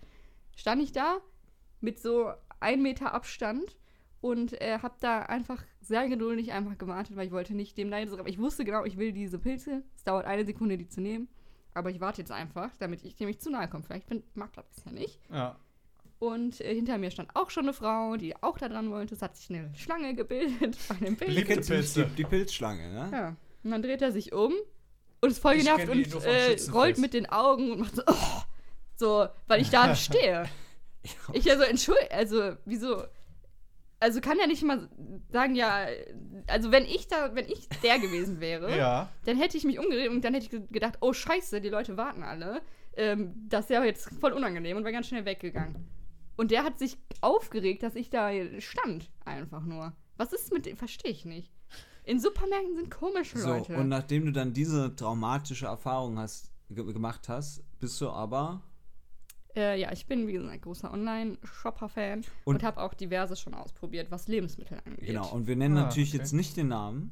Stand 0.57 0.83
ich 0.83 0.93
da 0.93 1.19
mit 1.81 2.01
so 2.01 2.33
ein 2.61 2.83
Meter 2.83 3.13
Abstand 3.13 3.77
und 4.21 4.61
äh, 4.61 4.79
hab 4.81 5.01
da 5.01 5.21
einfach 5.21 5.63
sehr 5.81 6.09
geduldig 6.09 6.53
einfach 6.53 6.79
gewartet, 6.79 7.17
weil 7.17 7.27
ich 7.27 7.33
wollte 7.33 7.55
nicht 7.55 7.77
dem 7.77 7.91
Leid, 7.91 8.11
aber 8.11 8.29
ich 8.29 8.39
wusste 8.39 8.65
genau, 8.65 8.85
ich 8.85 8.97
will 8.97 9.13
diese 9.13 9.39
Pilze. 9.39 9.85
Es 9.97 10.05
dauert 10.05 10.27
eine 10.27 10.45
Sekunde, 10.45 10.79
die 10.79 10.89
zu 10.89 11.01
nehmen. 11.01 11.29
Aber 11.79 11.91
ich 11.91 12.01
warte 12.01 12.21
jetzt 12.21 12.33
einfach, 12.33 12.71
damit 12.81 13.05
ich 13.05 13.15
dem 13.15 13.29
nicht 13.29 13.41
zu 13.41 13.51
nahe 13.51 13.69
komme. 13.69 13.85
Vielleicht 13.85 14.09
bin, 14.09 14.25
mag 14.35 14.53
das 14.55 14.65
ja 14.85 14.91
nicht. 14.91 15.21
Ja. 15.31 15.57
Und 16.19 16.61
äh, 16.61 16.75
hinter 16.75 16.99
mir 16.99 17.13
stand 17.13 17.31
auch 17.35 17.51
schon 17.51 17.67
eine 17.67 17.73
Frau, 17.73 18.17
die 18.17 18.35
auch 18.43 18.59
da 18.59 18.69
dran 18.69 18.91
wollte. 18.91 19.15
Es 19.15 19.23
hat 19.23 19.37
sich 19.37 19.49
eine 19.51 19.71
Schlange 19.77 20.17
gebildet 20.17 20.77
bei 20.89 20.97
dem 20.97 21.17
du 21.17 21.27
nicht 21.27 21.47
Pilze. 21.47 22.07
die, 22.07 22.17
die 22.17 22.25
Pilzschlange, 22.25 22.89
ne? 22.91 23.11
Ja. 23.13 23.37
Und 23.63 23.71
dann 23.71 23.83
dreht 23.83 24.03
er 24.03 24.11
sich 24.11 24.33
um 24.33 24.53
und 25.21 25.31
ist 25.31 25.39
voll 25.39 25.55
Ich 25.55 25.65
genervt 25.65 25.85
die 25.95 26.13
und 26.13 26.25
äh, 26.25 26.57
rollt 26.73 26.99
mit 26.99 27.15
den 27.15 27.27
Augen 27.27 27.71
und 27.71 27.79
macht 27.79 27.95
so, 27.95 28.03
oh, 28.09 28.43
so, 28.97 29.29
weil 29.47 29.63
ich 29.63 29.71
da 29.71 29.95
stehe. 29.97 30.49
Ich 31.33 31.45
ja 31.45 31.57
so, 31.57 31.63
entschuldige, 31.63 32.11
also, 32.11 32.57
wieso? 32.65 33.05
Also 34.01 34.21
kann 34.21 34.39
ja 34.39 34.47
nicht 34.47 34.63
mal 34.63 34.89
sagen, 35.31 35.55
ja, 35.57 35.87
also 36.47 36.71
wenn 36.71 36.85
ich 36.85 37.09
da, 37.09 37.35
wenn 37.35 37.47
ich 37.49 37.69
der 37.83 37.99
gewesen 37.99 38.39
wäre, 38.41 38.71
Ja. 38.77 39.09
dann 39.25 39.37
hätte 39.37 39.57
ich 39.57 39.65
mich 39.65 39.79
umgedreht 39.79 40.09
und 40.11 40.25
dann 40.25 40.35
hätte 40.35 40.45
ich 40.45 40.51
ge- 40.51 40.67
gedacht, 40.71 40.99
oh 41.01 41.13
scheiße, 41.13 41.61
die 41.61 41.69
Leute 41.69 41.97
warten 41.97 42.23
alle. 42.23 42.61
Ähm, 42.97 43.35
das 43.49 43.69
wäre 43.69 43.85
jetzt 43.85 44.09
voll 44.21 44.33
unangenehm 44.33 44.77
und 44.77 44.85
wäre 44.85 44.93
ganz 44.93 45.09
schnell 45.09 45.25
weggegangen. 45.25 45.89
Und 46.37 46.53
der 46.53 46.63
hat 46.63 46.79
sich 46.79 46.97
aufgeregt, 47.21 47.83
dass 47.83 47.97
ich 47.97 48.11
da 48.11 48.31
stand, 48.61 49.11
einfach 49.25 49.65
nur. 49.65 49.93
Was 50.17 50.33
ist 50.33 50.53
mit 50.53 50.67
dem? 50.67 50.77
Verstehe 50.77 51.11
ich 51.11 51.25
nicht. 51.25 51.53
In 52.05 52.21
Supermärkten 52.21 52.77
sind 52.77 52.91
komische 52.91 53.39
So, 53.39 53.49
Leute. 53.49 53.77
und 53.77 53.89
nachdem 53.89 54.27
du 54.27 54.33
dann 54.33 54.53
diese 54.53 54.95
traumatische 54.95 55.67
Erfahrung 55.67 56.19
hast, 56.19 56.53
ge 56.71 56.85
gemacht 56.93 57.29
hast, 57.29 57.65
bist 57.81 58.01
du 58.01 58.09
aber 58.11 58.63
Äh, 59.59 59.81
ja, 59.81 59.91
ich 59.93 60.07
bin, 60.07 60.29
wie 60.29 60.33
gesagt, 60.35 60.53
ein 60.53 60.61
großer 60.61 60.93
Online-Shopper-Fan 60.93 62.21
und, 62.45 62.55
Und- 62.57 62.63
habe 62.63 62.81
auch 62.81 62.95
diverse 62.95 63.35
schon 63.37 63.55
ausprobiert, 63.55 64.11
was 64.11 64.29
Lebensmittel 64.29 64.79
angeht. 64.85 65.07
Genau, 65.07 65.29
und 65.33 65.47
wir 65.49 65.57
nennen 65.57 65.77
Ah, 65.79 65.83
natürlich 65.85 66.11
okay. 66.11 66.19
jetzt 66.19 66.33
nicht 66.33 66.57
den 66.57 66.69
Namen. 66.69 67.11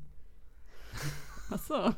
Achso. 1.50 1.90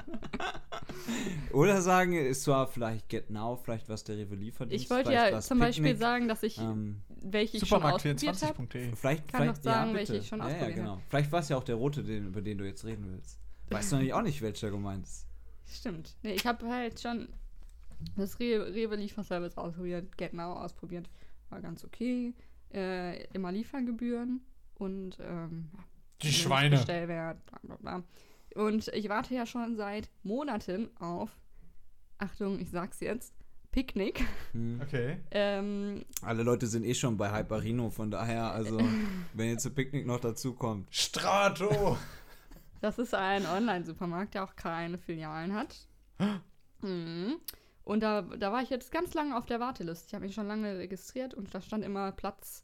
Oder 1.52 1.80
sagen, 1.82 2.14
es 2.14 2.46
war 2.46 2.66
vielleicht 2.66 3.08
Get 3.08 3.30
Now, 3.30 3.56
vielleicht 3.56 3.88
was 3.88 4.04
der 4.04 4.16
Rewe 4.16 4.34
Lieferdienst. 4.37 4.84
Ich 4.84 4.90
wollte 4.90 5.11
vielleicht 5.11 5.32
ja 5.32 5.40
zum 5.40 5.58
Beispiel 5.58 5.84
Picknick, 5.84 6.00
sagen, 6.00 6.28
dass 6.28 6.42
ich, 6.42 6.58
Ähm, 6.58 7.02
welche 7.22 7.56
ich 7.58 7.66
schon 7.68 7.82
ausprobiert 7.82 8.22
habe. 8.22 8.37
Supermarkt24.de. 8.62 8.96
vielleicht, 8.96 9.28
Kann 9.28 9.42
vielleicht, 9.42 9.62
sagen, 9.62 9.90
ja, 9.90 9.96
welche 9.96 10.16
ich 10.16 10.28
schon 10.28 10.38
ja, 10.40 10.48
ja, 10.48 10.52
ausprobiert 10.54 10.76
genau. 10.76 11.00
Vielleicht 11.08 11.32
war 11.32 11.40
es 11.40 11.48
ja 11.48 11.56
auch 11.56 11.64
der 11.64 11.76
rote, 11.76 12.02
den, 12.02 12.26
über 12.26 12.42
den 12.42 12.58
du 12.58 12.64
jetzt 12.64 12.84
reden 12.84 13.06
willst. 13.11 13.38
Weißt 13.70 13.90
du 13.92 13.96
nämlich 13.96 14.12
auch 14.14 14.22
nicht, 14.22 14.40
welcher 14.42 14.70
gemeint 14.70 15.04
ist. 15.06 15.26
Stimmt. 15.70 16.14
Nee, 16.22 16.32
ich 16.32 16.46
habe 16.46 16.66
halt 16.68 17.00
schon 17.00 17.28
das 18.16 18.38
Re 18.38 18.74
Rewe 18.74 18.96
Lieferservice 18.96 19.56
ausprobiert, 19.56 20.16
Get 20.16 20.32
Now 20.32 20.54
ausprobiert. 20.54 21.08
War 21.50 21.61
ganz 21.61 21.84
okay. 21.84 22.34
Äh, 22.72 23.24
immer 23.32 23.50
Liefergebühren 23.52 24.40
und 24.74 25.18
ähm, 25.20 25.70
Die 26.22 26.32
Schweine. 26.32 26.76
Bestellwert, 26.76 27.44
bla 27.46 27.58
bla 27.62 27.76
bla. 27.76 28.02
Und 28.54 28.88
ich 28.88 29.08
warte 29.08 29.34
ja 29.34 29.46
schon 29.46 29.76
seit 29.76 30.11
Monaten 30.22 30.90
auf, 30.98 31.30
Achtung, 32.18 32.58
ich 32.61 32.70
sag's 32.70 33.00
jetzt, 33.00 33.34
Picknick. 33.70 34.24
Hm. 34.52 34.80
Okay. 34.82 35.18
Ähm, 35.30 36.04
Alle 36.22 36.42
Leute 36.42 36.66
sind 36.66 36.84
eh 36.84 36.94
schon 36.94 37.16
bei 37.16 37.30
Hyperino, 37.30 37.90
von 37.90 38.11
daher, 38.11 38.50
also, 38.52 38.78
wenn 39.34 39.50
jetzt 39.50 39.66
ein 39.66 39.74
Picknick 39.74 40.06
noch 40.06 40.20
dazu 40.20 40.54
kommt. 40.54 40.92
Strato! 40.94 41.96
Das 42.80 42.98
ist 42.98 43.14
ein 43.14 43.44
Online-Supermarkt, 43.46 44.34
der 44.34 44.44
auch 44.44 44.56
keine 44.56 44.98
Filialen 44.98 45.54
hat. 45.54 45.76
Mhm. 46.80 47.38
Und 47.88 48.01
da, 48.03 48.20
da 48.20 48.53
war 48.53 48.62
ich 48.62 48.68
jetzt 48.68 48.92
ganz 48.92 49.14
lange 49.14 49.35
auf 49.35 49.46
der 49.46 49.61
Warteliste. 49.61 50.09
Ich 50.09 50.14
habe 50.14 50.27
mich 50.27 50.35
schon 50.35 50.46
lange 50.46 50.77
registriert 50.77 51.33
und 51.33 51.55
da 51.55 51.62
stand 51.62 51.83
immer 51.83 52.12
Platz 52.12 52.62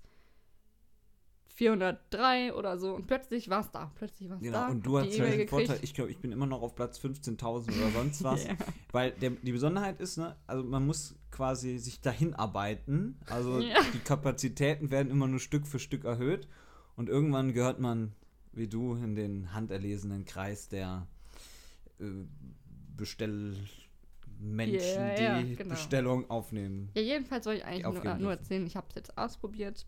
403 1.55 2.53
oder 2.53 2.77
so. 2.77 2.95
Und 2.95 3.07
plötzlich 3.07 3.49
war 3.49 3.61
es 3.61 3.71
da. 3.71 3.91
Plötzlich 3.95 4.29
war 4.29 4.37
es 4.37 4.43
Genau, 4.43 4.59
da. 4.59 4.69
und 4.69 4.85
du 4.85 4.99
hast 4.99 5.17
E-Mail 5.17 5.39
den 5.39 5.49
Vorteil, 5.49 5.79
ich 5.81 5.95
glaube, 5.95 6.11
ich 6.11 6.19
bin 6.19 6.31
immer 6.31 6.45
noch 6.45 6.61
auf 6.61 6.75
Platz 6.75 6.99
15.000 6.99 7.41
oder 7.69 7.91
sonst 7.93 8.23
was. 8.23 8.45
Ja. 8.49 8.55
Weil 8.93 9.13
der, 9.13 9.31
die 9.31 9.53
Besonderheit 9.53 9.99
ist, 9.99 10.19
ne, 10.19 10.37
also 10.47 10.63
man 10.63 10.85
muss 10.85 11.15
quasi 11.31 11.79
sich 11.79 12.03
dahin 12.03 12.35
arbeiten. 12.35 13.19
Also 13.25 13.61
Ja. 13.61 13.79
die 13.95 14.01
Kapazitäten 14.01 14.91
werden 14.91 15.11
immer 15.11 15.27
nur 15.27 15.41
Stück 15.41 15.67
für 15.67 15.79
Stück 15.79 16.05
erhöht. 16.05 16.49
Und 16.97 17.09
irgendwann 17.09 17.55
gehört 17.55 17.81
man, 17.81 18.13
wie 18.53 18.69
du, 18.69 18.95
in 18.97 19.15
den 19.15 19.55
handerlesenen 19.55 20.27
Kreis 20.27 20.69
der 20.69 21.07
äh, 21.99 22.05
Bestellmenschen, 24.45 25.25
Ja, 25.25 25.37
ja, 25.37 25.43
die 25.43 25.57
genau. 25.57 25.71
Bestellung 25.71 26.31
aufnehmen. 26.31 26.91
Ja, 26.95 27.03
jedenfalls 27.03 27.45
soll 27.45 27.55
ich 27.55 27.65
eigentlich 27.65 28.03
nur, 28.03 28.15
nur 28.17 28.31
erzählen, 28.33 28.67
ich 28.67 28.77
habe 28.77 28.87
es 28.91 28.95
jetzt 28.95 29.17
ausprobiert, 29.17 29.87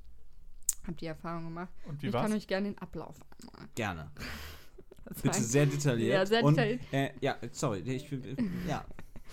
habe 0.84 0.96
die 0.96 1.06
Erfahrung 1.06 1.44
gemacht. 1.44 1.72
Und 1.86 2.02
wie 2.02 2.08
ich 2.08 2.12
war's? 2.12 2.22
kann 2.22 2.36
euch 2.36 2.46
gerne 2.46 2.70
den 2.70 2.78
Ablauf 2.78 3.16
einmal 3.40 3.68
Gerne. 3.74 4.10
Bitte 5.22 5.40
sehr 5.40 5.66
detailliert. 5.66 6.14
Ja, 6.14 6.26
sehr 6.26 6.42
Und, 6.42 6.56
detailliert. 6.56 6.80
äh, 6.92 7.10
ja, 7.20 7.36
sorry, 7.52 7.80
ich 7.80 8.10
ja. 8.66 8.84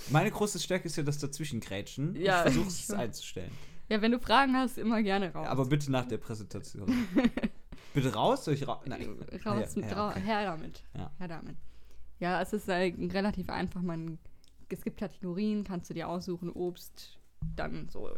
Meine 0.10 0.32
große 0.32 0.60
Stärke 0.60 0.88
ist 0.88 0.96
ja 0.96 1.04
das 1.04 1.18
Dazwischengrätschen. 1.18 2.16
Ja, 2.16 2.46
ich 2.46 2.54
versuche 2.54 2.68
es 2.68 2.92
einzustellen. 2.92 3.52
Ja, 3.90 4.02
wenn 4.02 4.12
du 4.12 4.20
Fragen 4.20 4.56
hast, 4.56 4.78
immer 4.78 5.02
gerne 5.04 5.32
raus. 5.34 5.48
Aber 5.48 5.66
bitte 5.66 5.92
nach 5.92 6.06
der 6.06 6.18
Präsentation. 6.18 7.08
bitte 7.94 8.14
raus, 8.14 8.46
soll 8.46 8.54
ich 8.54 8.68
raus? 8.68 8.82
Nein. 8.86 9.18
raus 9.46 9.76
ja, 9.76 9.88
ra 9.88 10.10
okay. 10.10 10.22
her 10.22 10.46
damit. 10.46 10.84
Ja. 10.96 11.12
Her 11.18 11.28
damit. 11.28 11.58
Ja, 12.20 12.42
es 12.42 12.54
ist 12.54 12.70
äh, 12.70 12.94
relativ 13.12 13.50
einfach. 13.50 13.82
Man, 13.82 14.18
es 14.74 14.84
gibt 14.84 14.98
Kategorien, 14.98 15.64
kannst 15.64 15.90
du 15.90 15.94
dir 15.94 16.10
aussuchen, 16.10 16.52
Obst, 16.52 17.20
dann 17.56 17.90
so 17.90 18.10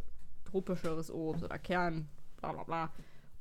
tropischeres 0.45 1.11
Obst 1.11 1.43
oder 1.43 1.59
Kern, 1.59 2.07
bla 2.37 2.53
bla 2.53 2.63
bla. 2.63 2.91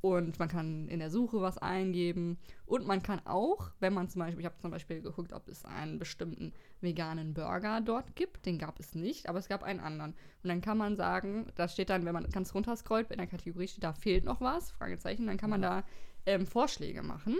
Und 0.01 0.37
man 0.37 0.49
kann 0.49 0.87
in 0.87 0.99
der 0.99 1.09
Suche 1.09 1.41
was 1.41 1.57
eingeben. 1.57 2.37
Und 2.67 2.85
man 2.85 3.01
kann 3.01 3.25
auch, 3.25 3.71
wenn 3.79 3.91
man 3.91 4.07
zum 4.07 4.19
Beispiel, 4.19 4.41
ich 4.41 4.45
habe 4.45 4.57
zum 4.59 4.69
Beispiel 4.69 5.01
geguckt, 5.01 5.33
ob 5.33 5.47
es 5.47 5.65
einen 5.65 5.97
bestimmten 5.97 6.53
veganen 6.79 7.33
Burger 7.33 7.81
dort 7.81 8.15
gibt. 8.15 8.45
Den 8.45 8.59
gab 8.59 8.79
es 8.79 8.93
nicht, 8.93 9.27
aber 9.27 9.39
es 9.39 9.47
gab 9.47 9.63
einen 9.63 9.79
anderen. 9.79 10.11
Und 10.43 10.49
dann 10.49 10.61
kann 10.61 10.77
man 10.77 10.95
sagen, 10.95 11.51
da 11.55 11.67
steht 11.67 11.89
dann, 11.89 12.05
wenn 12.05 12.13
man 12.13 12.29
ganz 12.29 12.53
runter 12.53 12.75
scrollt, 12.75 13.09
in 13.09 13.17
der 13.17 13.25
Kategorie 13.25 13.67
steht, 13.67 13.83
da 13.83 13.93
fehlt 13.93 14.25
noch 14.25 14.41
was, 14.41 14.69
Fragezeichen, 14.69 15.25
dann 15.25 15.37
kann 15.37 15.49
man 15.49 15.63
da 15.63 15.83
ähm, 16.27 16.45
Vorschläge 16.45 17.01
machen. 17.01 17.39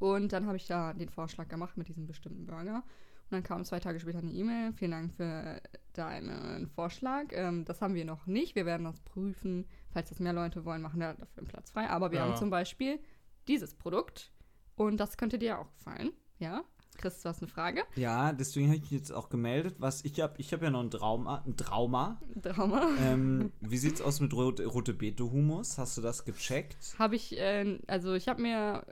Und 0.00 0.32
dann 0.32 0.46
habe 0.46 0.56
ich 0.56 0.66
da 0.66 0.92
den 0.92 1.08
Vorschlag 1.08 1.46
gemacht 1.46 1.76
mit 1.76 1.86
diesem 1.86 2.06
bestimmten 2.06 2.46
Burger. 2.46 2.82
Und 3.30 3.36
dann 3.36 3.42
kam 3.44 3.64
zwei 3.64 3.78
Tage 3.78 4.00
später 4.00 4.18
eine 4.18 4.32
E-Mail. 4.32 4.72
Vielen 4.72 4.90
Dank 4.90 5.12
für 5.14 5.60
deinen 5.92 6.66
Vorschlag. 6.68 7.26
Ähm, 7.30 7.64
das 7.64 7.80
haben 7.80 7.94
wir 7.94 8.04
noch 8.04 8.26
nicht. 8.26 8.56
Wir 8.56 8.66
werden 8.66 8.84
das 8.84 9.00
prüfen. 9.00 9.66
Falls 9.92 10.08
das 10.08 10.18
mehr 10.18 10.32
Leute 10.32 10.64
wollen, 10.64 10.82
machen 10.82 10.98
wir 11.00 11.14
dafür 11.14 11.38
einen 11.38 11.46
Platz 11.46 11.70
frei. 11.70 11.88
Aber 11.88 12.10
wir 12.10 12.18
Ja. 12.18 12.26
haben 12.26 12.36
zum 12.36 12.50
Beispiel 12.50 12.98
dieses 13.46 13.74
Produkt. 13.74 14.32
Und 14.74 14.98
das 14.98 15.16
könnte 15.16 15.38
dir 15.38 15.58
auch 15.60 15.70
gefallen. 15.74 16.10
Ja? 16.38 16.62
Chris, 16.98 17.22
du 17.22 17.28
hast 17.28 17.40
eine 17.40 17.48
Frage? 17.48 17.82
Ja, 17.94 18.32
deswegen 18.32 18.66
habe 18.66 18.76
ich 18.76 18.82
mich 18.82 18.90
jetzt 18.90 19.12
auch 19.12 19.28
gemeldet. 19.28 19.76
Was 19.78 20.04
ich 20.04 20.20
habe, 20.20 20.34
ich 20.38 20.52
habe 20.52 20.64
ja 20.64 20.70
noch 20.70 20.80
ein 20.82 20.90
Trauma. 20.90 21.42
Ein 21.46 21.56
Trauma. 21.56 22.20
Trauma. 22.42 22.88
ähm, 23.00 23.52
wie 23.60 23.78
sieht's 23.78 24.00
aus 24.02 24.20
mit 24.20 24.34
rote, 24.34 24.66
rote 24.66 24.92
Beete 24.92 25.30
Humus? 25.30 25.78
Hast 25.78 25.96
du 25.96 26.02
das 26.02 26.24
gecheckt? 26.24 26.76
Habe 26.98 27.14
ich, 27.16 27.38
äh, 27.38 27.78
also 27.86 28.14
ich 28.14 28.28
habe 28.28 28.42
mir 28.42 28.84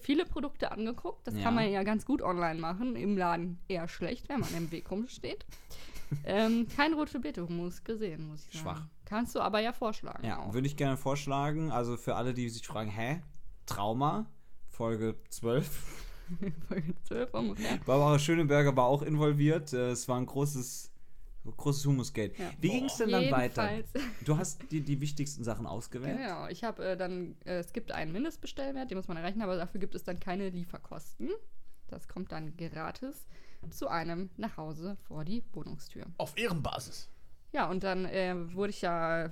viele 0.00 0.24
Produkte 0.24 0.70
angeguckt. 0.72 1.26
Das 1.26 1.34
Ja. 1.34 1.42
kann 1.42 1.54
man 1.54 1.70
ja 1.70 1.82
ganz 1.82 2.04
gut 2.06 2.22
online 2.22 2.60
machen. 2.60 2.96
Im 2.96 3.16
Laden 3.16 3.58
eher 3.68 3.88
schlecht, 3.88 4.28
wenn 4.28 4.40
man 4.40 4.54
im 4.56 4.70
Weg 4.70 4.90
rumsteht. 4.90 5.44
ähm, 6.24 6.66
kein 6.76 6.94
rote 6.94 7.18
Beete-Hummus 7.20 7.82
gesehen, 7.84 8.28
muss 8.28 8.46
ich 8.50 8.60
sagen. 8.60 8.76
Schwach. 8.76 8.86
Kannst 9.04 9.34
du 9.34 9.40
aber 9.40 9.60
ja 9.60 9.72
vorschlagen. 9.72 10.24
Ja, 10.26 10.52
würde 10.52 10.66
ich 10.66 10.76
gerne 10.76 10.96
vorschlagen. 10.96 11.70
Also 11.70 11.96
für 11.96 12.14
alle, 12.16 12.32
die 12.34 12.48
sich 12.48 12.66
fragen, 12.66 12.90
hä? 12.90 13.20
Trauma? 13.66 14.26
Folge 14.70 15.14
12. 15.30 16.02
Folge 16.68 16.94
12 17.04 17.34
ungefähr. 17.34 17.78
Barbara 17.84 18.18
Schöneberger 18.18 18.74
war 18.76 18.86
auch 18.86 19.02
involviert. 19.02 19.72
Äh, 19.72 19.90
Es 19.90 20.08
war 20.08 20.16
ein 20.18 20.26
großes, 20.26 20.90
großes 21.52 21.86
Humusgate. 21.86 22.34
Ja. 22.38 22.50
Wie 22.60 22.70
ging 22.70 22.84
es 22.86 22.96
denn 22.96 23.10
dann 23.10 23.30
weiter? 23.30 23.70
Du 24.24 24.36
hast 24.36 24.70
die, 24.70 24.80
die 24.80 25.00
wichtigsten 25.00 25.44
Sachen 25.44 25.66
ausgewählt. 25.66 26.18
Genau, 26.18 26.48
ich 26.48 26.64
habe 26.64 26.84
äh, 26.84 26.96
dann, 26.96 27.36
äh, 27.44 27.58
es 27.58 27.72
gibt 27.72 27.92
einen 27.92 28.12
Mindestbestellwert, 28.12 28.90
den 28.90 28.96
muss 28.96 29.08
man 29.08 29.16
erreichen, 29.16 29.42
aber 29.42 29.56
dafür 29.56 29.80
gibt 29.80 29.94
es 29.94 30.04
dann 30.04 30.20
keine 30.20 30.48
Lieferkosten. 30.48 31.30
Das 31.88 32.08
kommt 32.08 32.32
dann 32.32 32.56
gratis 32.56 33.26
zu 33.70 33.88
einem 33.88 34.30
nach 34.36 34.56
Hause 34.56 34.96
vor 35.06 35.24
die 35.24 35.44
Wohnungstür. 35.52 36.06
Auf 36.18 36.36
Ehrenbasis. 36.36 37.08
Ja, 37.52 37.70
und 37.70 37.84
dann 37.84 38.04
äh, 38.04 38.34
wurde 38.52 38.70
ich 38.70 38.82
ja, 38.82 39.30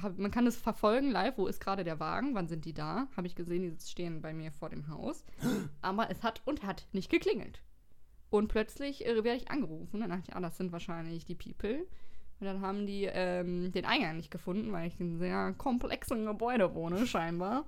hab, 0.00 0.16
man 0.16 0.30
kann 0.30 0.46
es 0.46 0.56
verfolgen 0.56 1.10
live, 1.10 1.36
wo 1.36 1.46
ist 1.46 1.60
gerade 1.60 1.84
der 1.84 2.00
Wagen, 2.00 2.34
wann 2.34 2.48
sind 2.48 2.64
die 2.64 2.72
da? 2.72 3.08
Habe 3.14 3.26
ich 3.26 3.34
gesehen, 3.34 3.62
die 3.62 3.86
stehen 3.86 4.22
bei 4.22 4.32
mir 4.32 4.52
vor 4.52 4.70
dem 4.70 4.88
Haus. 4.88 5.22
Aber 5.82 6.10
es 6.10 6.22
hat 6.22 6.40
und 6.46 6.62
hat 6.62 6.86
nicht 6.92 7.10
geklingelt. 7.10 7.60
Und 8.30 8.48
plötzlich 8.48 9.06
äh, 9.06 9.24
werde 9.24 9.38
ich 9.38 9.50
angerufen. 9.50 10.00
Dann 10.00 10.10
dachte 10.10 10.24
ich, 10.28 10.36
ah, 10.36 10.40
das 10.40 10.56
sind 10.56 10.72
wahrscheinlich 10.72 11.24
die 11.24 11.34
People. 11.34 11.86
Und 12.40 12.46
dann 12.46 12.60
haben 12.60 12.86
die 12.86 13.04
ähm, 13.04 13.72
den 13.72 13.84
Eingang 13.84 14.16
nicht 14.16 14.30
gefunden, 14.30 14.72
weil 14.72 14.88
ich 14.88 15.00
in 15.00 15.08
einem 15.08 15.18
sehr 15.18 15.54
komplexen 15.58 16.24
Gebäude 16.24 16.74
wohne, 16.74 17.06
scheinbar. 17.06 17.64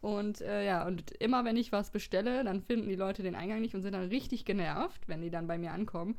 Und 0.00 0.40
äh, 0.40 0.66
ja, 0.66 0.86
und 0.86 1.12
immer 1.12 1.44
wenn 1.44 1.56
ich 1.56 1.72
was 1.72 1.90
bestelle, 1.90 2.44
dann 2.44 2.60
finden 2.60 2.88
die 2.88 2.96
Leute 2.96 3.22
den 3.22 3.36
Eingang 3.36 3.60
nicht 3.60 3.74
und 3.74 3.82
sind 3.82 3.92
dann 3.92 4.08
richtig 4.08 4.44
genervt, 4.44 5.06
wenn 5.06 5.22
die 5.22 5.30
dann 5.30 5.46
bei 5.46 5.56
mir 5.56 5.72
ankommen. 5.72 6.18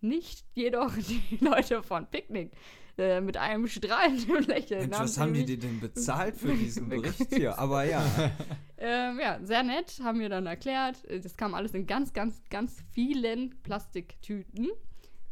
Nicht 0.00 0.44
jedoch 0.54 0.92
die 0.96 1.38
Leute 1.40 1.82
von 1.82 2.06
Picknick 2.06 2.50
äh, 3.00 3.20
mit 3.20 3.36
einem 3.36 3.66
strahlenden 3.66 4.44
Lächeln. 4.46 4.88
Mensch, 4.90 4.98
was 5.00 5.18
haben 5.18 5.34
die 5.34 5.44
dir 5.44 5.58
denn 5.58 5.80
bezahlt 5.80 6.36
für 6.36 6.54
diesen 6.54 6.88
Bericht 6.88 7.34
hier? 7.34 7.58
Aber 7.58 7.84
ja. 7.84 8.04
ähm, 8.78 9.18
ja, 9.20 9.38
sehr 9.42 9.62
nett, 9.62 9.98
haben 10.04 10.20
wir 10.20 10.28
dann 10.28 10.46
erklärt. 10.46 11.04
Äh, 11.06 11.20
Das 11.20 11.36
kam 11.36 11.54
alles 11.54 11.72
in 11.74 11.86
ganz, 11.86 12.12
ganz, 12.12 12.40
ganz 12.50 12.82
vielen 12.92 13.60
Plastiktüten. 13.62 14.68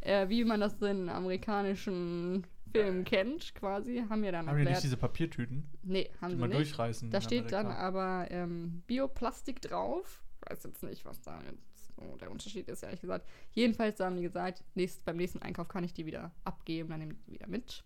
Äh, 0.01 0.29
wie 0.29 0.45
man 0.45 0.61
das 0.61 0.81
in 0.81 1.09
amerikanischen 1.09 2.47
Film 2.73 3.05
kennt, 3.05 3.55
quasi, 3.55 4.05
haben 4.09 4.23
wir 4.23 4.31
dann 4.33 4.47
Haben 4.47 4.57
die 4.57 4.61
nicht 4.61 4.67
erklärt. 4.69 4.85
diese 4.85 4.97
Papiertüten, 4.97 5.71
Nee, 5.83 6.11
haben 6.21 6.29
die 6.31 6.35
sie 6.37 6.41
man 6.41 6.51
nicht. 6.51 6.59
durchreißen? 6.61 7.11
Da 7.11 7.21
steht 7.21 7.51
dann 7.51 7.67
Amerika? 7.67 7.83
aber 7.87 8.31
ähm, 8.31 8.83
Bioplastik 8.87 9.61
drauf. 9.63 10.23
Weiß 10.49 10.63
jetzt 10.65 10.83
nicht, 10.83 11.05
was 11.05 11.21
da 11.23 11.41
jetzt 11.51 11.68
so 11.99 12.17
der 12.17 12.31
Unterschied 12.31 12.69
ist, 12.69 12.83
ehrlich 12.83 13.01
gesagt. 13.01 13.27
Jedenfalls 13.53 13.99
haben 14.01 14.17
die 14.17 14.23
gesagt, 14.23 14.65
nächst, 14.75 15.05
beim 15.05 15.17
nächsten 15.17 15.41
Einkauf 15.43 15.69
kann 15.69 15.85
ich 15.85 15.93
die 15.95 16.07
wieder 16.07 16.33
abgeben, 16.45 16.91
dann 16.91 17.01
nehme 17.01 17.13
ich 17.13 17.25
die 17.25 17.33
wieder 17.33 17.49
mit. 17.49 17.83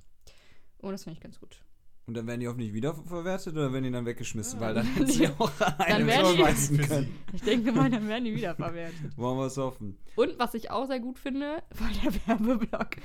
Und 0.78 0.92
das 0.92 1.04
finde 1.04 1.16
ich 1.16 1.22
ganz 1.22 1.38
gut. 1.40 1.60
Und 2.04 2.14
dann 2.14 2.26
werden 2.26 2.40
die 2.40 2.48
hoffentlich 2.48 2.72
wiederverwertet 2.74 3.54
oder 3.54 3.72
werden 3.72 3.84
die 3.84 3.90
dann 3.92 4.04
weggeschmissen, 4.04 4.58
weil 4.58 4.74
dann 4.74 4.84
hätten 4.94 5.06
sie 5.06 5.28
auch 5.28 5.52
eine 5.78 6.04
werden 6.06 6.32
die- 6.32 6.38
schmeißen 6.42 6.78
können. 6.78 7.18
Ich 7.32 7.42
denke 7.42 7.70
mal, 7.70 7.88
dann 7.88 8.08
werden 8.08 8.24
die 8.24 8.34
wiederverwertet. 8.34 9.16
Wollen 9.16 9.38
wir 9.38 9.46
es 9.46 9.56
hoffen. 9.56 9.96
Und 10.16 10.36
was 10.38 10.54
ich 10.54 10.70
auch 10.72 10.86
sehr 10.86 10.98
gut 10.98 11.18
finde, 11.20 11.62
war 11.70 11.88
der 12.02 12.12
Werbeblock. 12.26 12.96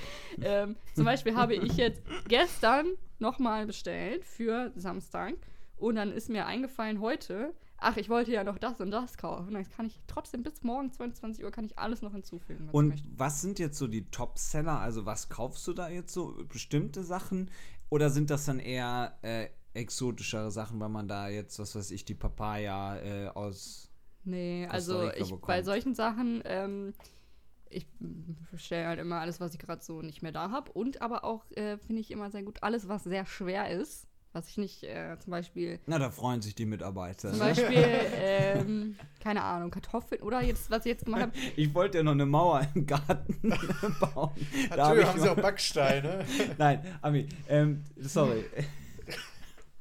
Ähm, 0.42 0.76
zum 0.96 1.06
Beispiel 1.06 1.36
habe 1.36 1.54
ich 1.56 1.78
jetzt 1.78 2.02
gestern 2.28 2.88
nochmal 3.20 3.68
bestellt 3.68 4.26
für 4.26 4.72
Samstag. 4.76 5.36
Und 5.78 5.96
dann 5.96 6.12
ist 6.12 6.28
mir 6.30 6.48
eingefallen 6.48 7.00
heute, 7.00 7.54
ach, 7.78 7.98
ich 7.98 8.10
wollte 8.10 8.32
ja 8.32 8.44
noch 8.44 8.58
das 8.58 8.80
und 8.82 8.92
das 8.92 9.18
kaufen. 9.18 9.54
Dann 9.54 9.70
kann 9.70 9.86
ich 9.86 10.00
trotzdem 10.08 10.44
bis 10.44 10.64
morgen 10.64 10.92
22 10.92 11.44
Uhr 11.44 11.52
kann 11.52 11.66
ich 11.66 11.78
alles 11.78 12.02
noch 12.02 12.14
hinzufügen. 12.14 12.68
was 12.68 12.74
Und 12.74 13.04
was 13.16 13.42
sind 13.42 13.60
jetzt 13.60 13.78
so 13.78 13.88
die 13.88 14.10
Top-Seller? 14.10 14.80
Also 14.80 15.06
was 15.06 15.30
kaufst 15.30 15.66
du 15.68 15.74
da 15.74 15.90
jetzt 15.90 16.14
so? 16.14 16.36
Bestimmte 16.48 17.04
Sachen? 17.04 17.52
Oder 17.90 18.10
sind 18.10 18.30
das 18.30 18.46
dann 18.46 18.60
eher 18.60 19.18
äh, 19.22 19.48
exotischere 19.74 20.52
Sachen, 20.52 20.80
weil 20.80 20.90
man 20.90 21.08
da 21.08 21.30
jetzt, 21.30 21.60
was 21.60 21.76
weiß 21.76 21.92
ich, 21.92 22.06
die 22.06 22.16
Papaya 22.16 22.98
äh, 22.98 23.28
aus... 23.30 23.92
Nee, 24.24 24.68
also 24.70 25.10
ich, 25.12 25.34
bei 25.36 25.64
solchen 25.64 25.96
Sachen, 25.96 26.42
ähm, 26.44 26.94
ich 27.70 27.88
bestelle 28.52 28.88
halt 28.88 29.00
immer 29.00 29.22
alles, 29.22 29.40
was 29.40 29.54
ich 29.54 29.60
gerade 29.60 29.82
so 29.82 30.02
nicht 30.02 30.22
mehr 30.22 30.34
da 30.34 30.52
habe. 30.52 30.72
Und 30.74 31.02
aber 31.02 31.24
auch, 31.24 31.50
äh, 31.52 31.78
finde 31.78 32.02
ich 32.02 32.12
immer 32.12 32.30
sehr 32.30 32.44
gut, 32.44 32.62
alles, 32.62 32.90
was 32.90 33.06
sehr 33.06 33.26
schwer 33.26 33.70
ist. 33.70 34.08
Was 34.38 34.50
ich 34.50 34.58
nicht, 34.58 34.84
äh, 34.84 35.18
zum 35.18 35.32
Beispiel 35.32 35.80
Na, 35.88 35.98
da 35.98 36.12
freuen 36.12 36.44
sich 36.44 36.54
die 36.54 36.68
Mitarbeiter. 36.68 37.32
Zum 37.32 37.40
ne? 37.40 37.46
Beispiel, 37.46 37.84
ähm, 38.22 38.96
keine 39.20 39.42
Ahnung, 39.42 39.72
Kartoffeln 39.72 40.22
oder 40.22 40.44
jetzt, 40.44 40.70
was 40.70 40.86
ich 40.86 40.92
jetzt 40.92 41.06
gemacht 41.06 41.24
habe. 41.24 41.32
Ich 41.56 41.74
wollte 41.74 41.98
ja 41.98 42.04
noch 42.04 42.12
eine 42.12 42.28
Mauer 42.28 42.62
im 42.76 42.86
Garten 42.86 43.40
bauen. 44.00 44.30
Da 44.70 44.70
hab 44.70 44.78
Natürlich 44.78 45.02
ich 45.02 45.08
haben 45.08 45.20
sie 45.22 45.30
auch 45.30 45.36
Backsteine. 45.38 46.24
Nein, 46.60 46.86
Ami, 47.02 47.28
ähm, 47.50 47.84
sorry. 48.00 48.46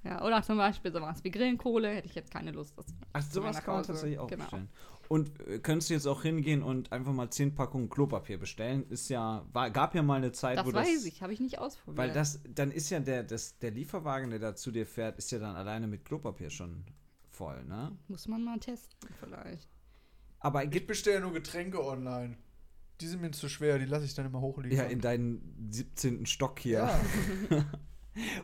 Ja, 0.04 0.24
oder 0.24 0.42
zum 0.42 0.56
Beispiel 0.56 0.90
sowas 0.90 1.22
wie 1.22 1.30
Grillenkohle, 1.30 1.88
hätte 1.90 2.06
ich 2.06 2.14
jetzt 2.14 2.30
keine 2.30 2.52
Lust. 2.52 2.78
Das 2.78 2.86
Ach, 3.12 3.22
sowas 3.22 3.62
kann 3.62 3.74
man 3.74 3.84
tatsächlich 3.84 4.18
auch 4.18 4.28
Genau. 4.28 4.44
bestellen. 4.44 4.70
Und 5.08 5.40
äh, 5.46 5.58
könntest 5.58 5.90
du 5.90 5.94
jetzt 5.94 6.06
auch 6.06 6.22
hingehen 6.22 6.62
und 6.62 6.92
einfach 6.92 7.12
mal 7.12 7.30
10 7.30 7.54
Packungen 7.54 7.88
Klopapier 7.88 8.38
bestellen? 8.38 8.84
Ist 8.88 9.08
ja, 9.08 9.44
war, 9.52 9.70
gab 9.70 9.94
ja 9.94 10.02
mal 10.02 10.16
eine 10.16 10.32
Zeit, 10.32 10.58
Das 10.58 10.66
wo 10.66 10.72
weiß 10.72 10.94
das. 10.94 11.04
ich, 11.04 11.22
habe 11.22 11.32
ich 11.32 11.40
nicht 11.40 11.58
ausprobiert. 11.58 11.96
Weil 11.98 12.12
das, 12.12 12.40
dann 12.48 12.70
ist 12.70 12.90
ja 12.90 13.00
der, 13.00 13.22
das, 13.22 13.58
der 13.58 13.70
Lieferwagen, 13.70 14.30
der 14.30 14.38
da 14.38 14.54
zu 14.56 14.70
dir 14.70 14.86
fährt, 14.86 15.18
ist 15.18 15.30
ja 15.30 15.38
dann 15.38 15.56
alleine 15.56 15.86
mit 15.86 16.04
Klopapier 16.04 16.50
schon 16.50 16.84
voll, 17.30 17.64
ne? 17.64 17.96
Muss 18.08 18.26
man 18.28 18.42
mal 18.44 18.58
testen, 18.58 19.08
vielleicht. 19.20 19.68
Aber 20.40 20.64
Ich 20.64 20.86
bestelle 20.86 21.20
nur 21.20 21.32
Getränke 21.32 21.84
online. 21.84 22.36
Die 23.00 23.06
sind 23.06 23.20
mir 23.20 23.30
zu 23.30 23.48
schwer, 23.48 23.78
die 23.78 23.84
lasse 23.84 24.06
ich 24.06 24.14
dann 24.14 24.26
immer 24.26 24.40
hochliegen. 24.40 24.76
ja 24.78 24.84
in 24.84 25.00
deinen 25.00 25.68
17. 25.70 26.24
Stock 26.26 26.58
hier. 26.58 26.78
Ja. 27.50 27.64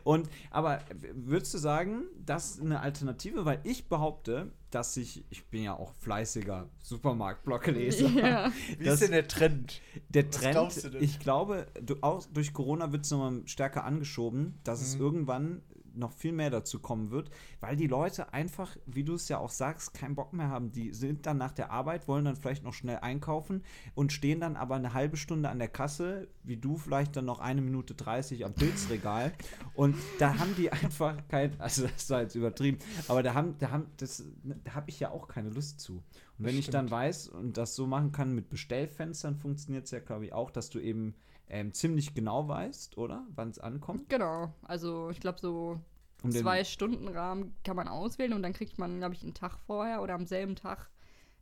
Und, 0.03 0.29
aber 0.51 0.79
würdest 1.13 1.53
du 1.53 1.57
sagen, 1.57 2.03
das 2.25 2.51
ist 2.51 2.61
eine 2.61 2.79
Alternative? 2.81 3.45
Weil 3.45 3.59
ich 3.63 3.87
behaupte, 3.87 4.51
dass 4.71 4.97
ich, 4.97 5.23
ich 5.29 5.45
bin 5.47 5.63
ja 5.63 5.75
auch 5.77 5.93
fleißiger 5.95 6.69
Supermarktblockleser. 6.81 8.09
Ja. 8.09 8.51
Wie 8.77 8.83
Das- 8.85 8.95
ist 8.95 9.03
denn 9.03 9.11
der 9.11 9.27
Trend? 9.27 9.81
Der 10.09 10.25
Was 10.27 10.31
Trend, 10.35 10.51
glaubst 10.51 10.83
du 10.83 10.89
denn? 10.89 11.03
ich 11.03 11.19
glaube, 11.19 11.67
du, 11.81 11.95
auch 12.01 12.25
durch 12.33 12.53
Corona 12.53 12.91
wird 12.91 13.05
es 13.05 13.11
nochmal 13.11 13.41
stärker 13.45 13.83
angeschoben, 13.83 14.59
dass 14.63 14.81
es 14.81 14.95
Mhm. 14.95 15.01
irgendwann 15.01 15.61
noch 15.93 16.11
viel 16.11 16.31
mehr 16.31 16.49
dazu 16.49 16.79
kommen 16.79 17.11
wird, 17.11 17.29
weil 17.59 17.75
die 17.75 17.87
Leute 17.87 18.33
einfach, 18.33 18.75
wie 18.85 19.03
du 19.03 19.15
es 19.15 19.29
ja 19.29 19.37
auch 19.37 19.49
sagst, 19.49 19.93
keinen 19.93 20.15
Bock 20.15 20.33
mehr 20.33 20.49
haben. 20.49 20.71
Die 20.71 20.93
sind 20.93 21.25
dann 21.25 21.37
nach 21.37 21.51
der 21.51 21.71
Arbeit, 21.71 22.07
wollen 22.07 22.25
dann 22.25 22.35
vielleicht 22.35 22.63
noch 22.63 22.73
schnell 22.73 22.97
einkaufen 22.97 23.63
und 23.95 24.11
stehen 24.11 24.39
dann 24.39 24.55
aber 24.55 24.75
eine 24.75 24.93
halbe 24.93 25.17
Stunde 25.17 25.49
an 25.49 25.59
der 25.59 25.67
Kasse, 25.67 26.27
wie 26.43 26.57
du 26.57 26.77
vielleicht 26.77 27.15
dann 27.15 27.25
noch 27.25 27.39
eine 27.39 27.61
Minute 27.61 27.93
30 27.93 28.45
am 28.45 28.53
Pilzregal. 28.53 29.33
und 29.73 29.95
da 30.19 30.37
haben 30.37 30.55
die 30.55 30.71
einfach 30.71 31.15
kein, 31.27 31.59
also 31.59 31.87
das 31.87 32.09
war 32.09 32.21
jetzt 32.21 32.35
übertrieben, 32.35 32.79
aber 33.07 33.23
da 33.23 33.33
haben, 33.33 33.55
da 33.59 33.71
haben, 33.71 33.87
das, 33.97 34.23
da 34.63 34.75
habe 34.75 34.89
ich 34.89 34.99
ja 34.99 35.11
auch 35.11 35.27
keine 35.27 35.49
Lust 35.49 35.79
zu. 35.79 36.03
Und 36.39 36.45
wenn 36.45 36.57
ich 36.57 36.69
dann 36.69 36.89
weiß 36.89 37.29
und 37.29 37.57
das 37.57 37.75
so 37.75 37.85
machen 37.85 38.11
kann 38.11 38.33
mit 38.33 38.49
Bestellfenstern, 38.49 39.35
funktioniert 39.35 39.85
es 39.85 39.91
ja, 39.91 39.99
glaube 39.99 40.25
ich, 40.25 40.33
auch, 40.33 40.49
dass 40.49 40.69
du 40.69 40.79
eben 40.79 41.15
ähm, 41.49 41.73
ziemlich 41.73 42.13
genau 42.13 42.47
weißt, 42.47 42.97
oder? 42.97 43.25
Wann 43.35 43.49
es 43.49 43.59
ankommt. 43.59 44.09
Genau, 44.09 44.53
also 44.63 45.09
ich 45.09 45.19
glaube 45.19 45.39
so 45.39 45.79
Um 46.23 46.31
zwei 46.31 46.63
Stunden 46.63 47.07
Rahmen 47.07 47.55
kann 47.63 47.75
man 47.75 47.87
auswählen 47.87 48.33
und 48.33 48.41
dann 48.43 48.53
kriegt 48.53 48.77
man, 48.79 48.99
glaube 48.99 49.13
ich, 49.15 49.23
einen 49.23 49.33
Tag 49.33 49.57
vorher 49.59 50.01
oder 50.01 50.13
am 50.13 50.25
selben 50.25 50.55
Tag 50.55 50.89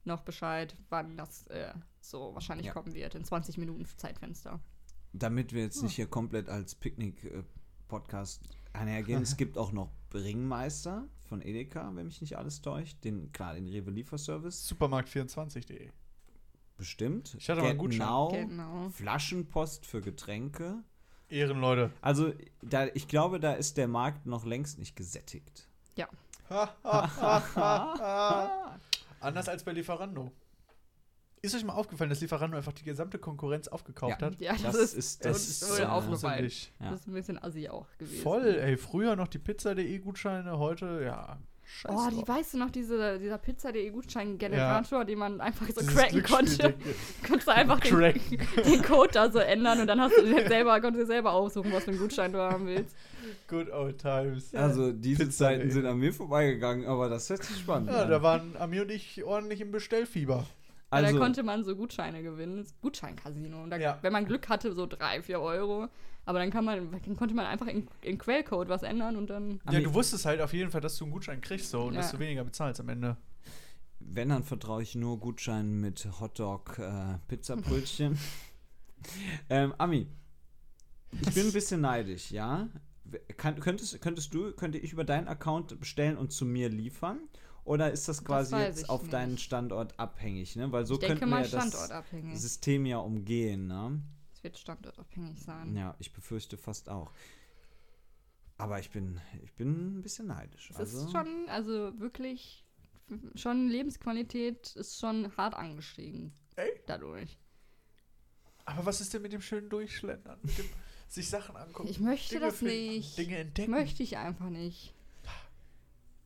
noch 0.04 0.22
Bescheid, 0.22 0.76
wann 0.90 1.16
das 1.18 1.46
äh, 1.48 1.74
so 2.00 2.34
wahrscheinlich 2.34 2.68
Ja. 2.68 2.74
kommen 2.74 2.94
wird. 2.94 3.14
In 3.16 3.24
20 3.24 3.58
Minuten 3.60 3.86
Zeitfenster. 3.98 4.60
Damit 5.14 5.54
wir 5.54 5.62
jetzt 5.62 5.84
nicht 5.84 5.96
hier 5.96 6.08
komplett 6.08 6.50
als 6.50 6.74
Picknick-Podcast 6.76 8.42
einhergehen, 8.74 9.22
es 9.22 9.38
gibt 9.38 9.58
auch 9.58 9.72
noch 9.72 9.92
Bringmeister 10.10 11.08
von 11.28 11.42
Edeka, 11.42 11.92
wenn 11.96 12.08
mich 12.08 12.22
nicht 12.22 12.38
alles 12.38 12.62
täuscht. 12.62 13.04
Den, 13.04 13.32
klar, 13.32 13.54
den 13.54 13.68
Rewe 13.68 13.92
Lieferservice. 13.92 14.68
Supermarkt24.de. 14.72 15.90
Bestimmt. 16.78 17.36
Ich 17.38 17.50
hatte 17.50 17.62
mal 17.62 17.70
einen 17.70 17.78
Gutschein. 17.80 18.00
Genau. 18.00 18.30
Genau. 18.32 18.90
Flaschenpost 18.90 19.86
für 19.86 20.02
Getränke. 20.02 20.84
Ehrenleute. 21.30 21.92
Also, 22.02 22.34
da, 22.62 22.88
ich 22.94 23.08
glaube, 23.08 23.40
da 23.40 23.54
ist 23.54 23.78
der 23.78 23.88
Markt 23.88 24.26
noch 24.26 24.46
längst 24.46 24.80
nicht 24.80 24.96
gesättigt. 24.96 25.68
Ja. 25.96 26.08
Anders 29.20 29.48
als 29.48 29.64
bei 29.64 29.72
Lieferando. 29.72 30.32
Ist 31.44 31.56
euch 31.56 31.64
mal 31.64 31.74
aufgefallen, 31.74 32.10
dass 32.12 32.22
Lieferando 32.22 32.56
einfach 32.58 32.74
die 32.74 32.84
gesamte 32.84 33.18
Konkurrenz 33.18 33.68
aufgekauft 33.68 34.22
Ja. 34.22 34.28
hat? 34.28 34.40
Ja, 34.42 34.54
das, 34.54 34.62
Das 34.62 34.94
ist, 34.94 35.26
das 35.26 35.34
das 35.34 35.48
ist 35.48 35.60
so 35.62 35.84
aufgefallen. 35.86 36.52
Ja. 36.80 36.92
Das 36.92 37.00
ist 37.02 37.08
ein 37.08 37.14
bisschen 37.14 37.44
assi 37.44 37.68
auch 37.70 37.88
gewesen. 37.98 38.22
Voll, 38.22 38.46
ey. 38.60 38.78
Früher 38.78 39.16
noch 39.16 39.28
die 39.28 39.40
Pizza.de 39.40 39.98
Gutscheine, 40.00 40.60
heute, 40.60 41.02
ja. 41.04 41.40
Scheiß 41.74 41.92
Oh, 41.96 42.10
die 42.10 42.28
weißt 42.28 42.54
du 42.54 42.58
noch, 42.58 42.70
diese, 42.70 43.18
dieser 43.18 43.38
Pizza.de 43.38 43.90
Gutscheingenerator, 43.92 45.06
den 45.06 45.20
man 45.20 45.40
einfach 45.42 45.66
so 45.68 45.74
Dieses 45.80 45.88
cracken 45.96 46.22
konnte. 46.24 46.74
Konntest 47.28 47.48
du 47.48 47.52
einfach 47.54 47.80
den, 47.80 48.00
den 48.66 48.82
Code 48.84 49.10
da 49.14 49.32
so 49.32 49.40
ändern 49.40 49.80
und 49.80 49.88
dann 49.88 50.00
hast 50.02 50.16
du 50.18 50.26
selber, 50.48 50.80
konntest 50.82 50.96
du 51.02 51.04
dir 51.04 51.14
selber 51.14 51.32
aussuchen, 51.34 51.72
was 51.72 51.86
für 51.86 51.92
einen 51.92 52.00
Gutschein 52.00 52.34
du 52.34 52.40
haben 52.40 52.68
willst. 52.68 52.96
Good 53.48 53.72
old 53.72 53.98
times. 54.00 54.54
Also, 54.54 54.92
diese 54.92 55.26
Pizza 55.26 55.46
Zeiten 55.46 55.62
Day. 55.64 55.72
sind 55.72 55.86
an 55.86 55.98
mir 55.98 56.14
vorbeigegangen, 56.14 56.86
aber 56.86 57.10
das 57.10 57.30
hört 57.30 57.44
sich 57.44 57.58
spannend 57.58 57.90
Ja, 57.90 58.04
an. 58.04 58.10
da 58.10 58.22
waren 58.22 58.56
Ami 58.58 58.80
und 58.82 58.92
ich 58.92 59.24
ordentlich 59.24 59.62
im 59.62 59.72
Bestellfieber. 59.72 60.46
Also, 60.90 61.14
da 61.14 61.20
konnte 61.20 61.44
man 61.44 61.64
so 61.64 61.76
Gutscheine 61.76 62.22
gewinnen. 62.22 62.58
Das 62.58 62.74
Gutscheincasino. 62.82 63.64
Und 63.64 63.70
da, 63.70 63.78
Ja. 63.78 63.98
wenn 64.02 64.12
man 64.12 64.26
Glück 64.26 64.50
hatte, 64.50 64.74
so 64.74 64.86
drei, 64.88 65.22
vier 65.22 65.40
Euro. 65.40 65.88
Aber 66.32 66.40
dann, 66.40 66.50
kann 66.50 66.64
man, 66.64 66.90
dann 66.94 67.18
konnte 67.18 67.36
man 67.36 67.46
einfach 67.46 67.68
in, 67.68 67.90
in 68.04 68.18
Quellcode 68.18 68.70
was 68.70 68.84
ändern 68.84 69.18
und 69.18 69.30
dann. 69.30 69.60
Ja, 69.70 69.82
du 69.82 69.94
wusstest 69.94 70.26
halt 70.26 70.40
auf 70.40 70.54
jeden 70.54 70.72
Fall, 70.72 70.80
dass 70.80 70.96
du 70.98 71.04
einen 71.04 71.12
Gutschein 71.12 71.42
kriegst 71.42 71.70
so 71.72 71.84
und 71.84 71.94
Ja. 71.96 72.00
dass 72.00 72.12
du 72.12 72.20
weniger 72.20 72.46
bezahlst 72.46 72.80
am 72.80 72.88
Ende. 72.88 73.18
wenn, 74.00 74.30
dann 74.30 74.42
vertraue 74.46 74.82
ich 74.82 74.96
nur 74.96 75.20
Gutscheinen 75.20 75.82
mit 75.82 76.08
Hotdog, 76.22 76.80
äh, 76.80 77.18
Pizzabrötchen. 77.28 78.18
ähm, 79.50 79.74
Ami, 79.78 80.08
ich 81.12 81.34
bin 81.34 81.48
ein 81.48 81.52
bisschen 81.54 81.82
neidisch, 81.82 82.32
ja? 82.32 82.70
Kann, 83.36 83.60
könntest, 83.60 84.00
könntest 84.00 84.34
du, 84.34 84.54
könnte 84.54 84.78
ich 84.78 84.94
über 84.94 85.04
deinen 85.04 85.28
Account 85.28 85.78
bestellen 85.82 86.16
und 86.16 86.32
zu 86.32 86.46
mir 86.46 86.70
liefern? 86.70 87.20
Oder 87.66 87.92
ist 87.92 88.08
das 88.08 88.24
quasi 88.24 88.54
weiß 88.54 88.78
jetzt 88.78 88.90
auf 88.90 89.10
deinen 89.10 89.34
nicht. 89.34 89.44
Standort 89.44 90.00
abhängig? 90.00 90.56
Ne? 90.56 90.72
Weil 90.72 90.86
so 90.86 90.94
ich 90.94 91.02
könnten 91.02 91.30
wir 91.30 91.42
ja 91.42 91.48
das. 91.48 92.42
System 92.42 92.86
ja 92.86 93.00
umgehen. 93.00 93.68
Ne? 93.68 94.02
Es 94.42 94.44
wird 94.44 94.58
standortabhängig 94.58 95.40
sein. 95.40 95.76
Ja, 95.76 95.94
ich 96.00 96.14
befürchte 96.14 96.58
fast 96.58 96.90
auch. 96.90 97.12
Aber 98.58 98.80
ich 98.80 98.90
bin, 98.90 99.22
ich 99.44 99.54
bin 99.54 100.00
ein 100.00 100.02
bisschen 100.02 100.26
neidisch. 100.28 100.72
Es 100.72 100.78
also, 100.78 101.06
ist 101.06 101.12
schon, 101.12 101.48
also 101.48 102.00
wirklich, 102.00 102.66
schon 103.36 103.68
Lebensqualität 103.70 104.76
ist 104.76 105.00
schon 105.00 105.32
hart 105.38 105.54
angestiegen. 105.54 106.34
Ey? 106.56 106.72
Dadurch. 106.88 107.38
Aber 108.66 108.84
was 108.88 109.00
ist 109.00 109.14
denn 109.14 109.22
mit 109.22 109.32
dem 109.32 109.42
schönen 109.42 109.70
Durchschlendern? 109.70 110.40
Mit 110.42 110.58
dem 110.58 110.70
sich 111.08 111.30
Sachen 111.30 111.56
angucken? 111.56 111.88
Ich 111.90 112.00
möchte 112.00 112.36
Dinge 112.36 112.46
das 112.48 112.58
finden, 112.58 112.74
nicht. 112.74 113.18
Dinge 113.20 113.38
entdecken. 113.38 113.72
Möchte 113.72 114.02
ich 114.02 114.18
einfach 114.18 114.50
nicht. 114.50 114.96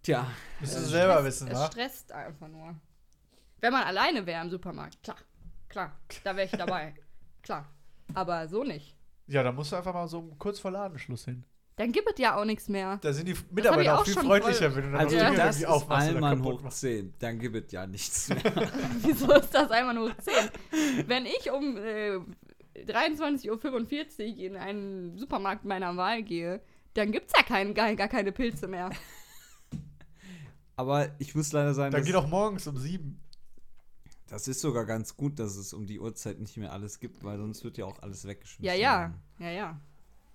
Tja, 0.03 0.31
Müssen 0.61 0.77
Es 0.77 0.83
Sie 0.85 0.89
selber 0.91 1.15
stresst- 1.15 1.25
wissen, 1.25 1.47
Es 1.49 1.53
wa? 1.57 1.67
stresst 1.67 2.11
einfach 2.13 2.47
nur. 2.47 2.75
Wenn 3.59 3.73
man 3.73 3.83
alleine 3.83 4.25
wäre 4.25 4.41
im 4.41 4.49
Supermarkt, 4.49 5.03
klar. 5.03 5.17
Klar, 5.67 5.99
da 6.23 6.33
wäre 6.37 6.45
ich 6.45 6.51
dabei. 6.53 6.93
klar. 7.41 7.67
Aber 8.13 8.47
so 8.47 8.63
nicht. 8.63 8.95
Ja, 9.27 9.41
da 9.43 9.51
musst 9.51 9.71
du 9.71 9.75
einfach 9.75 9.93
mal 9.93 10.07
so 10.07 10.21
kurz 10.37 10.59
vor 10.59 10.71
Ladenschluss 10.71 11.25
hin. 11.25 11.43
Dann 11.77 11.91
gibt 11.91 12.09
es 12.13 12.19
ja 12.19 12.37
auch 12.39 12.45
nichts 12.45 12.69
mehr. 12.69 12.99
Da 13.01 13.11
sind 13.11 13.27
die 13.27 13.35
Mitarbeiter 13.51 13.95
auch 13.95 14.01
auch 14.01 14.05
viel 14.05 14.13
freundlicher, 14.13 14.71
voll- 14.71 14.75
wenn 14.77 14.83
du 14.85 14.91
dann 14.91 14.99
also 15.01 15.17
Dinge 15.17 15.35
das 15.35 15.59
irgendwie 15.61 15.77
ist 15.83 15.91
Allmann 15.91 16.37
kaputt 16.37 16.53
hoch 16.59 16.61
machst. 16.63 16.79
10. 16.79 17.13
Dann 17.19 17.39
gibt 17.39 17.55
es 17.65 17.71
ja 17.73 17.85
nichts 17.85 18.29
mehr. 18.29 18.41
Wieso 19.01 19.31
ist 19.33 19.53
das 19.53 19.71
einmal 19.71 19.93
nur 19.95 20.11
10? 20.17 21.07
Wenn 21.07 21.25
ich 21.25 21.51
um 21.51 21.75
äh, 21.75 22.19
23.45 22.85 23.49
Uhr 24.37 24.37
in 24.45 24.55
einen 24.55 25.17
Supermarkt 25.17 25.65
meiner 25.65 25.97
Wahl 25.97 26.23
gehe, 26.23 26.61
dann 26.93 27.11
gibt's 27.11 27.33
ja 27.35 27.43
kein, 27.43 27.73
gar, 27.73 27.93
gar 27.95 28.07
keine 28.07 28.31
Pilze 28.31 28.67
mehr. 28.69 28.89
Aber 30.77 31.09
ich 31.19 31.35
muss 31.35 31.51
leider 31.51 31.73
sagen, 31.73 31.91
Dann 31.91 32.01
dass- 32.01 32.07
geh 32.07 32.13
doch 32.13 32.27
morgens 32.27 32.67
um 32.67 32.77
sieben. 32.77 33.21
Das 34.27 34.47
ist 34.47 34.61
sogar 34.61 34.85
ganz 34.85 35.15
gut, 35.17 35.39
dass 35.39 35.55
es 35.55 35.73
um 35.73 35.85
die 35.85 35.99
Uhrzeit 35.99 36.39
nicht 36.39 36.57
mehr 36.57 36.71
alles 36.73 36.99
gibt, 36.99 37.23
weil 37.23 37.37
sonst 37.37 37.63
wird 37.63 37.77
ja 37.77 37.85
auch 37.85 37.99
alles 38.01 38.25
weggeschmissen. 38.25 38.65
Ja, 38.65 38.73
ja, 38.73 39.13
ja, 39.39 39.49
ja. 39.51 39.81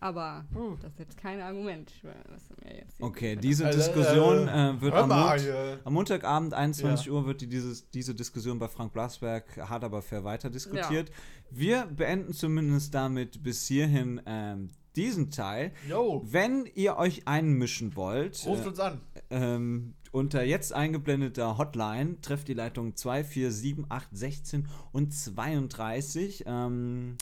Aber 0.02 0.46
das 0.80 0.92
ist 0.92 0.98
jetzt 0.98 1.16
kein 1.18 1.42
Argument, 1.42 1.92
was 2.30 2.48
du 2.48 2.54
mir 2.64 2.74
jetzt 2.78 2.96
hier 2.96 3.04
Okay, 3.06 3.36
diese 3.36 3.66
Also, 3.66 3.78
Diskussion 3.78 4.48
äh, 4.48 4.70
äh, 4.70 4.80
wird 4.80 4.94
am, 4.94 5.10
Mont 5.10 5.40
hier. 5.40 5.78
am 5.84 5.92
Montagabend 5.92 6.54
21 6.54 7.04
Ja. 7.06 7.12
Uhr 7.12 7.26
wird 7.26 7.42
die, 7.42 7.48
dieses, 7.48 7.90
diese 7.90 8.14
Diskussion 8.14 8.58
bei 8.58 8.68
Frank 8.68 8.94
Blasberg 8.94 9.44
hart 9.68 9.84
aber 9.84 10.00
fair 10.00 10.24
weiter 10.24 10.48
diskutiert. 10.48 11.10
Wir 11.50 11.84
beenden 11.84 12.32
zumindest 12.32 12.94
damit 12.94 13.42
bis 13.42 13.66
hierhin 13.66 14.22
ähm, 14.24 14.70
diesen 14.96 15.30
Teil. 15.30 15.72
Yo, 15.86 16.22
Wenn 16.24 16.64
ihr 16.74 16.96
euch 16.96 17.28
einmischen 17.28 17.94
wollt, 17.94 18.42
ruft 18.46 18.64
äh, 18.64 18.68
uns 18.68 18.80
an. 18.80 19.02
Ähm, 19.30 19.94
unter 20.12 20.42
jetzt 20.42 20.72
eingeblendeter 20.72 21.56
Hotline 21.58 22.20
trefft 22.20 22.48
die 22.48 22.54
Leitung 22.54 22.92
2478816 22.94 24.64
und 24.92 25.14
32. 25.14 26.44
Ähm, 26.46 27.16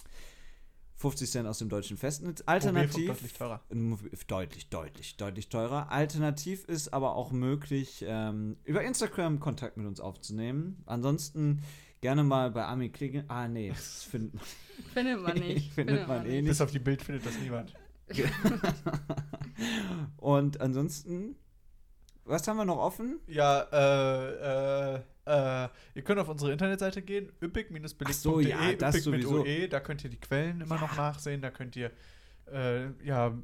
50 0.96 1.30
Cent 1.30 1.46
aus 1.46 1.58
dem 1.58 1.68
deutschen 1.68 1.96
Festnetz. 1.96 2.42
Alternativ. 2.46 3.06
deutlich 3.06 3.32
teurer. 3.34 3.60
Mobil- 3.72 4.10
Deutlich, 4.26 4.68
deutlich, 4.68 5.16
deutlich 5.16 5.48
teurer. 5.48 5.92
Alternativ 5.92 6.64
ist 6.64 6.92
aber 6.92 7.14
auch 7.14 7.30
möglich, 7.30 8.04
ähm, 8.08 8.56
über 8.64 8.82
Instagram 8.82 9.38
Kontakt 9.38 9.76
mit 9.76 9.86
uns 9.86 10.00
aufzunehmen. 10.00 10.82
Ansonsten 10.86 11.62
gerne 12.00 12.24
mal 12.24 12.50
bei 12.50 12.64
Ami 12.64 12.88
klicken. 12.88 13.22
Ah, 13.28 13.46
nee, 13.46 13.68
das 13.68 14.02
findet 14.10 14.34
man, 14.34 14.44
Findet 14.92 15.22
man 15.22 15.38
nicht. 15.38 15.72
findet 15.72 16.08
man 16.08 16.26
eh 16.26 16.40
nicht. 16.42 16.48
Bis 16.48 16.60
auf 16.60 16.72
die 16.72 16.78
Bild 16.80 17.00
findet 17.02 17.24
das 17.26 17.38
niemand. 17.38 17.72
Und 20.16 20.60
ansonsten, 20.60 21.36
was 22.28 22.46
haben 22.46 22.56
wir 22.58 22.64
noch 22.64 22.78
offen? 22.78 23.18
Ja, 23.26 23.62
äh, 23.72 24.94
äh, 24.96 25.00
äh, 25.26 25.68
ihr 25.94 26.02
könnt 26.02 26.20
auf 26.20 26.28
unsere 26.28 26.52
Internetseite 26.52 27.02
gehen, 27.02 27.30
üppig-billig.de, 27.42 28.06
Ach 28.08 28.12
so, 28.12 28.40
ja, 28.40 28.72
das 28.78 29.06
üppig 29.06 29.24
mit. 29.24 29.26
OE, 29.26 29.68
da 29.68 29.80
könnt 29.80 30.04
ihr 30.04 30.10
die 30.10 30.20
Quellen 30.20 30.60
immer 30.60 30.78
noch 30.80 30.96
nachsehen, 30.96 31.42
da 31.42 31.50
könnt 31.50 31.76
ihr, 31.76 31.90
äh, 32.52 32.86
ja, 33.04 33.34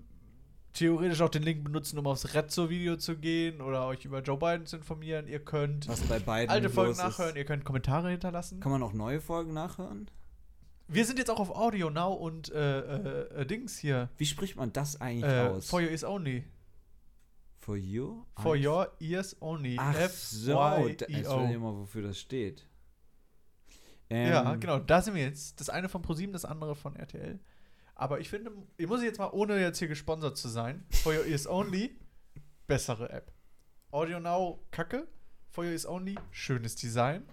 theoretisch 0.72 1.20
auch 1.20 1.28
den 1.28 1.43
Link 1.45 1.62
benutzen, 1.62 1.99
um 1.99 2.07
aufs 2.07 2.35
Rezzo-Video 2.35 2.97
zu 2.97 3.16
gehen 3.16 3.61
oder 3.61 3.87
euch 3.87 4.05
über 4.05 4.20
Joe 4.22 4.37
Biden 4.37 4.66
zu 4.66 4.76
informieren. 4.76 5.28
Ihr 5.28 5.39
könnt 5.39 5.89
alte 5.89 6.68
Folgen 6.70 6.93
ist. 6.93 6.99
nachhören, 6.99 7.37
ihr 7.37 7.45
könnt 7.45 7.64
Kommentare 7.64 8.11
hinterlassen. 8.11 8.61
Kann 8.61 8.72
man 8.72 8.82
auch 8.82 8.93
neue 8.93 9.20
Folgen 9.20 9.53
nachhören? 9.53 10.11
Wir 10.89 11.05
sind 11.07 11.18
jetzt 11.18 11.30
auch 11.30 11.41
auf 11.41 11.51
Audio 11.55 11.91
Now 11.91 12.12
und 12.12 12.53
äh, 12.53 12.80
äh, 12.80 13.41
äh, 13.43 13.47
Dings 13.47 13.78
hier. 13.78 14.11
Wie 14.18 14.26
spricht 14.26 14.57
man 14.57 14.72
das 14.72 15.01
eigentlich 15.01 15.30
Äh, 15.32 15.49
aus? 15.49 15.68
for 15.68 15.80
your 15.80 15.89
ears 15.91 16.05
only. 16.05 16.45
For 17.65 17.79
you? 17.79 18.27
For 18.43 18.57
Eyes? 18.57 18.65
your 18.67 18.93
ears 19.01 19.37
only. 19.41 19.77
Ach 19.79 19.95
F 19.95 20.12
so, 20.12 20.53
Y 20.53 20.89
E 21.09 21.17
jetzt 21.17 21.29
O. 21.31 21.37
weiß 21.41 21.49
ich 21.49 21.57
immer, 21.57 21.75
wofür 21.75 22.03
das 22.03 22.19
steht. 22.19 22.69
Ähm, 24.11 24.29
Ja, 24.29 24.55
genau, 24.57 24.81
da 24.81 25.01
sind 25.01 25.15
wir 25.15 25.23
jetzt. 25.23 25.59
Das 25.61 25.71
eine 25.71 25.89
von 25.89 26.03
ProSieben, 26.03 26.35
das 26.35 26.45
andere 26.45 26.75
von 26.75 26.95
RTL. 26.95 27.41
Aber 27.95 28.21
ich 28.21 28.29
finde, 28.29 28.53
ich 28.77 28.87
muss 28.87 29.03
jetzt 29.03 29.19
mal, 29.19 29.31
ohne 29.33 29.59
jetzt 29.59 29.79
hier 29.79 29.89
gesponsert 29.89 30.37
zu 30.37 30.49
sein, 30.49 30.85
For 30.91 31.15
Your 31.15 31.25
Ears 31.25 31.47
Only, 31.47 31.99
bessere 32.67 33.09
App. 33.09 33.33
Audio 33.93 34.21
Now, 34.21 34.62
kacke. 34.71 35.09
For 35.49 35.65
Your 35.65 35.71
Ears 35.71 35.87
Only, 35.87 36.17
schönes 36.33 36.77
Design, 36.77 37.25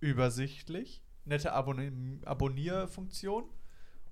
übersichtlich, 0.00 1.02
nette 1.24 1.54
Abonnier 1.54 2.20
Abonnierfunktion. 2.26 3.48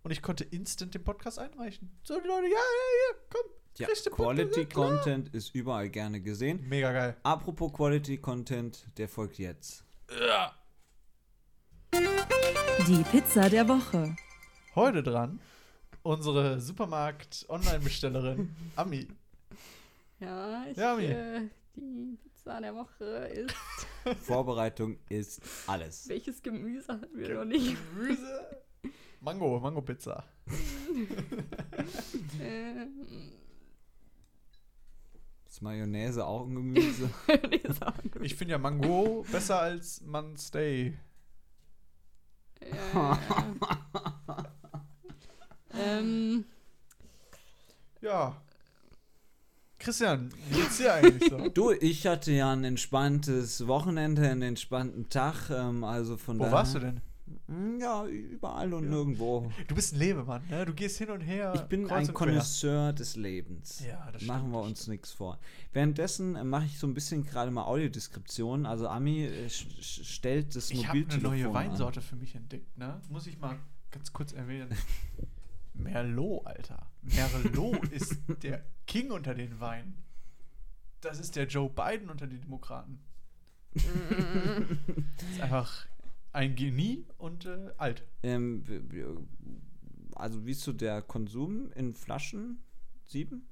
Und 0.03 0.11
ich 0.11 0.23
konnte 0.23 0.45
instant 0.45 0.95
den 0.95 1.05
Podcast 1.05 1.39
einreichen. 1.39 1.99
So, 2.03 2.19
die 2.19 2.27
Leute, 2.29 2.47
ja, 2.47 2.53
ja, 2.55 3.11
ja, 3.11 3.19
komm. 3.29 3.51
Ja, 3.79 3.89
Quality 4.11 4.61
ja. 4.61 4.67
Content 4.67 5.35
ist 5.35 5.55
überall 5.55 5.89
gerne 5.91 6.21
gesehen. 6.21 6.67
Mega 6.69 6.93
geil. 6.93 7.17
Apropos 7.23 7.73
Quality 7.73 8.19
Content, 8.19 8.87
der 8.97 9.09
folgt 9.09 9.39
jetzt. 9.39 9.85
Die 12.87 13.03
Pizza 13.11 13.49
der 13.49 13.69
Woche. 13.69 14.17
Heute 14.75 15.03
dran 15.03 15.41
unsere 16.07 16.61
Supermarkt-Online-Bestellerin 16.61 18.55
Ami. 18.77 19.09
Ja, 20.21 20.65
ich, 20.71 20.77
Ja, 20.77 20.93
Ami. 20.95 21.05
äh, 21.07 21.49
die 21.75 22.17
Pizza 22.23 22.61
der 22.61 22.75
Woche 22.75 23.05
ist. 23.05 23.55
Vorbereitung 24.23 24.99
ist 25.09 25.41
alles. 25.67 26.09
Welches 26.09 26.41
Gemüse 26.43 26.93
hatten 26.93 27.19
wir 27.19 27.35
noch 27.35 27.45
nicht? 27.45 27.77
Gemüse. 27.97 28.63
Mango, 29.21 29.59
Mango-Pizza. 29.59 30.23
Ähm, 32.41 32.91
Ist 35.57 35.63
Mayonnaise 35.63 36.23
auch 36.27 36.45
ein 36.47 36.55
Gemüse? 36.55 37.09
Ich 38.21 38.35
finde 38.35 38.53
ja 38.53 38.59
Mango 38.59 39.25
besser 39.33 39.59
als 39.59 40.03
Manstay. 40.03 40.99
Ja. 42.93 43.19
ähm, 45.73 46.45
Ja. 48.03 48.37
Christian, 49.79 50.31
wie 50.51 50.57
geht's 50.61 50.77
dir 50.77 50.93
eigentlich 50.93 51.31
so? 51.31 51.49
Du, 51.49 51.71
ich 51.73 52.07
hatte 52.07 52.33
ja 52.33 52.53
ein 52.53 52.65
entspanntes 52.65 53.67
Wochenende, 53.67 54.29
einen 54.29 54.43
entspannten 54.43 55.09
Tag, 55.09 55.49
ähm, 55.49 55.85
also 55.85 56.19
von 56.19 56.39
Wo 56.39 56.43
daher. 56.45 56.53
warst 56.55 56.75
du 56.75 56.81
denn? 56.81 57.01
Hm, 57.49 57.79
Ja, 57.81 58.05
überall 58.07 58.75
und 58.75 58.85
Ja. 58.85 58.91
nirgendwo. 58.91 59.53
Du 59.69 59.75
bist 59.75 59.93
ein 59.95 59.99
Lebemann, 60.01 60.43
ne? 60.49 60.65
Du 60.65 60.75
gehst 60.75 60.99
hin 60.99 61.11
und 61.11 61.21
her. 61.21 61.53
Ich 61.55 61.63
bin 61.63 61.89
ein. 61.91 62.13
Connoisseur 62.13 62.93
des 62.93 63.15
Lebens. 63.17 63.81
Ja, 63.87 64.11
das 64.11 64.23
Machen 64.23 64.41
stimmt, 64.41 64.53
wir 64.53 64.59
das 64.61 64.69
uns 64.69 64.87
nichts 64.89 65.13
vor. 65.13 65.39
Währenddessen 65.73 66.35
äh, 66.37 66.43
mache 66.45 66.65
ich 66.67 66.79
so 66.79 66.87
ein 66.87 66.95
bisschen 66.95 67.25
gerade 67.25 67.51
mal 67.51 67.65
Audiodeskription. 67.65 68.67
Also 68.67 68.89
Ami 68.89 69.25
äh, 69.27 69.49
stellt 69.49 70.57
das 70.57 70.71
Ich 70.71 70.87
habe 70.89 70.99
eine 70.99 71.05
Mobiltelefon 71.05 71.31
neue 71.31 71.47
an. 71.49 71.55
Weinsorte 71.55 72.01
für 72.01 72.17
mich 72.17 72.35
entdeckt, 72.35 72.77
ne? 72.77 73.01
Muss 73.11 73.27
ich 73.29 73.39
mal 73.39 73.57
ganz 73.93 74.13
kurz 74.13 74.33
erwähnen. 74.33 74.71
Merlot, 75.75 76.47
Alter. 76.47 76.91
Merlot 77.03 77.89
ist 77.91 78.17
der 78.43 78.65
King 78.87 79.11
unter 79.13 79.35
den 79.35 79.61
Weinen. 79.61 80.03
Das 81.01 81.21
ist 81.21 81.37
der 81.37 81.47
Joe 81.47 81.69
Biden 81.71 82.11
unter 82.11 82.27
den 82.27 82.41
Demokraten. 82.41 82.99
ist 83.75 85.41
einfach 85.41 85.87
ein 86.37 86.55
Genie 86.55 87.05
und 87.19 87.47
äh, 87.47 87.71
alt. 87.79 88.05
Ähm, 88.23 88.63
also 90.15 90.47
wie 90.47 90.53
ist 90.53 90.63
so 90.63 90.73
der 90.73 91.03
Konsum 91.03 91.73
in 91.73 91.95
Flaschen? 91.95 92.63
Sieben? 93.05 93.49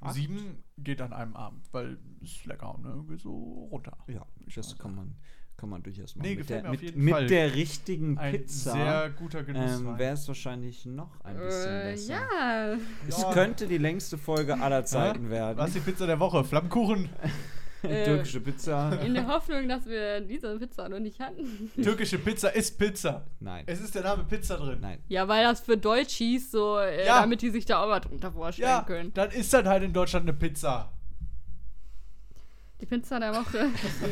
Acht? 0.00 0.14
Sieben 0.14 0.62
geht 0.78 1.00
an 1.00 1.12
einem 1.12 1.34
Abend, 1.36 1.66
weil 1.72 1.98
ist 2.20 2.44
lecker, 2.46 2.78
ne? 2.82 3.04
Geht 3.08 3.20
so 3.20 3.68
runter. 3.70 3.96
Ja, 4.08 4.26
das 4.54 4.76
kann 4.76 4.94
man, 4.94 5.14
kann 5.56 5.70
man 5.70 5.82
durchaus 5.82 6.14
machen. 6.16 6.26
Nee, 6.28 6.34
mit 6.36 6.46
gefällt 6.46 6.64
der, 6.64 6.70
mir 6.70 6.76
auf 6.76 6.80
mit, 6.82 6.90
jeden 6.90 7.04
mit 7.04 7.14
Fall. 7.14 7.26
der 7.26 7.54
richtigen 7.54 8.18
Ein 8.18 8.32
Pizza 8.32 8.72
sehr 8.72 9.10
guter 9.10 9.44
Genuss. 9.44 9.80
ähm, 9.80 9.96
wäre 9.98 10.14
es 10.14 10.28
wahrscheinlich 10.28 10.84
noch 10.86 11.20
ein 11.20 11.36
bisschen 11.36 11.70
äh, 11.70 11.92
besser. 11.92 12.12
ja. 12.12 12.76
Es 13.08 13.22
Ja. 13.22 13.32
könnte 13.32 13.66
die 13.66 13.78
längste 13.78 14.18
Folge 14.18 14.60
aller 14.60 14.84
Zeiten 14.84 15.30
werden. 15.30 15.56
Was 15.56 15.68
ist 15.68 15.76
die 15.76 15.90
Pizza 15.90 16.06
der 16.06 16.18
Woche? 16.20 16.44
Flammkuchen. 16.44 17.08
Äh, 17.84 18.04
Türkische 18.04 18.40
Pizza. 18.40 18.98
In 19.02 19.14
der 19.14 19.26
Hoffnung, 19.26 19.68
dass 19.68 19.86
wir 19.86 20.20
diese 20.20 20.58
Pizza 20.58 20.88
noch 20.88 20.98
nicht 21.00 21.20
hatten. 21.20 21.70
Türkische 21.82 22.18
Pizza 22.18 22.48
ist 22.54 22.78
Pizza. 22.78 23.26
Nein. 23.40 23.64
Es 23.66 23.80
ist 23.80 23.94
der 23.94 24.02
Name 24.02 24.24
Pizza 24.24 24.56
drin. 24.56 24.78
Nein. 24.80 25.02
Ja, 25.08 25.28
weil 25.28 25.44
das 25.44 25.60
für 25.60 25.76
Deutsch 25.76 26.14
hieß, 26.14 26.50
so, 26.50 26.78
äh, 26.78 27.06
Ja. 27.06 27.20
damit 27.20 27.42
die 27.42 27.50
sich 27.50 27.64
da 27.66 27.82
auch 27.82 27.88
was 27.88 28.02
drunter 28.02 28.32
vorstellen 28.32 28.68
Ja, 28.68 28.82
können. 28.82 29.12
dann 29.14 29.30
ist 29.30 29.52
das 29.52 29.64
halt 29.66 29.82
in 29.82 29.92
Deutschland 29.92 30.24
eine 30.28 30.32
Pizza. 30.36 30.92
Die 32.80 32.86
Pizza 32.86 33.20
der 33.20 33.34
Woche. 33.34 33.68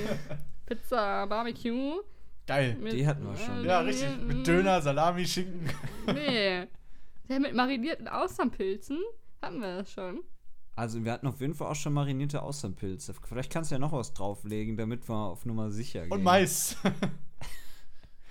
Pizza 0.66 1.27
Barbecue. 1.27 2.01
Geil. 2.47 2.77
Mit, 2.81 2.93
Die 2.93 3.07
hatten 3.07 3.25
wir 3.25 3.37
schon. 3.37 3.64
Ja, 3.64 3.81
richtig. 3.81 4.09
Mit 4.23 4.47
Döner, 4.47 4.81
Salami, 4.83 5.27
Schinken. 5.27 5.68
Nee. 6.07 6.66
Der 7.29 7.41
mit 7.41 7.55
marinierten 7.55 8.09
Austernpilzen. 8.09 8.99
Hatten 9.41 9.61
wir 9.61 9.79
das 9.79 9.93
schon. 9.93 10.20
Also 10.75 11.05
wir 11.05 11.12
hatten 11.12 11.27
auf 11.27 11.41
jeden 11.41 11.55
Fall 11.55 11.68
auch 11.68 11.77
schon 11.77 11.93
marinierte 11.93 12.43
Austernpilze. 12.43 13.14
Vielleicht 13.29 13.53
kannst 13.53 13.70
du 13.70 13.75
ja 13.75 13.79
noch 13.79 13.93
was 13.93 14.14
drauflegen, 14.14 14.77
damit 14.77 15.09
wir 15.09 15.14
auf 15.14 15.45
Nummer 15.45 15.70
sicher 15.70 16.03
gehen. 16.03 16.12
Und 16.12 16.23
Mais. 16.23 16.77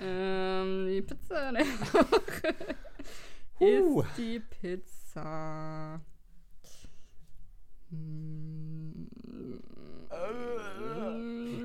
Ähm, 0.03 0.87
die 0.87 1.01
Pizza 1.03 1.51
der 1.53 1.63
Woche 1.63 2.55
ist 3.59 4.17
die 4.17 4.39
Pizza. 4.39 6.01
Hm. 7.91 9.09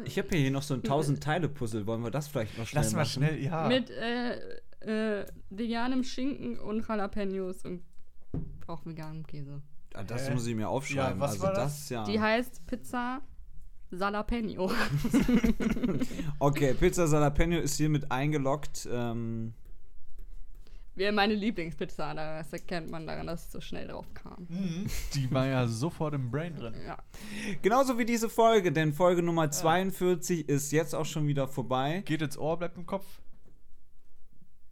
Ich 0.05 0.19
habe 0.19 0.37
hier 0.37 0.51
noch 0.51 0.63
so 0.63 0.75
ein 0.75 0.83
1000-Teile-Puzzle. 0.83 1.87
Wollen 1.87 2.03
wir 2.03 2.11
das 2.11 2.29
vielleicht 2.29 2.59
noch 2.59 2.67
schnell 2.67 2.83
Lass 2.83 2.93
mal 2.93 2.99
machen? 3.01 3.09
schnell, 3.11 3.43
ja. 3.43 3.69
Mit 3.69 3.91
äh, 3.91 5.21
äh, 5.21 5.27
veganem 5.49 6.05
Schinken 6.05 6.59
und 6.59 6.87
Jalapenos 6.87 7.65
und 7.65 7.83
auch 8.67 8.85
veganem 8.85 9.27
Käse. 9.27 9.63
Ah, 9.97 10.05
das 10.05 10.29
Hä? 10.29 10.35
muss 10.35 10.47
ich 10.47 10.55
mir 10.55 10.69
aufschreiben. 10.69 11.19
Ja, 11.19 11.21
was 11.21 11.33
also 11.33 11.43
war 11.45 11.55
das, 11.55 11.79
das? 11.79 11.89
ja. 11.89 12.05
Die 12.05 12.21
heißt 12.21 12.67
Pizza 12.67 13.23
Jalapeno. 13.91 14.71
okay, 16.39 16.75
Pizza 16.75 17.07
Salapeno 17.07 17.59
ist 17.59 17.77
hiermit 17.77 18.11
eingeloggt. 18.11 18.87
Ähm, 18.91 19.55
Wäre 20.97 21.13
meine 21.13 21.35
Lieblingspizza, 21.35 22.15
das 22.15 22.53
erkennt 22.53 22.91
man 22.91 23.07
daran, 23.07 23.27
dass 23.27 23.47
ich 23.47 23.51
so 23.53 23.61
schnell 23.61 23.87
drauf 23.87 24.07
kam. 24.15 24.47
Mhm. 24.49 24.87
Die 25.15 25.31
war 25.31 25.47
ja 25.47 25.67
sofort 25.67 26.15
im 26.15 26.31
Brain 26.31 26.57
drin. 26.57 26.75
Ja. 26.87 26.99
Genauso 27.63 27.99
wie 27.99 28.07
diese 28.07 28.29
Folge, 28.29 28.73
denn 28.73 28.93
Folge 28.93 29.23
Nummer 29.23 29.51
42 29.51 30.49
ist 30.49 30.73
jetzt 30.73 30.95
auch 30.95 31.05
schon 31.05 31.27
wieder 31.27 31.49
vorbei. 31.49 32.03
Geht 32.07 32.23
ins 32.23 32.39
Ohr, 32.39 32.59
bleibt 32.59 32.77
im 32.77 32.87
Kopf. 32.87 33.07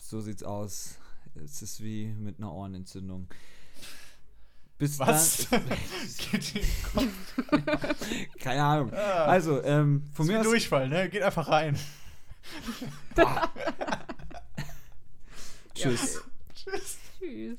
So 0.00 0.20
sieht's 0.20 0.42
aus. 0.42 0.98
Es 1.34 1.62
ist 1.62 1.82
wie 1.82 2.06
mit 2.06 2.38
einer 2.38 2.52
Ohrenentzündung. 2.52 3.28
Bis 4.78 4.98
Was? 4.98 5.48
Dann, 5.50 5.62
Geht 6.30 6.52
Keine 8.40 8.62
Ahnung. 8.62 8.92
Ja. 8.92 9.24
Also, 9.26 9.62
ähm, 9.62 10.02
von 10.12 10.26
mir 10.26 10.40
aus. 10.40 10.44
Durchfall, 10.44 10.88
ne? 10.88 11.08
Geht 11.08 11.22
einfach 11.22 11.48
rein. 11.48 11.78
Tschüss. 15.74 16.22
Tschüss. 16.54 16.98
Tschüss. 17.18 17.58